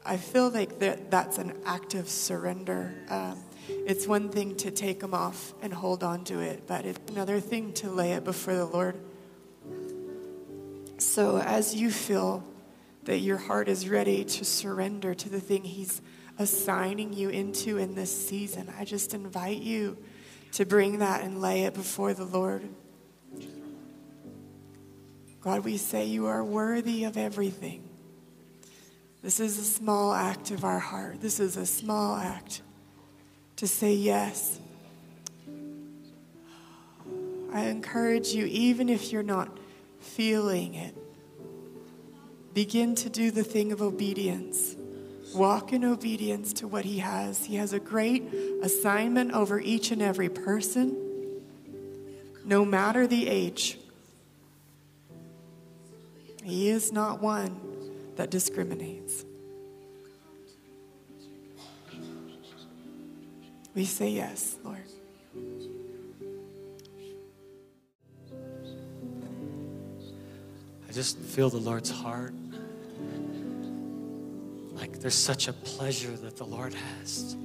I 0.06 0.16
feel 0.16 0.48
like 0.48 0.78
that, 0.78 1.10
that's 1.10 1.36
an 1.36 1.52
act 1.66 1.92
of 1.92 2.08
surrender. 2.08 2.94
Um, 3.10 3.44
it's 3.68 4.06
one 4.06 4.30
thing 4.30 4.56
to 4.56 4.70
take 4.70 5.00
them 5.00 5.12
off 5.12 5.52
and 5.60 5.70
hold 5.70 6.02
on 6.02 6.24
to 6.24 6.40
it, 6.40 6.66
but 6.66 6.86
it's 6.86 7.10
another 7.10 7.40
thing 7.40 7.74
to 7.74 7.90
lay 7.90 8.12
it 8.12 8.24
before 8.24 8.54
the 8.54 8.64
Lord. 8.64 8.98
So 10.96 11.36
as 11.36 11.74
you 11.74 11.90
feel 11.90 12.42
that 13.04 13.18
your 13.18 13.36
heart 13.36 13.68
is 13.68 13.86
ready 13.86 14.24
to 14.24 14.46
surrender 14.46 15.14
to 15.14 15.28
the 15.28 15.40
thing 15.40 15.62
He's 15.64 16.00
assigning 16.38 17.12
you 17.12 17.28
into 17.28 17.76
in 17.76 17.94
this 17.94 18.28
season, 18.28 18.72
I 18.78 18.86
just 18.86 19.12
invite 19.12 19.58
you 19.58 19.98
to 20.52 20.64
bring 20.64 21.00
that 21.00 21.22
and 21.22 21.42
lay 21.42 21.64
it 21.64 21.74
before 21.74 22.14
the 22.14 22.24
Lord. 22.24 22.66
God, 25.44 25.62
we 25.62 25.76
say 25.76 26.06
you 26.06 26.24
are 26.24 26.42
worthy 26.42 27.04
of 27.04 27.18
everything. 27.18 27.86
This 29.22 29.40
is 29.40 29.58
a 29.58 29.62
small 29.62 30.14
act 30.14 30.50
of 30.50 30.64
our 30.64 30.78
heart. 30.78 31.20
This 31.20 31.38
is 31.38 31.58
a 31.58 31.66
small 31.66 32.16
act 32.16 32.62
to 33.56 33.68
say 33.68 33.92
yes. 33.92 34.58
I 37.52 37.66
encourage 37.66 38.28
you, 38.28 38.46
even 38.46 38.88
if 38.88 39.12
you're 39.12 39.22
not 39.22 39.50
feeling 40.00 40.76
it, 40.76 40.96
begin 42.54 42.94
to 42.94 43.10
do 43.10 43.30
the 43.30 43.44
thing 43.44 43.70
of 43.70 43.82
obedience. 43.82 44.76
Walk 45.34 45.74
in 45.74 45.84
obedience 45.84 46.54
to 46.54 46.66
what 46.66 46.86
He 46.86 47.00
has. 47.00 47.44
He 47.44 47.56
has 47.56 47.74
a 47.74 47.80
great 47.80 48.22
assignment 48.62 49.32
over 49.32 49.60
each 49.60 49.90
and 49.90 50.00
every 50.00 50.30
person, 50.30 50.96
no 52.46 52.64
matter 52.64 53.06
the 53.06 53.28
age. 53.28 53.78
He 56.44 56.68
is 56.68 56.92
not 56.92 57.22
one 57.22 57.58
that 58.16 58.30
discriminates. 58.30 59.24
We 63.74 63.86
say 63.86 64.10
yes, 64.10 64.56
Lord. 64.62 64.78
I 70.86 70.92
just 70.92 71.18
feel 71.18 71.48
the 71.50 71.56
Lord's 71.56 71.90
heart. 71.90 72.34
Like 74.74 75.00
there's 75.00 75.14
such 75.14 75.48
a 75.48 75.52
pleasure 75.52 76.14
that 76.18 76.36
the 76.36 76.44
Lord 76.44 76.74
has 76.74 77.36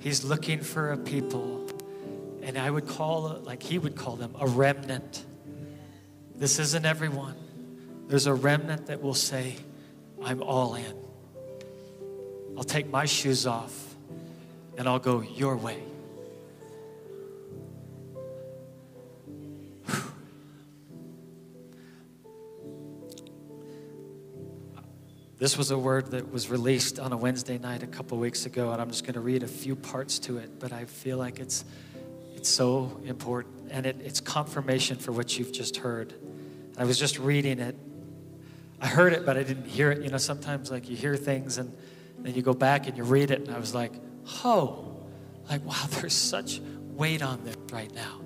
He's 0.00 0.24
looking 0.24 0.60
for 0.60 0.92
a 0.92 0.96
people. 0.96 1.66
And 2.42 2.58
I 2.58 2.70
would 2.70 2.88
call, 2.88 3.38
like 3.44 3.62
he 3.62 3.78
would 3.78 3.94
call 3.94 4.16
them, 4.16 4.34
a 4.40 4.46
remnant. 4.46 5.24
This 6.34 6.58
isn't 6.58 6.86
everyone. 6.86 7.36
There's 8.10 8.26
a 8.26 8.34
remnant 8.34 8.86
that 8.86 9.00
will 9.00 9.14
say, 9.14 9.54
I'm 10.20 10.42
all 10.42 10.74
in. 10.74 10.96
I'll 12.56 12.64
take 12.64 12.90
my 12.90 13.04
shoes 13.04 13.46
off 13.46 13.94
and 14.76 14.88
I'll 14.88 14.98
go 14.98 15.20
your 15.20 15.56
way. 15.56 15.80
This 25.38 25.56
was 25.56 25.70
a 25.70 25.78
word 25.78 26.10
that 26.10 26.32
was 26.32 26.50
released 26.50 26.98
on 26.98 27.12
a 27.12 27.16
Wednesday 27.16 27.58
night 27.58 27.84
a 27.84 27.86
couple 27.86 28.18
weeks 28.18 28.44
ago, 28.44 28.72
and 28.72 28.82
I'm 28.82 28.90
just 28.90 29.04
going 29.04 29.14
to 29.14 29.20
read 29.20 29.44
a 29.44 29.48
few 29.48 29.76
parts 29.76 30.18
to 30.18 30.38
it, 30.38 30.58
but 30.58 30.72
I 30.72 30.84
feel 30.84 31.16
like 31.16 31.38
it's, 31.38 31.64
it's 32.34 32.48
so 32.48 33.00
important, 33.04 33.70
and 33.70 33.86
it, 33.86 33.96
it's 34.02 34.20
confirmation 34.20 34.98
for 34.98 35.12
what 35.12 35.38
you've 35.38 35.52
just 35.52 35.76
heard. 35.76 36.12
I 36.76 36.84
was 36.84 36.98
just 36.98 37.20
reading 37.20 37.60
it. 37.60 37.76
I 38.80 38.86
heard 38.86 39.12
it, 39.12 39.26
but 39.26 39.36
I 39.36 39.42
didn't 39.42 39.66
hear 39.66 39.90
it. 39.90 40.02
You 40.02 40.10
know, 40.10 40.18
sometimes 40.18 40.70
like 40.70 40.88
you 40.88 40.96
hear 40.96 41.16
things 41.16 41.58
and 41.58 41.76
then 42.18 42.34
you 42.34 42.42
go 42.42 42.54
back 42.54 42.86
and 42.86 42.96
you 42.96 43.04
read 43.04 43.30
it, 43.30 43.40
and 43.40 43.54
I 43.54 43.58
was 43.58 43.74
like, 43.74 43.92
oh, 44.44 44.96
like, 45.48 45.64
wow, 45.64 45.86
there's 45.90 46.14
such 46.14 46.60
weight 46.60 47.22
on 47.22 47.44
this 47.44 47.56
right 47.72 47.92
now. 47.94 48.20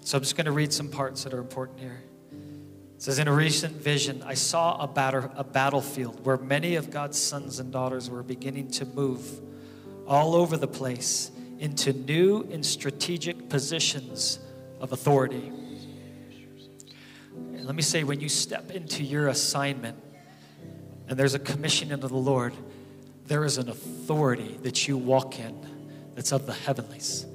So 0.00 0.18
I'm 0.18 0.22
just 0.22 0.36
going 0.36 0.46
to 0.46 0.52
read 0.52 0.72
some 0.72 0.88
parts 0.88 1.24
that 1.24 1.32
are 1.32 1.38
important 1.38 1.78
here. 1.78 2.02
It 2.32 3.02
says, 3.02 3.18
In 3.18 3.28
a 3.28 3.32
recent 3.32 3.76
vision, 3.76 4.22
I 4.24 4.34
saw 4.34 4.82
a, 4.82 4.88
batter, 4.88 5.30
a 5.36 5.44
battlefield 5.44 6.24
where 6.26 6.36
many 6.36 6.74
of 6.74 6.90
God's 6.90 7.18
sons 7.18 7.60
and 7.60 7.72
daughters 7.72 8.10
were 8.10 8.22
beginning 8.22 8.70
to 8.72 8.84
move 8.84 9.40
all 10.06 10.34
over 10.34 10.56
the 10.56 10.66
place 10.66 11.30
into 11.60 11.92
new 11.92 12.46
and 12.50 12.66
strategic 12.66 13.48
positions 13.48 14.40
of 14.80 14.92
authority. 14.92 15.52
Let 17.34 17.74
me 17.74 17.82
say, 17.82 18.04
when 18.04 18.20
you 18.20 18.28
step 18.28 18.70
into 18.70 19.02
your 19.04 19.28
assignment 19.28 19.96
and 21.08 21.18
there's 21.18 21.34
a 21.34 21.38
commission 21.38 21.92
into 21.92 22.08
the 22.08 22.16
Lord, 22.16 22.54
there 23.26 23.44
is 23.44 23.58
an 23.58 23.68
authority 23.68 24.58
that 24.62 24.88
you 24.88 24.96
walk 24.96 25.38
in 25.38 25.58
that's 26.14 26.32
of 26.32 26.46
the 26.46 26.52
heavenlies 26.52 27.26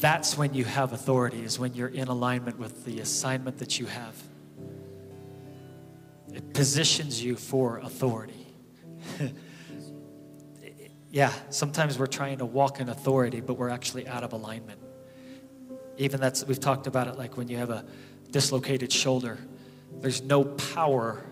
that's 0.00 0.38
when 0.38 0.54
you 0.54 0.64
have 0.64 0.92
authority, 0.92 1.42
is 1.42 1.58
when 1.58 1.74
you're 1.74 1.88
in 1.88 2.08
alignment 2.08 2.58
with 2.58 2.84
the 2.84 3.00
assignment 3.00 3.58
that 3.58 3.78
you 3.78 3.86
have. 3.86 4.14
It 6.32 6.52
positions 6.52 7.22
you 7.22 7.36
for 7.36 7.78
authority. 7.78 8.46
yeah, 11.10 11.32
sometimes 11.50 11.98
we're 11.98 12.06
trying 12.06 12.38
to 12.38 12.46
walk 12.46 12.80
in 12.80 12.88
authority, 12.88 13.40
but 13.40 13.54
we're 13.54 13.70
actually 13.70 14.06
out 14.06 14.22
of 14.22 14.32
alignment. 14.32 14.78
Even 15.98 16.20
that's, 16.20 16.44
we've 16.44 16.60
talked 16.60 16.86
about 16.86 17.08
it 17.08 17.18
like 17.18 17.36
when 17.36 17.48
you 17.48 17.56
have 17.56 17.70
a 17.70 17.84
dislocated 18.30 18.92
shoulder, 18.92 19.38
there's 20.00 20.22
no 20.22 20.44
power 20.44 21.24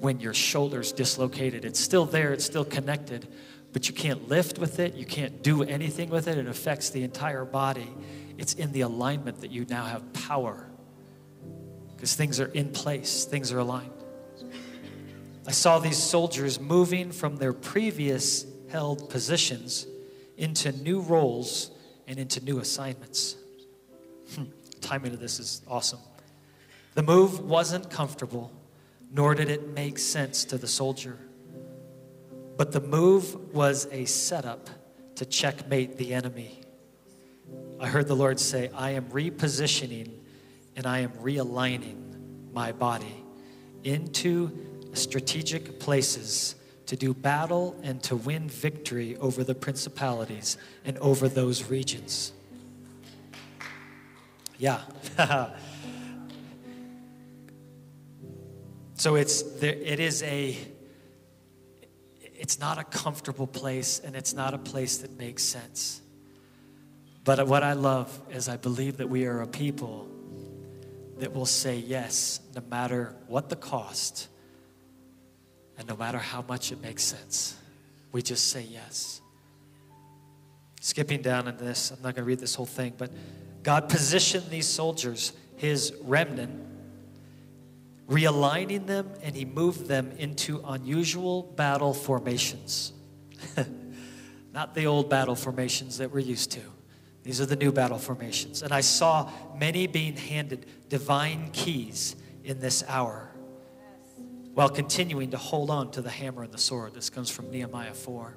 when 0.00 0.20
your 0.20 0.34
shoulder's 0.34 0.92
dislocated. 0.92 1.64
It's 1.64 1.80
still 1.80 2.06
there, 2.06 2.32
it's 2.32 2.44
still 2.44 2.64
connected, 2.64 3.28
but 3.72 3.88
you 3.88 3.94
can't 3.94 4.28
lift 4.28 4.58
with 4.58 4.78
it, 4.78 4.94
you 4.94 5.04
can't 5.04 5.42
do 5.42 5.62
anything 5.62 6.08
with 6.08 6.28
it. 6.28 6.38
It 6.38 6.46
affects 6.46 6.90
the 6.90 7.02
entire 7.02 7.44
body. 7.44 7.88
It's 8.38 8.54
in 8.54 8.72
the 8.72 8.80
alignment 8.80 9.40
that 9.42 9.50
you 9.50 9.66
now 9.66 9.84
have 9.84 10.12
power 10.12 10.66
because 11.94 12.14
things 12.14 12.40
are 12.40 12.48
in 12.48 12.70
place, 12.72 13.24
things 13.24 13.52
are 13.52 13.58
aligned. 13.58 13.90
I 15.46 15.52
saw 15.52 15.78
these 15.78 15.98
soldiers 15.98 16.58
moving 16.58 17.12
from 17.12 17.36
their 17.36 17.52
previous 17.52 18.46
held 18.70 19.10
positions 19.10 19.86
into 20.36 20.72
new 20.72 21.00
roles 21.00 21.70
and 22.06 22.18
into 22.18 22.42
new 22.42 22.58
assignments. 22.58 23.36
Hmm, 24.34 24.44
timing 24.80 25.12
of 25.12 25.20
this 25.20 25.38
is 25.38 25.62
awesome. 25.68 26.00
The 26.94 27.02
move 27.02 27.40
wasn't 27.40 27.90
comfortable, 27.90 28.52
nor 29.12 29.34
did 29.34 29.50
it 29.50 29.74
make 29.74 29.98
sense 29.98 30.44
to 30.46 30.58
the 30.58 30.68
soldier. 30.68 31.18
But 32.56 32.72
the 32.72 32.80
move 32.80 33.52
was 33.52 33.88
a 33.90 34.04
setup 34.04 34.70
to 35.16 35.24
checkmate 35.24 35.96
the 35.96 36.14
enemy. 36.14 36.60
I 37.80 37.88
heard 37.88 38.06
the 38.06 38.16
Lord 38.16 38.38
say, 38.38 38.70
I 38.74 38.90
am 38.90 39.06
repositioning 39.06 40.10
and 40.76 40.86
I 40.86 41.00
am 41.00 41.10
realigning 41.12 42.52
my 42.52 42.72
body 42.72 43.24
into 43.82 44.56
strategic 44.92 45.80
places 45.80 46.54
to 46.86 46.96
do 46.96 47.14
battle 47.14 47.76
and 47.82 48.02
to 48.04 48.14
win 48.14 48.48
victory 48.48 49.16
over 49.16 49.42
the 49.42 49.54
principalities 49.54 50.56
and 50.84 50.98
over 50.98 51.28
those 51.28 51.64
regions. 51.64 52.32
Yeah. 54.64 54.80
so 58.94 59.16
it's 59.16 59.42
there, 59.60 59.74
it 59.74 60.00
is 60.00 60.22
a 60.22 60.56
it's 62.22 62.58
not 62.58 62.78
a 62.78 62.84
comfortable 62.84 63.46
place 63.46 64.00
and 64.02 64.16
it's 64.16 64.32
not 64.32 64.54
a 64.54 64.58
place 64.58 64.96
that 64.98 65.18
makes 65.18 65.42
sense. 65.42 66.00
But 67.24 67.46
what 67.46 67.62
I 67.62 67.74
love 67.74 68.18
is 68.30 68.48
I 68.48 68.56
believe 68.56 68.96
that 68.96 69.10
we 69.10 69.26
are 69.26 69.42
a 69.42 69.46
people 69.46 70.08
that 71.18 71.34
will 71.34 71.44
say 71.44 71.76
yes 71.76 72.40
no 72.54 72.62
matter 72.70 73.14
what 73.26 73.50
the 73.50 73.56
cost 73.56 74.28
and 75.76 75.86
no 75.86 75.94
matter 75.94 76.16
how 76.16 76.40
much 76.40 76.72
it 76.72 76.80
makes 76.80 77.02
sense. 77.02 77.54
We 78.12 78.22
just 78.22 78.48
say 78.48 78.62
yes. 78.62 79.20
Skipping 80.80 81.20
down 81.20 81.48
in 81.48 81.58
this, 81.58 81.90
I'm 81.90 81.98
not 81.98 82.14
going 82.14 82.24
to 82.24 82.28
read 82.28 82.38
this 82.38 82.54
whole 82.54 82.64
thing, 82.64 82.94
but 82.96 83.10
God 83.64 83.88
positioned 83.88 84.50
these 84.50 84.68
soldiers, 84.68 85.32
his 85.56 85.94
remnant, 86.02 86.62
realigning 88.08 88.86
them, 88.86 89.10
and 89.22 89.34
he 89.34 89.46
moved 89.46 89.86
them 89.86 90.12
into 90.18 90.62
unusual 90.66 91.42
battle 91.42 91.94
formations. 91.94 92.92
Not 94.52 94.74
the 94.74 94.86
old 94.86 95.08
battle 95.08 95.34
formations 95.34 95.98
that 95.98 96.12
we're 96.12 96.20
used 96.20 96.52
to. 96.52 96.60
These 97.22 97.40
are 97.40 97.46
the 97.46 97.56
new 97.56 97.72
battle 97.72 97.98
formations. 97.98 98.62
And 98.62 98.72
I 98.72 98.82
saw 98.82 99.30
many 99.58 99.86
being 99.86 100.16
handed 100.16 100.66
divine 100.90 101.48
keys 101.52 102.16
in 102.44 102.60
this 102.60 102.84
hour 102.86 103.30
while 104.52 104.68
continuing 104.68 105.30
to 105.30 105.38
hold 105.38 105.70
on 105.70 105.90
to 105.92 106.02
the 106.02 106.10
hammer 106.10 106.42
and 106.42 106.52
the 106.52 106.58
sword. 106.58 106.92
This 106.92 107.08
comes 107.08 107.30
from 107.30 107.50
Nehemiah 107.50 107.94
4. 107.94 108.36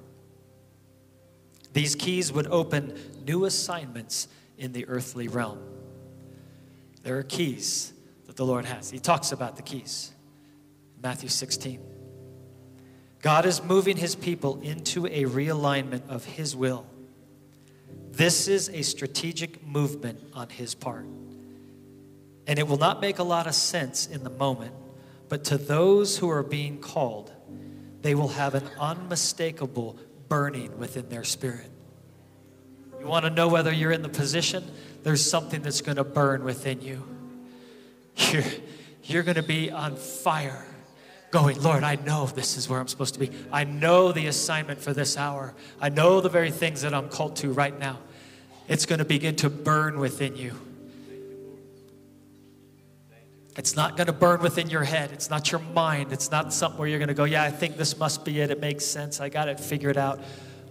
These 1.74 1.94
keys 1.96 2.32
would 2.32 2.46
open 2.46 2.98
new 3.26 3.44
assignments 3.44 4.26
in 4.58 4.72
the 4.72 4.86
earthly 4.88 5.28
realm. 5.28 5.58
There 7.02 7.18
are 7.18 7.22
keys 7.22 7.92
that 8.26 8.36
the 8.36 8.44
Lord 8.44 8.64
has. 8.64 8.90
He 8.90 8.98
talks 8.98 9.32
about 9.32 9.56
the 9.56 9.62
keys. 9.62 10.10
Matthew 11.02 11.28
16. 11.28 11.80
God 13.20 13.46
is 13.46 13.62
moving 13.62 13.96
his 13.96 14.14
people 14.14 14.60
into 14.60 15.06
a 15.06 15.24
realignment 15.24 16.08
of 16.08 16.24
his 16.24 16.54
will. 16.54 16.86
This 18.10 18.48
is 18.48 18.68
a 18.68 18.82
strategic 18.82 19.64
movement 19.66 20.20
on 20.34 20.48
his 20.48 20.74
part. 20.74 21.06
And 22.46 22.58
it 22.58 22.66
will 22.66 22.78
not 22.78 23.00
make 23.00 23.18
a 23.18 23.22
lot 23.24 23.46
of 23.46 23.54
sense 23.54 24.06
in 24.06 24.24
the 24.24 24.30
moment, 24.30 24.74
but 25.28 25.44
to 25.44 25.58
those 25.58 26.18
who 26.18 26.30
are 26.30 26.42
being 26.42 26.78
called, 26.80 27.32
they 28.02 28.14
will 28.14 28.28
have 28.28 28.54
an 28.54 28.68
unmistakable 28.78 29.98
burning 30.28 30.78
within 30.78 31.08
their 31.08 31.24
spirit. 31.24 31.70
You 33.00 33.06
want 33.06 33.24
to 33.24 33.30
know 33.30 33.48
whether 33.48 33.72
you're 33.72 33.92
in 33.92 34.02
the 34.02 34.08
position? 34.08 34.64
There's 35.02 35.24
something 35.28 35.62
that's 35.62 35.80
going 35.80 35.96
to 35.96 36.04
burn 36.04 36.44
within 36.44 36.80
you 36.80 37.02
you're, 38.18 38.44
you're 39.04 39.22
going 39.22 39.36
to 39.36 39.42
be 39.42 39.70
on 39.70 39.96
fire 39.96 40.64
going, 41.30 41.60
Lord, 41.62 41.84
I 41.84 41.96
know 41.96 42.26
this 42.26 42.56
is 42.56 42.68
where 42.68 42.80
I'm 42.80 42.88
supposed 42.88 43.14
to 43.14 43.20
be. 43.20 43.30
I 43.52 43.64
know 43.64 44.12
the 44.12 44.26
assignment 44.26 44.80
for 44.80 44.92
this 44.92 45.16
hour. 45.16 45.54
I 45.80 45.90
know 45.90 46.20
the 46.20 46.28
very 46.28 46.50
things 46.50 46.82
that 46.82 46.94
I'm 46.94 47.08
called 47.08 47.36
to 47.36 47.52
right 47.52 47.78
now. 47.78 47.98
It's 48.66 48.86
going 48.86 48.98
to 48.98 49.04
begin 49.04 49.36
to 49.36 49.50
burn 49.50 49.98
within 49.98 50.36
you. 50.36 50.54
It's 53.56 53.74
not 53.74 53.96
going 53.96 54.06
to 54.06 54.12
burn 54.12 54.40
within 54.40 54.70
your 54.70 54.84
head. 54.84 55.10
It's 55.12 55.30
not 55.30 55.50
your 55.50 55.60
mind. 55.60 56.12
It's 56.12 56.30
not 56.30 56.52
something 56.52 56.78
where 56.78 56.88
you're 56.88 57.00
going 57.00 57.08
to 57.08 57.14
go, 57.14 57.24
yeah, 57.24 57.42
I 57.42 57.50
think 57.50 57.76
this 57.76 57.98
must 57.98 58.24
be 58.24 58.40
it. 58.40 58.50
It 58.50 58.60
makes 58.60 58.84
sense. 58.84 59.20
I 59.20 59.28
got 59.28 59.48
it 59.48 59.58
figured 59.58 59.96
out. 59.96 60.20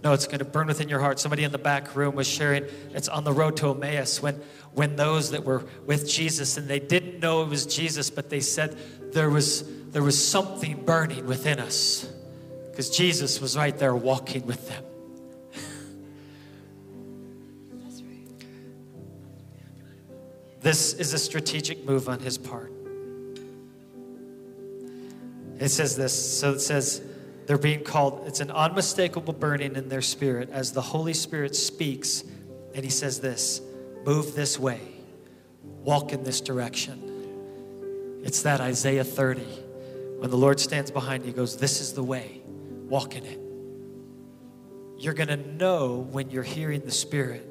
No, 0.04 0.12
it's 0.12 0.26
going 0.26 0.38
to 0.38 0.44
burn 0.44 0.68
within 0.68 0.88
your 0.88 1.00
heart. 1.00 1.18
Somebody 1.18 1.44
in 1.44 1.50
the 1.50 1.58
back 1.58 1.96
room 1.96 2.14
was 2.14 2.26
sharing, 2.26 2.64
it's 2.94 3.08
on 3.08 3.24
the 3.24 3.32
road 3.32 3.56
to 3.58 3.70
Emmaus 3.70 4.22
when, 4.22 4.40
when 4.72 4.96
those 4.96 5.32
that 5.32 5.44
were 5.44 5.64
with 5.86 6.08
Jesus 6.08 6.56
and 6.56 6.68
they 6.68 6.78
didn't 6.78 7.20
know 7.20 7.42
it 7.42 7.48
was 7.48 7.66
Jesus, 7.66 8.10
but 8.10 8.30
they 8.30 8.40
said 8.40 8.78
there 9.12 9.30
was, 9.30 9.64
there 9.90 10.02
was 10.02 10.22
something 10.24 10.84
burning 10.84 11.26
within 11.26 11.58
us 11.58 12.08
because 12.70 12.90
Jesus 12.90 13.40
was 13.40 13.56
right 13.56 13.76
there 13.76 13.94
walking 13.96 14.46
with 14.46 14.68
them. 14.68 14.84
This 20.60 20.92
is 20.92 21.12
a 21.12 21.18
strategic 21.18 21.84
move 21.84 22.08
on 22.08 22.18
his 22.20 22.36
part. 22.36 22.72
It 25.58 25.70
says 25.70 25.96
this. 25.96 26.38
So 26.38 26.52
it 26.52 26.60
says, 26.60 27.02
They're 27.48 27.56
being 27.56 27.82
called, 27.82 28.24
it's 28.26 28.40
an 28.40 28.50
unmistakable 28.50 29.32
burning 29.32 29.74
in 29.74 29.88
their 29.88 30.02
spirit 30.02 30.50
as 30.50 30.72
the 30.72 30.82
Holy 30.82 31.14
Spirit 31.14 31.56
speaks 31.56 32.22
and 32.74 32.84
he 32.84 32.90
says 32.90 33.20
this 33.20 33.62
move 34.04 34.34
this 34.34 34.58
way, 34.58 34.82
walk 35.82 36.12
in 36.12 36.24
this 36.24 36.42
direction. 36.42 38.20
It's 38.22 38.42
that 38.42 38.60
Isaiah 38.60 39.02
30. 39.02 39.40
When 40.18 40.28
the 40.28 40.36
Lord 40.36 40.60
stands 40.60 40.90
behind 40.90 41.24
you, 41.24 41.30
he 41.30 41.32
goes, 41.34 41.56
This 41.56 41.80
is 41.80 41.94
the 41.94 42.02
way, 42.02 42.42
walk 42.86 43.16
in 43.16 43.24
it. 43.24 43.40
You're 44.98 45.14
going 45.14 45.28
to 45.28 45.36
know 45.38 46.06
when 46.10 46.28
you're 46.28 46.42
hearing 46.42 46.82
the 46.82 46.92
Spirit 46.92 47.48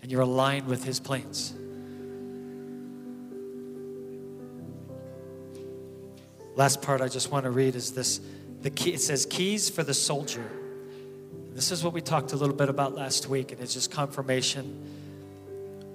and 0.00 0.10
you're 0.10 0.22
aligned 0.22 0.66
with 0.66 0.82
his 0.82 0.98
plans. 0.98 1.52
Last 6.56 6.80
part 6.80 7.02
I 7.02 7.08
just 7.08 7.30
want 7.30 7.44
to 7.44 7.50
read 7.50 7.76
is 7.76 7.92
this 7.92 8.20
the 8.62 8.70
key 8.70 8.92
it 8.92 9.00
says 9.00 9.26
keys 9.26 9.70
for 9.70 9.82
the 9.82 9.94
soldier. 9.94 10.50
This 11.52 11.70
is 11.70 11.82
what 11.82 11.92
we 11.92 12.00
talked 12.00 12.32
a 12.32 12.36
little 12.36 12.54
bit 12.54 12.68
about 12.68 12.94
last 12.94 13.28
week, 13.28 13.52
and 13.52 13.60
it's 13.60 13.74
just 13.74 13.90
confirmation. 13.90 14.82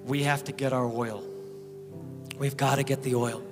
We 0.04 0.24
have 0.24 0.44
to 0.44 0.52
get 0.52 0.72
our 0.72 0.86
oil. 0.86 1.24
We've 2.38 2.56
got 2.56 2.76
to 2.76 2.82
get 2.82 3.02
the 3.02 3.14
oil. 3.14 3.42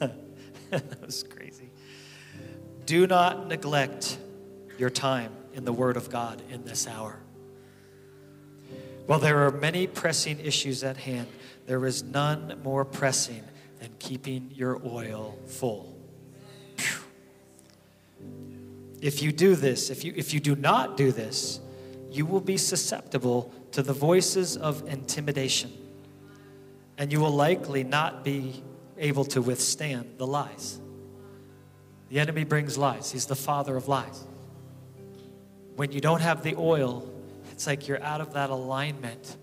that 0.70 1.04
was 1.04 1.22
crazy. 1.24 1.70
Do 2.86 3.06
not 3.06 3.46
neglect 3.46 4.18
your 4.78 4.90
time 4.90 5.32
in 5.54 5.64
the 5.64 5.72
Word 5.72 5.96
of 5.96 6.10
God 6.10 6.42
in 6.50 6.64
this 6.64 6.86
hour. 6.86 7.20
While 9.10 9.18
there 9.18 9.44
are 9.44 9.50
many 9.50 9.88
pressing 9.88 10.38
issues 10.38 10.84
at 10.84 10.96
hand, 10.96 11.26
there 11.66 11.84
is 11.84 12.04
none 12.04 12.60
more 12.62 12.84
pressing 12.84 13.42
than 13.80 13.88
keeping 13.98 14.52
your 14.54 14.80
oil 14.86 15.36
full. 15.46 15.98
If 19.00 19.20
you 19.20 19.32
do 19.32 19.56
this, 19.56 19.90
if 19.90 20.04
you, 20.04 20.12
if 20.14 20.32
you 20.32 20.38
do 20.38 20.54
not 20.54 20.96
do 20.96 21.10
this, 21.10 21.58
you 22.12 22.24
will 22.24 22.40
be 22.40 22.56
susceptible 22.56 23.52
to 23.72 23.82
the 23.82 23.92
voices 23.92 24.56
of 24.56 24.86
intimidation, 24.86 25.72
and 26.96 27.10
you 27.10 27.18
will 27.18 27.34
likely 27.34 27.82
not 27.82 28.22
be 28.22 28.62
able 28.96 29.24
to 29.24 29.42
withstand 29.42 30.18
the 30.18 30.26
lies. 30.28 30.78
The 32.10 32.20
enemy 32.20 32.44
brings 32.44 32.78
lies, 32.78 33.10
he's 33.10 33.26
the 33.26 33.34
father 33.34 33.76
of 33.76 33.88
lies. 33.88 34.24
When 35.74 35.90
you 35.90 36.00
don't 36.00 36.20
have 36.20 36.44
the 36.44 36.54
oil, 36.54 37.10
it's 37.60 37.66
like 37.66 37.88
you're 37.88 38.02
out 38.02 38.22
of 38.22 38.32
that 38.32 38.48
alignment, 38.48 39.36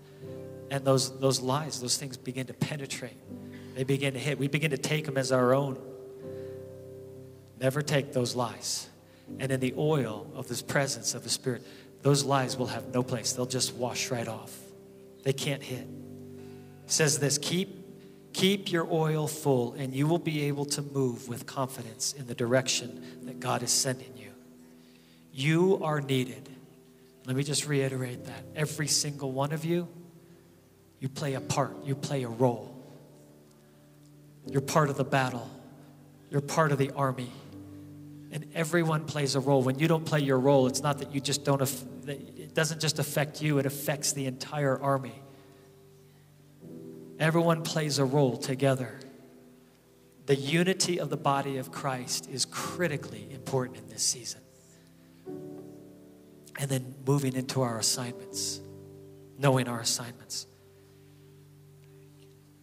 and 0.72 0.84
those, 0.84 1.20
those 1.20 1.40
lies, 1.40 1.80
those 1.80 1.96
things 1.98 2.16
begin 2.16 2.48
to 2.48 2.52
penetrate. 2.52 3.16
They 3.76 3.84
begin 3.84 4.14
to 4.14 4.18
hit. 4.18 4.40
We 4.40 4.48
begin 4.48 4.72
to 4.72 4.76
take 4.76 5.06
them 5.06 5.16
as 5.16 5.30
our 5.30 5.54
own. 5.54 5.78
Never 7.60 7.80
take 7.80 8.12
those 8.12 8.34
lies. 8.34 8.88
And 9.38 9.52
in 9.52 9.60
the 9.60 9.72
oil 9.78 10.28
of 10.34 10.48
this 10.48 10.62
presence 10.62 11.14
of 11.14 11.22
the 11.22 11.28
Spirit, 11.28 11.62
those 12.02 12.24
lies 12.24 12.56
will 12.56 12.66
have 12.66 12.92
no 12.92 13.04
place. 13.04 13.34
They'll 13.34 13.46
just 13.46 13.74
wash 13.74 14.10
right 14.10 14.26
off. 14.26 14.52
They 15.22 15.32
can't 15.32 15.62
hit. 15.62 15.86
It 16.86 16.90
says 16.90 17.20
this 17.20 17.38
keep 17.38 17.68
Keep 18.32 18.72
your 18.72 18.92
oil 18.92 19.28
full, 19.28 19.74
and 19.74 19.94
you 19.94 20.08
will 20.08 20.18
be 20.18 20.42
able 20.46 20.64
to 20.64 20.82
move 20.82 21.28
with 21.28 21.46
confidence 21.46 22.14
in 22.14 22.26
the 22.26 22.34
direction 22.34 23.00
that 23.26 23.38
God 23.38 23.62
is 23.62 23.70
sending 23.70 24.16
you. 24.16 24.32
You 25.32 25.78
are 25.84 26.00
needed. 26.00 26.48
Let 27.28 27.36
me 27.36 27.42
just 27.42 27.68
reiterate 27.68 28.24
that. 28.24 28.42
Every 28.56 28.86
single 28.86 29.32
one 29.32 29.52
of 29.52 29.62
you, 29.62 29.86
you 30.98 31.10
play 31.10 31.34
a 31.34 31.42
part, 31.42 31.84
you 31.84 31.94
play 31.94 32.22
a 32.22 32.28
role. 32.28 32.74
You're 34.46 34.62
part 34.62 34.88
of 34.88 34.96
the 34.96 35.04
battle, 35.04 35.48
you're 36.30 36.40
part 36.40 36.72
of 36.72 36.78
the 36.78 36.90
army. 36.92 37.30
And 38.32 38.46
everyone 38.54 39.04
plays 39.04 39.34
a 39.34 39.40
role. 39.40 39.62
When 39.62 39.78
you 39.78 39.88
don't 39.88 40.06
play 40.06 40.20
your 40.20 40.38
role, 40.38 40.68
it's 40.68 40.82
not 40.82 40.98
that 40.98 41.14
you 41.14 41.20
just 41.20 41.44
don't, 41.44 41.60
it 42.06 42.54
doesn't 42.54 42.80
just 42.80 42.98
affect 42.98 43.42
you, 43.42 43.58
it 43.58 43.66
affects 43.66 44.12
the 44.12 44.24
entire 44.24 44.80
army. 44.80 45.14
Everyone 47.18 47.62
plays 47.62 47.98
a 47.98 48.06
role 48.06 48.38
together. 48.38 48.98
The 50.24 50.34
unity 50.34 50.98
of 50.98 51.10
the 51.10 51.18
body 51.18 51.58
of 51.58 51.72
Christ 51.72 52.26
is 52.30 52.46
critically 52.46 53.28
important 53.30 53.76
in 53.76 53.88
this 53.88 54.02
season. 54.02 54.40
And 56.58 56.68
then 56.68 56.94
moving 57.06 57.34
into 57.34 57.62
our 57.62 57.78
assignments, 57.78 58.60
knowing 59.38 59.68
our 59.68 59.80
assignments. 59.80 60.46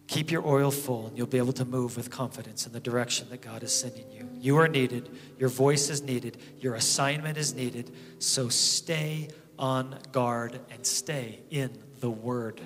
Keep 0.06 0.30
your 0.30 0.46
oil 0.46 0.70
full, 0.70 1.08
and 1.08 1.18
you'll 1.18 1.26
be 1.26 1.38
able 1.38 1.52
to 1.54 1.64
move 1.64 1.96
with 1.96 2.10
confidence 2.10 2.66
in 2.66 2.72
the 2.72 2.80
direction 2.80 3.28
that 3.30 3.40
God 3.40 3.62
is 3.62 3.74
sending 3.74 4.10
you. 4.10 4.28
You 4.38 4.58
are 4.58 4.68
needed, 4.68 5.10
your 5.38 5.48
voice 5.48 5.90
is 5.90 6.02
needed, 6.02 6.36
your 6.60 6.74
assignment 6.74 7.36
is 7.36 7.54
needed. 7.54 7.90
So 8.18 8.48
stay 8.48 9.28
on 9.58 9.98
guard 10.12 10.60
and 10.70 10.86
stay 10.86 11.40
in 11.50 11.76
the 12.00 12.10
Word. 12.10 12.60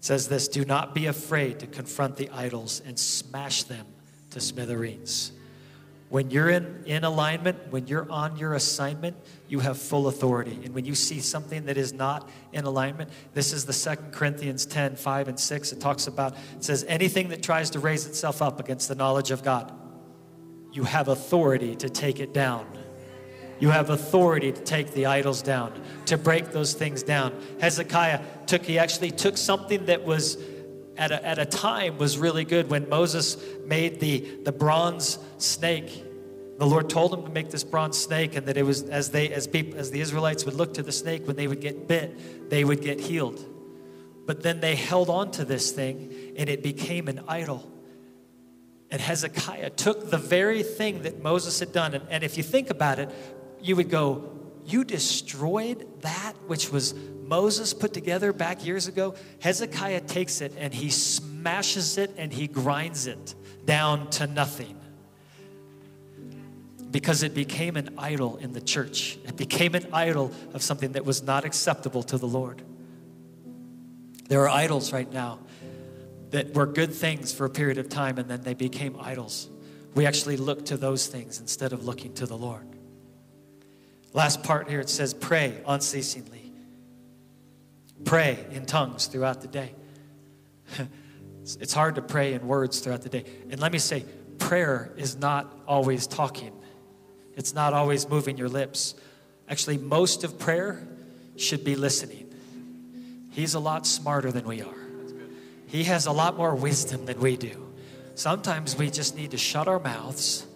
It 0.00 0.04
says 0.04 0.28
this 0.28 0.48
Do 0.48 0.64
not 0.64 0.94
be 0.94 1.06
afraid 1.06 1.60
to 1.60 1.66
confront 1.66 2.16
the 2.16 2.30
idols 2.30 2.82
and 2.84 2.98
smash 2.98 3.64
them 3.64 3.86
to 4.30 4.40
smithereens. 4.40 5.32
When 6.10 6.32
you're 6.32 6.50
in, 6.50 6.82
in 6.86 7.04
alignment, 7.04 7.70
when 7.70 7.86
you're 7.86 8.10
on 8.10 8.36
your 8.36 8.54
assignment, 8.54 9.16
you 9.48 9.60
have 9.60 9.78
full 9.78 10.08
authority. 10.08 10.58
And 10.64 10.74
when 10.74 10.84
you 10.84 10.96
see 10.96 11.20
something 11.20 11.66
that 11.66 11.76
is 11.76 11.92
not 11.92 12.28
in 12.52 12.64
alignment, 12.64 13.10
this 13.32 13.52
is 13.52 13.64
the 13.64 13.72
Second 13.72 14.12
Corinthians 14.12 14.66
10 14.66 14.96
5 14.96 15.28
and 15.28 15.38
6. 15.38 15.72
It 15.72 15.80
talks 15.80 16.08
about, 16.08 16.34
it 16.56 16.64
says, 16.64 16.84
anything 16.88 17.28
that 17.28 17.44
tries 17.44 17.70
to 17.70 17.78
raise 17.78 18.08
itself 18.08 18.42
up 18.42 18.58
against 18.58 18.88
the 18.88 18.96
knowledge 18.96 19.30
of 19.30 19.44
God, 19.44 19.72
you 20.72 20.82
have 20.82 21.06
authority 21.06 21.76
to 21.76 21.88
take 21.88 22.18
it 22.18 22.34
down. 22.34 22.66
You 23.60 23.70
have 23.70 23.90
authority 23.90 24.50
to 24.50 24.60
take 24.60 24.92
the 24.92 25.06
idols 25.06 25.42
down, 25.42 25.80
to 26.06 26.18
break 26.18 26.50
those 26.50 26.74
things 26.74 27.04
down. 27.04 27.40
Hezekiah 27.60 28.20
took, 28.46 28.64
he 28.64 28.80
actually 28.80 29.12
took 29.12 29.36
something 29.36 29.86
that 29.86 30.04
was 30.04 30.38
at 31.00 31.10
a, 31.10 31.26
at 31.26 31.38
a 31.38 31.46
time 31.46 31.96
was 31.96 32.18
really 32.18 32.44
good 32.44 32.68
when 32.70 32.88
Moses 32.90 33.38
made 33.64 34.00
the, 34.00 34.20
the 34.44 34.52
bronze 34.52 35.18
snake. 35.38 36.04
The 36.58 36.66
Lord 36.66 36.90
told 36.90 37.14
him 37.14 37.22
to 37.24 37.30
make 37.30 37.50
this 37.50 37.64
bronze 37.64 37.98
snake, 37.98 38.36
and 38.36 38.46
that 38.46 38.58
it 38.58 38.64
was 38.64 38.82
as 38.82 39.10
they 39.10 39.32
as 39.32 39.46
people 39.46 39.80
as 39.80 39.90
the 39.90 40.00
Israelites 40.02 40.44
would 40.44 40.54
look 40.54 40.74
to 40.74 40.82
the 40.82 40.92
snake 40.92 41.26
when 41.26 41.36
they 41.36 41.48
would 41.48 41.62
get 41.62 41.88
bit, 41.88 42.50
they 42.50 42.64
would 42.64 42.82
get 42.82 43.00
healed. 43.00 43.42
But 44.26 44.42
then 44.42 44.60
they 44.60 44.76
held 44.76 45.08
on 45.08 45.30
to 45.32 45.44
this 45.46 45.72
thing, 45.72 46.34
and 46.36 46.50
it 46.50 46.62
became 46.62 47.08
an 47.08 47.22
idol. 47.26 47.66
And 48.90 49.00
Hezekiah 49.00 49.70
took 49.70 50.10
the 50.10 50.18
very 50.18 50.62
thing 50.62 51.02
that 51.02 51.22
Moses 51.22 51.58
had 51.60 51.72
done, 51.72 51.94
and, 51.94 52.04
and 52.10 52.22
if 52.22 52.36
you 52.36 52.42
think 52.42 52.68
about 52.68 52.98
it, 52.98 53.08
you 53.62 53.74
would 53.76 53.88
go, 53.88 54.30
You 54.70 54.84
destroyed 54.84 55.84
that 56.02 56.34
which 56.46 56.70
was 56.70 56.94
Moses 57.24 57.74
put 57.74 57.92
together 57.92 58.32
back 58.32 58.64
years 58.64 58.86
ago? 58.86 59.16
Hezekiah 59.40 60.02
takes 60.02 60.40
it 60.40 60.52
and 60.56 60.72
he 60.72 60.90
smashes 60.90 61.98
it 61.98 62.14
and 62.16 62.32
he 62.32 62.46
grinds 62.46 63.08
it 63.08 63.34
down 63.64 64.08
to 64.10 64.28
nothing 64.28 64.76
because 66.92 67.24
it 67.24 67.34
became 67.34 67.76
an 67.76 67.94
idol 67.98 68.36
in 68.36 68.52
the 68.52 68.60
church. 68.60 69.18
It 69.26 69.36
became 69.36 69.74
an 69.74 69.88
idol 69.92 70.32
of 70.54 70.62
something 70.62 70.92
that 70.92 71.04
was 71.04 71.20
not 71.20 71.44
acceptable 71.44 72.04
to 72.04 72.16
the 72.16 72.28
Lord. 72.28 72.62
There 74.28 74.40
are 74.42 74.48
idols 74.48 74.92
right 74.92 75.12
now 75.12 75.40
that 76.30 76.54
were 76.54 76.66
good 76.66 76.94
things 76.94 77.32
for 77.32 77.44
a 77.44 77.50
period 77.50 77.78
of 77.78 77.88
time 77.88 78.18
and 78.18 78.30
then 78.30 78.42
they 78.42 78.54
became 78.54 78.96
idols. 79.00 79.48
We 79.96 80.06
actually 80.06 80.36
look 80.36 80.66
to 80.66 80.76
those 80.76 81.08
things 81.08 81.40
instead 81.40 81.72
of 81.72 81.84
looking 81.84 82.12
to 82.14 82.26
the 82.26 82.36
Lord. 82.38 82.66
Last 84.12 84.42
part 84.42 84.68
here 84.68 84.80
it 84.80 84.88
says, 84.88 85.14
pray 85.14 85.60
unceasingly. 85.66 86.52
Pray 88.04 88.44
in 88.50 88.66
tongues 88.66 89.06
throughout 89.06 89.40
the 89.40 89.48
day. 89.48 89.74
it's 91.42 91.72
hard 91.72 91.94
to 91.96 92.02
pray 92.02 92.34
in 92.34 92.46
words 92.46 92.80
throughout 92.80 93.02
the 93.02 93.08
day. 93.08 93.24
And 93.50 93.60
let 93.60 93.72
me 93.72 93.78
say, 93.78 94.04
prayer 94.38 94.92
is 94.96 95.16
not 95.16 95.54
always 95.68 96.06
talking, 96.06 96.52
it's 97.36 97.54
not 97.54 97.72
always 97.72 98.08
moving 98.08 98.36
your 98.36 98.48
lips. 98.48 98.94
Actually, 99.48 99.78
most 99.78 100.22
of 100.22 100.38
prayer 100.38 100.86
should 101.36 101.64
be 101.64 101.74
listening. 101.74 102.32
He's 103.32 103.54
a 103.54 103.60
lot 103.60 103.86
smarter 103.86 104.30
than 104.30 104.46
we 104.46 104.62
are, 104.62 104.88
He 105.66 105.84
has 105.84 106.06
a 106.06 106.12
lot 106.12 106.36
more 106.36 106.54
wisdom 106.54 107.06
than 107.06 107.20
we 107.20 107.36
do. 107.36 107.68
Sometimes 108.14 108.76
we 108.76 108.90
just 108.90 109.16
need 109.16 109.30
to 109.30 109.38
shut 109.38 109.68
our 109.68 109.78
mouths, 109.78 110.46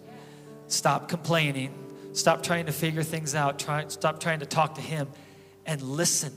stop 0.67 1.09
complaining, 1.09 1.73
Stop 2.15 2.43
trying 2.43 2.65
to 2.67 2.71
figure 2.71 3.03
things 3.03 3.35
out. 3.35 3.59
Try, 3.59 3.85
stop 3.87 4.19
trying 4.19 4.39
to 4.39 4.45
talk 4.45 4.75
to 4.75 4.81
Him 4.81 5.07
and 5.65 5.81
listen. 5.81 6.33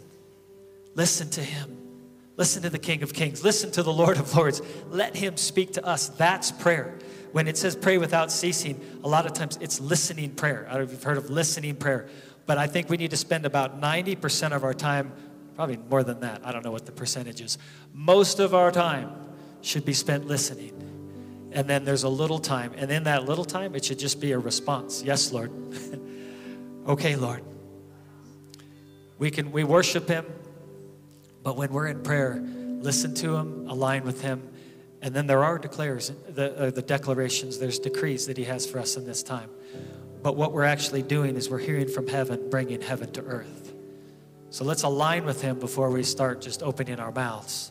Listen 0.95 1.31
to 1.31 1.41
Him. 1.41 1.76
Listen 2.37 2.62
to 2.62 2.70
the 2.70 2.79
King 2.79 3.03
of 3.03 3.12
Kings. 3.12 3.43
Listen 3.45 3.70
to 3.72 3.83
the 3.83 3.93
Lord 3.93 4.18
of 4.18 4.35
Lords. 4.37 4.61
Let 4.91 5.16
Him 5.16 5.37
speak 5.37 5.74
to 5.74 5.87
us. 5.87 6.09
That's 6.09 6.51
prayer. 6.51 6.99
When 7.33 7.47
it 7.47 7.57
says 7.57 7.76
pray 7.76 7.99
without 7.99 8.33
ceasing, 8.33 8.81
a 9.05 9.09
lot 9.09 9.26
of 9.26 9.35
times 9.35 9.59
it's 9.61 9.81
listening 9.81 10.35
prayer. 10.35 10.66
I 10.68 10.72
don't 10.72 10.81
know 10.81 10.85
if 10.85 10.93
you've 10.93 11.03
heard 11.03 11.18
of 11.18 11.31
listening 11.31 11.76
prayer, 11.76 12.09
but 12.47 12.59
I 12.59 12.66
think 12.66 12.89
we 12.89 12.97
need 12.97 13.11
to 13.11 13.16
spend 13.16 13.45
about 13.45 13.81
90% 13.81 14.53
of 14.53 14.64
our 14.64 14.74
time 14.74 15.12
probably 15.55 15.79
more 15.91 16.05
than 16.05 16.20
that. 16.20 16.41
I 16.45 16.53
don't 16.53 16.64
know 16.64 16.70
what 16.70 16.87
the 16.87 16.93
percentage 16.93 17.41
is. 17.41 17.59
Most 17.93 18.39
of 18.39 18.55
our 18.55 18.70
time 18.70 19.11
should 19.61 19.85
be 19.85 19.93
spent 19.93 20.26
listening. 20.26 20.78
And 21.53 21.69
then 21.69 21.85
there's 21.85 22.03
a 22.03 22.09
little 22.09 22.39
time. 22.39 22.73
And 22.77 22.91
in 22.91 23.05
that 23.05 23.25
little 23.25 23.45
time, 23.45 23.75
it 23.75 23.85
should 23.85 23.99
just 23.99 24.21
be 24.21 24.33
a 24.33 24.39
response. 24.39 25.03
Yes, 25.03 25.33
Lord. 25.33 25.51
okay, 26.87 27.17
Lord. 27.17 27.43
We 29.19 29.31
can 29.31 29.51
we 29.51 29.65
worship 29.65 30.09
him, 30.09 30.27
but 31.43 31.57
when 31.57 31.73
we're 31.73 31.89
in 31.89 32.03
prayer, 32.03 32.41
listen 32.41 33.15
to 33.17 33.37
him, 33.37 33.69
align 33.69 34.05
with 34.05 34.23
him, 34.23 34.49
and 35.03 35.15
then 35.15 35.27
there 35.27 35.45
are 35.45 35.59
declares 35.59 36.13
the, 36.29 36.57
uh, 36.57 36.71
the 36.71 36.83
declarations, 36.83 37.59
there's 37.59 37.79
decrees 37.79 38.27
that 38.27 38.37
he 38.37 38.45
has 38.45 38.67
for 38.67 38.79
us 38.79 38.97
in 38.97 39.05
this 39.07 39.23
time. 39.23 39.51
But 40.23 40.37
what 40.37 40.53
we're 40.53 40.65
actually 40.65 41.03
doing 41.03 41.37
is 41.37 41.49
we're 41.49 41.59
hearing 41.59 41.89
from 41.89 42.09
heaven, 42.09 42.51
bringing 42.51 42.81
heaven 42.81 43.13
to 43.13 43.23
earth. 43.23 43.73
So 44.51 44.65
let's 44.65 44.83
align 44.83 45.25
with 45.25 45.43
him 45.43 45.59
before 45.59 45.91
we 45.91 46.03
start 46.03 46.41
just 46.41 46.63
opening 46.63 46.99
our 46.99 47.13
mouths 47.13 47.71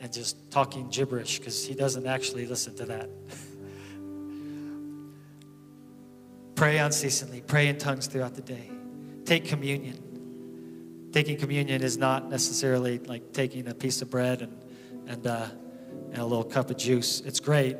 and 0.00 0.12
just 0.12 0.50
talking 0.50 0.88
gibberish 0.88 1.38
because 1.38 1.64
he 1.64 1.74
doesn't 1.74 2.06
actually 2.06 2.46
listen 2.46 2.74
to 2.76 2.86
that. 2.86 3.10
pray 6.54 6.78
unceasingly, 6.78 7.42
pray 7.42 7.68
in 7.68 7.78
tongues 7.78 8.06
throughout 8.06 8.34
the 8.34 8.42
day. 8.42 8.70
Take 9.24 9.44
communion. 9.44 11.08
Taking 11.12 11.36
communion 11.36 11.82
is 11.82 11.98
not 11.98 12.30
necessarily 12.30 12.98
like 12.98 13.32
taking 13.32 13.68
a 13.68 13.74
piece 13.74 14.00
of 14.00 14.10
bread 14.10 14.42
and, 14.42 14.64
and, 15.06 15.26
uh, 15.26 15.48
and 16.12 16.18
a 16.18 16.24
little 16.24 16.44
cup 16.44 16.70
of 16.70 16.76
juice. 16.76 17.20
It's 17.20 17.40
great. 17.40 17.76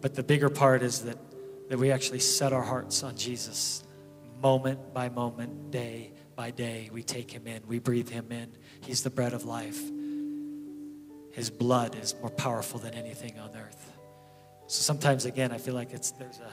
But 0.00 0.14
the 0.14 0.22
bigger 0.22 0.48
part 0.48 0.82
is 0.82 1.02
that, 1.02 1.18
that 1.68 1.78
we 1.78 1.90
actually 1.90 2.20
set 2.20 2.52
our 2.52 2.62
hearts 2.62 3.02
on 3.02 3.16
Jesus 3.16 3.84
moment 4.42 4.92
by 4.92 5.08
moment, 5.08 5.70
day 5.70 6.12
by 6.34 6.50
day. 6.50 6.90
We 6.92 7.02
take 7.02 7.30
him 7.30 7.46
in, 7.46 7.62
we 7.66 7.78
breathe 7.78 8.08
him 8.08 8.32
in. 8.32 8.50
He's 8.80 9.02
the 9.02 9.10
bread 9.10 9.32
of 9.32 9.44
life. 9.44 9.80
His 11.32 11.50
blood 11.50 11.96
is 11.96 12.14
more 12.20 12.30
powerful 12.30 12.78
than 12.78 12.94
anything 12.94 13.38
on 13.38 13.50
earth. 13.56 13.92
So 14.66 14.82
sometimes, 14.82 15.24
again, 15.24 15.52
I 15.52 15.58
feel 15.58 15.74
like 15.74 15.92
it's, 15.92 16.12
there's, 16.12 16.38
a, 16.38 16.50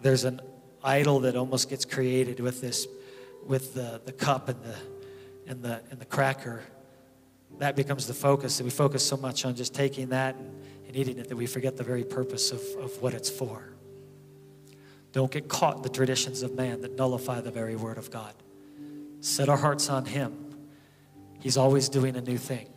there's 0.00 0.24
an 0.24 0.40
idol 0.82 1.20
that 1.20 1.36
almost 1.36 1.70
gets 1.70 1.84
created 1.84 2.40
with 2.40 2.60
this, 2.60 2.86
with 3.46 3.74
the, 3.74 4.00
the 4.04 4.12
cup 4.12 4.48
and 4.48 4.62
the, 4.62 4.74
and, 5.46 5.62
the, 5.62 5.80
and 5.90 6.00
the 6.00 6.04
cracker. 6.04 6.62
That 7.58 7.76
becomes 7.76 8.06
the 8.06 8.14
focus. 8.14 8.58
And 8.58 8.66
we 8.66 8.70
focus 8.70 9.06
so 9.06 9.16
much 9.16 9.44
on 9.44 9.54
just 9.54 9.74
taking 9.74 10.08
that 10.08 10.34
and, 10.34 10.62
and 10.86 10.96
eating 10.96 11.18
it 11.18 11.28
that 11.28 11.36
we 11.36 11.46
forget 11.46 11.76
the 11.76 11.84
very 11.84 12.04
purpose 12.04 12.50
of, 12.50 12.60
of 12.80 13.00
what 13.02 13.14
it's 13.14 13.30
for. 13.30 13.72
Don't 15.12 15.30
get 15.30 15.48
caught 15.48 15.76
in 15.76 15.82
the 15.82 15.88
traditions 15.88 16.42
of 16.42 16.54
man 16.54 16.80
that 16.80 16.96
nullify 16.96 17.40
the 17.40 17.50
very 17.50 17.76
word 17.76 17.98
of 17.98 18.10
God. 18.10 18.34
Set 19.20 19.48
our 19.48 19.58
hearts 19.58 19.88
on 19.90 20.06
Him. 20.06 20.52
He's 21.38 21.56
always 21.56 21.88
doing 21.88 22.16
a 22.16 22.20
new 22.20 22.38
thing. 22.38 22.71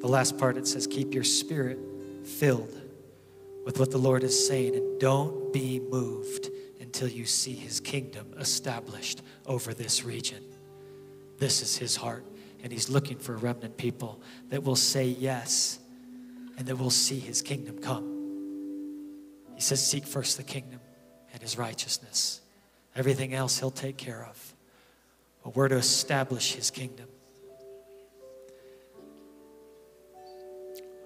The 0.00 0.08
last 0.08 0.38
part 0.38 0.56
it 0.56 0.66
says, 0.66 0.86
Keep 0.86 1.14
your 1.14 1.24
spirit 1.24 1.78
filled 2.24 2.74
with 3.64 3.78
what 3.78 3.90
the 3.90 3.98
Lord 3.98 4.24
is 4.24 4.46
saying, 4.48 4.74
and 4.74 4.98
don't 4.98 5.52
be 5.52 5.78
moved 5.78 6.48
until 6.80 7.08
you 7.08 7.26
see 7.26 7.54
His 7.54 7.80
kingdom 7.80 8.34
established 8.38 9.22
over 9.46 9.74
this 9.74 10.04
region. 10.04 10.42
This 11.36 11.60
is 11.60 11.76
His 11.76 11.96
heart, 11.96 12.24
and 12.62 12.72
He's 12.72 12.88
looking 12.88 13.18
for 13.18 13.36
remnant 13.36 13.76
people 13.76 14.22
that 14.48 14.64
will 14.64 14.76
say 14.76 15.06
yes 15.06 15.78
and 16.56 16.66
that 16.66 16.76
will 16.76 16.90
see 16.90 17.18
His 17.18 17.42
kingdom 17.42 17.78
come. 17.78 18.16
He 19.54 19.60
says, 19.60 19.86
Seek 19.86 20.06
first 20.06 20.38
the 20.38 20.42
kingdom 20.42 20.80
and 21.34 21.42
His 21.42 21.58
righteousness. 21.58 22.40
Everything 22.96 23.34
else 23.34 23.58
He'll 23.58 23.70
take 23.70 23.98
care 23.98 24.24
of. 24.24 24.54
But 25.44 25.54
we're 25.54 25.68
to 25.68 25.76
establish 25.76 26.54
His 26.54 26.70
kingdom. 26.70 27.09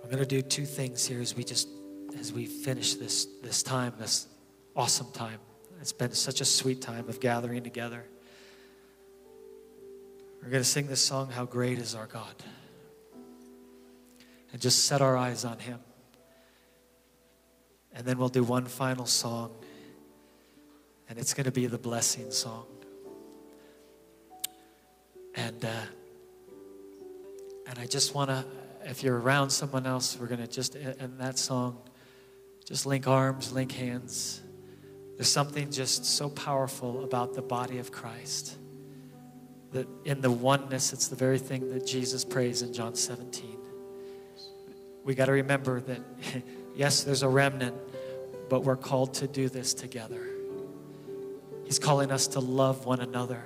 I'm 0.05 0.11
going 0.11 0.23
to 0.23 0.27
do 0.27 0.43
two 0.43 0.67
things 0.67 1.07
here 1.07 1.23
as 1.23 1.35
we 1.35 1.45
just 1.45 1.67
as 2.21 2.31
we 2.31 2.45
finish 2.45 2.93
this 2.93 3.25
this 3.43 3.63
time, 3.63 3.95
this 3.99 4.27
awesome 4.77 5.11
time. 5.13 5.39
It's 5.81 5.95
been 5.95 6.13
such 6.13 6.43
a 6.43 6.45
sweet 6.45 6.83
time 6.83 7.09
of 7.09 7.21
gathering 7.21 7.65
together. 7.65 8.05
We're 10.43 10.51
going 10.51 10.63
to 10.63 10.69
sing 10.69 10.89
this 10.89 11.01
song, 11.01 11.31
How 11.31 11.47
Great 11.47 11.79
is 11.79 11.95
Our 11.95 12.07
God. 12.07 12.35
And 14.53 14.61
just 14.61 14.85
set 14.85 15.01
our 15.01 15.17
eyes 15.17 15.47
on 15.47 15.59
Him. 15.59 15.81
And 17.95 18.05
then 18.05 18.19
we'll 18.19 18.29
do 18.29 18.45
one 18.45 18.67
final 18.67 19.07
song, 19.07 19.53
and 21.09 21.19
it's 21.19 21.33
going 21.33 21.47
to 21.47 21.53
be 21.53 21.67
the 21.67 21.79
blessing 21.79 22.31
song. 22.31 22.67
And, 25.35 25.65
uh, 25.65 25.87
and 27.69 27.79
I 27.79 27.87
just 27.87 28.15
want 28.15 28.29
to 28.29 28.45
if 28.85 29.03
you're 29.03 29.19
around 29.19 29.51
someone 29.51 29.87
else, 29.87 30.17
we're 30.19 30.27
going 30.27 30.41
to 30.41 30.47
just, 30.47 30.77
end 30.77 31.19
that 31.19 31.39
song, 31.39 31.79
just 32.65 32.87
link 32.87 33.07
arms, 33.07 33.53
link 33.53 33.73
hands. 33.73 34.43
There's 35.17 35.31
something 35.31 35.71
just 35.71 36.05
so 36.05 36.29
powerful 36.29 37.05
about 37.05 37.35
the 37.35 37.43
body 37.43 37.79
of 37.79 37.93
Christ. 37.93 38.57
That 39.73 39.89
in 40.05 40.21
the 40.21 40.31
oneness, 40.31 40.93
it's 40.93 41.09
the 41.09 41.17
very 41.17 41.39
thing 41.39 41.71
that 41.71 41.87
Jesus 41.87 42.25
prays 42.25 42.63
in 42.63 42.73
John 42.73 42.95
17. 42.95 43.59
We 45.05 45.15
got 45.15 45.27
to 45.27 45.33
remember 45.33 45.81
that, 45.81 46.01
yes, 46.75 47.05
there's 47.05 47.23
a 47.23 47.29
remnant, 47.29 47.77
but 48.49 48.61
we're 48.61 48.77
called 48.77 49.15
to 49.15 49.27
do 49.27 49.49
this 49.49 49.75
together. 49.75 50.29
He's 51.65 51.79
calling 51.79 52.11
us 52.11 52.29
to 52.29 52.41
love 52.41 52.87
one 52.87 53.01
another 53.01 53.43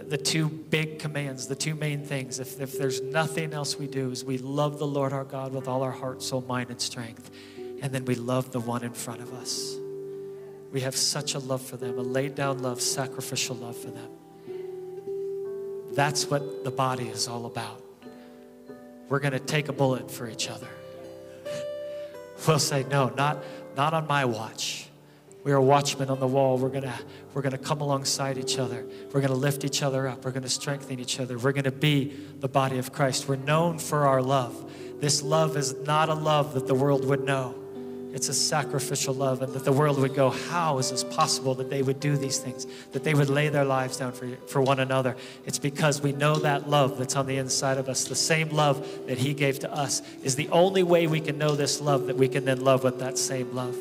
the 0.00 0.16
two 0.16 0.48
big 0.48 0.98
commands, 0.98 1.48
the 1.48 1.54
two 1.54 1.74
main 1.74 2.04
things, 2.04 2.40
if, 2.40 2.60
if 2.60 2.78
there's 2.78 3.00
nothing 3.00 3.52
else 3.52 3.78
we 3.78 3.86
do, 3.86 4.10
is 4.10 4.24
we 4.24 4.38
love 4.38 4.78
the 4.78 4.86
Lord 4.86 5.12
our 5.12 5.24
God 5.24 5.52
with 5.52 5.68
all 5.68 5.82
our 5.82 5.90
heart, 5.90 6.22
soul, 6.22 6.42
mind, 6.42 6.70
and 6.70 6.80
strength. 6.80 7.30
And 7.82 7.92
then 7.92 8.04
we 8.04 8.14
love 8.14 8.52
the 8.52 8.60
one 8.60 8.84
in 8.84 8.92
front 8.92 9.20
of 9.20 9.32
us. 9.34 9.76
We 10.72 10.80
have 10.80 10.96
such 10.96 11.34
a 11.34 11.38
love 11.38 11.60
for 11.60 11.76
them, 11.76 11.98
a 11.98 12.02
laid 12.02 12.34
down 12.34 12.60
love, 12.62 12.80
sacrificial 12.80 13.56
love 13.56 13.76
for 13.76 13.90
them. 13.90 14.10
That's 15.94 16.30
what 16.30 16.64
the 16.64 16.70
body 16.70 17.08
is 17.08 17.28
all 17.28 17.44
about. 17.44 17.82
We're 19.08 19.20
going 19.20 19.32
to 19.32 19.40
take 19.40 19.68
a 19.68 19.72
bullet 19.72 20.10
for 20.10 20.28
each 20.28 20.48
other. 20.48 20.68
We'll 22.48 22.58
say, 22.58 22.84
no, 22.90 23.08
not, 23.10 23.44
not 23.76 23.94
on 23.94 24.08
my 24.08 24.24
watch. 24.24 24.88
We 25.44 25.50
are 25.52 25.60
watchmen 25.60 26.08
on 26.08 26.20
the 26.20 26.26
wall. 26.26 26.56
We're 26.56 26.68
going 26.68 26.82
to 26.82 26.94
we're 27.34 27.42
going 27.42 27.52
to 27.52 27.58
come 27.58 27.80
alongside 27.80 28.38
each 28.38 28.58
other. 28.58 28.84
We're 29.06 29.20
going 29.20 29.32
to 29.32 29.38
lift 29.38 29.64
each 29.64 29.82
other 29.82 30.06
up. 30.06 30.24
We're 30.24 30.30
going 30.30 30.44
to 30.44 30.48
strengthen 30.48 31.00
each 31.00 31.18
other. 31.18 31.36
We're 31.36 31.52
going 31.52 31.64
to 31.64 31.72
be 31.72 32.12
the 32.38 32.48
body 32.48 32.78
of 32.78 32.92
Christ. 32.92 33.28
We're 33.28 33.36
known 33.36 33.78
for 33.78 34.06
our 34.06 34.22
love. 34.22 34.70
This 35.00 35.22
love 35.22 35.56
is 35.56 35.74
not 35.74 36.08
a 36.08 36.14
love 36.14 36.54
that 36.54 36.68
the 36.68 36.74
world 36.74 37.04
would 37.06 37.24
know. 37.24 37.56
It's 38.12 38.28
a 38.28 38.34
sacrificial 38.34 39.14
love, 39.14 39.40
and 39.40 39.54
that 39.54 39.64
the 39.64 39.72
world 39.72 39.98
would 39.98 40.14
go, 40.14 40.28
How 40.28 40.76
is 40.76 40.90
this 40.90 41.02
possible 41.02 41.54
that 41.54 41.70
they 41.70 41.80
would 41.80 41.98
do 41.98 42.14
these 42.14 42.36
things, 42.36 42.66
that 42.92 43.04
they 43.04 43.14
would 43.14 43.30
lay 43.30 43.48
their 43.48 43.64
lives 43.64 43.96
down 43.96 44.12
for, 44.12 44.28
for 44.46 44.60
one 44.60 44.80
another? 44.80 45.16
It's 45.46 45.58
because 45.58 46.02
we 46.02 46.12
know 46.12 46.36
that 46.36 46.68
love 46.68 46.98
that's 46.98 47.16
on 47.16 47.26
the 47.26 47.38
inside 47.38 47.78
of 47.78 47.88
us, 47.88 48.04
the 48.04 48.14
same 48.14 48.50
love 48.50 48.86
that 49.06 49.16
He 49.16 49.32
gave 49.32 49.60
to 49.60 49.72
us, 49.72 50.02
is 50.22 50.36
the 50.36 50.50
only 50.50 50.82
way 50.82 51.06
we 51.06 51.20
can 51.20 51.38
know 51.38 51.56
this 51.56 51.80
love 51.80 52.06
that 52.06 52.16
we 52.16 52.28
can 52.28 52.44
then 52.44 52.60
love 52.62 52.84
with 52.84 52.98
that 52.98 53.16
same 53.16 53.54
love 53.54 53.76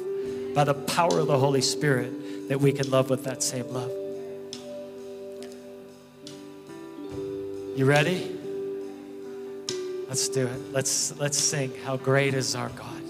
by 0.53 0.63
the 0.63 0.73
power 0.73 1.19
of 1.19 1.27
the 1.27 1.37
Holy 1.37 1.61
Spirit 1.61 2.49
that 2.49 2.59
we 2.59 2.71
can 2.71 2.89
love 2.89 3.09
with 3.09 3.23
that 3.23 3.41
same 3.43 3.67
love. 3.69 3.91
You 7.77 7.85
ready? 7.85 8.37
Let's 10.09 10.27
do 10.27 10.45
it. 10.45 10.73
Let's 10.73 11.17
let's 11.17 11.37
sing 11.37 11.71
how 11.85 11.95
great 11.95 12.33
is 12.33 12.53
our 12.55 12.69
God. 12.69 13.00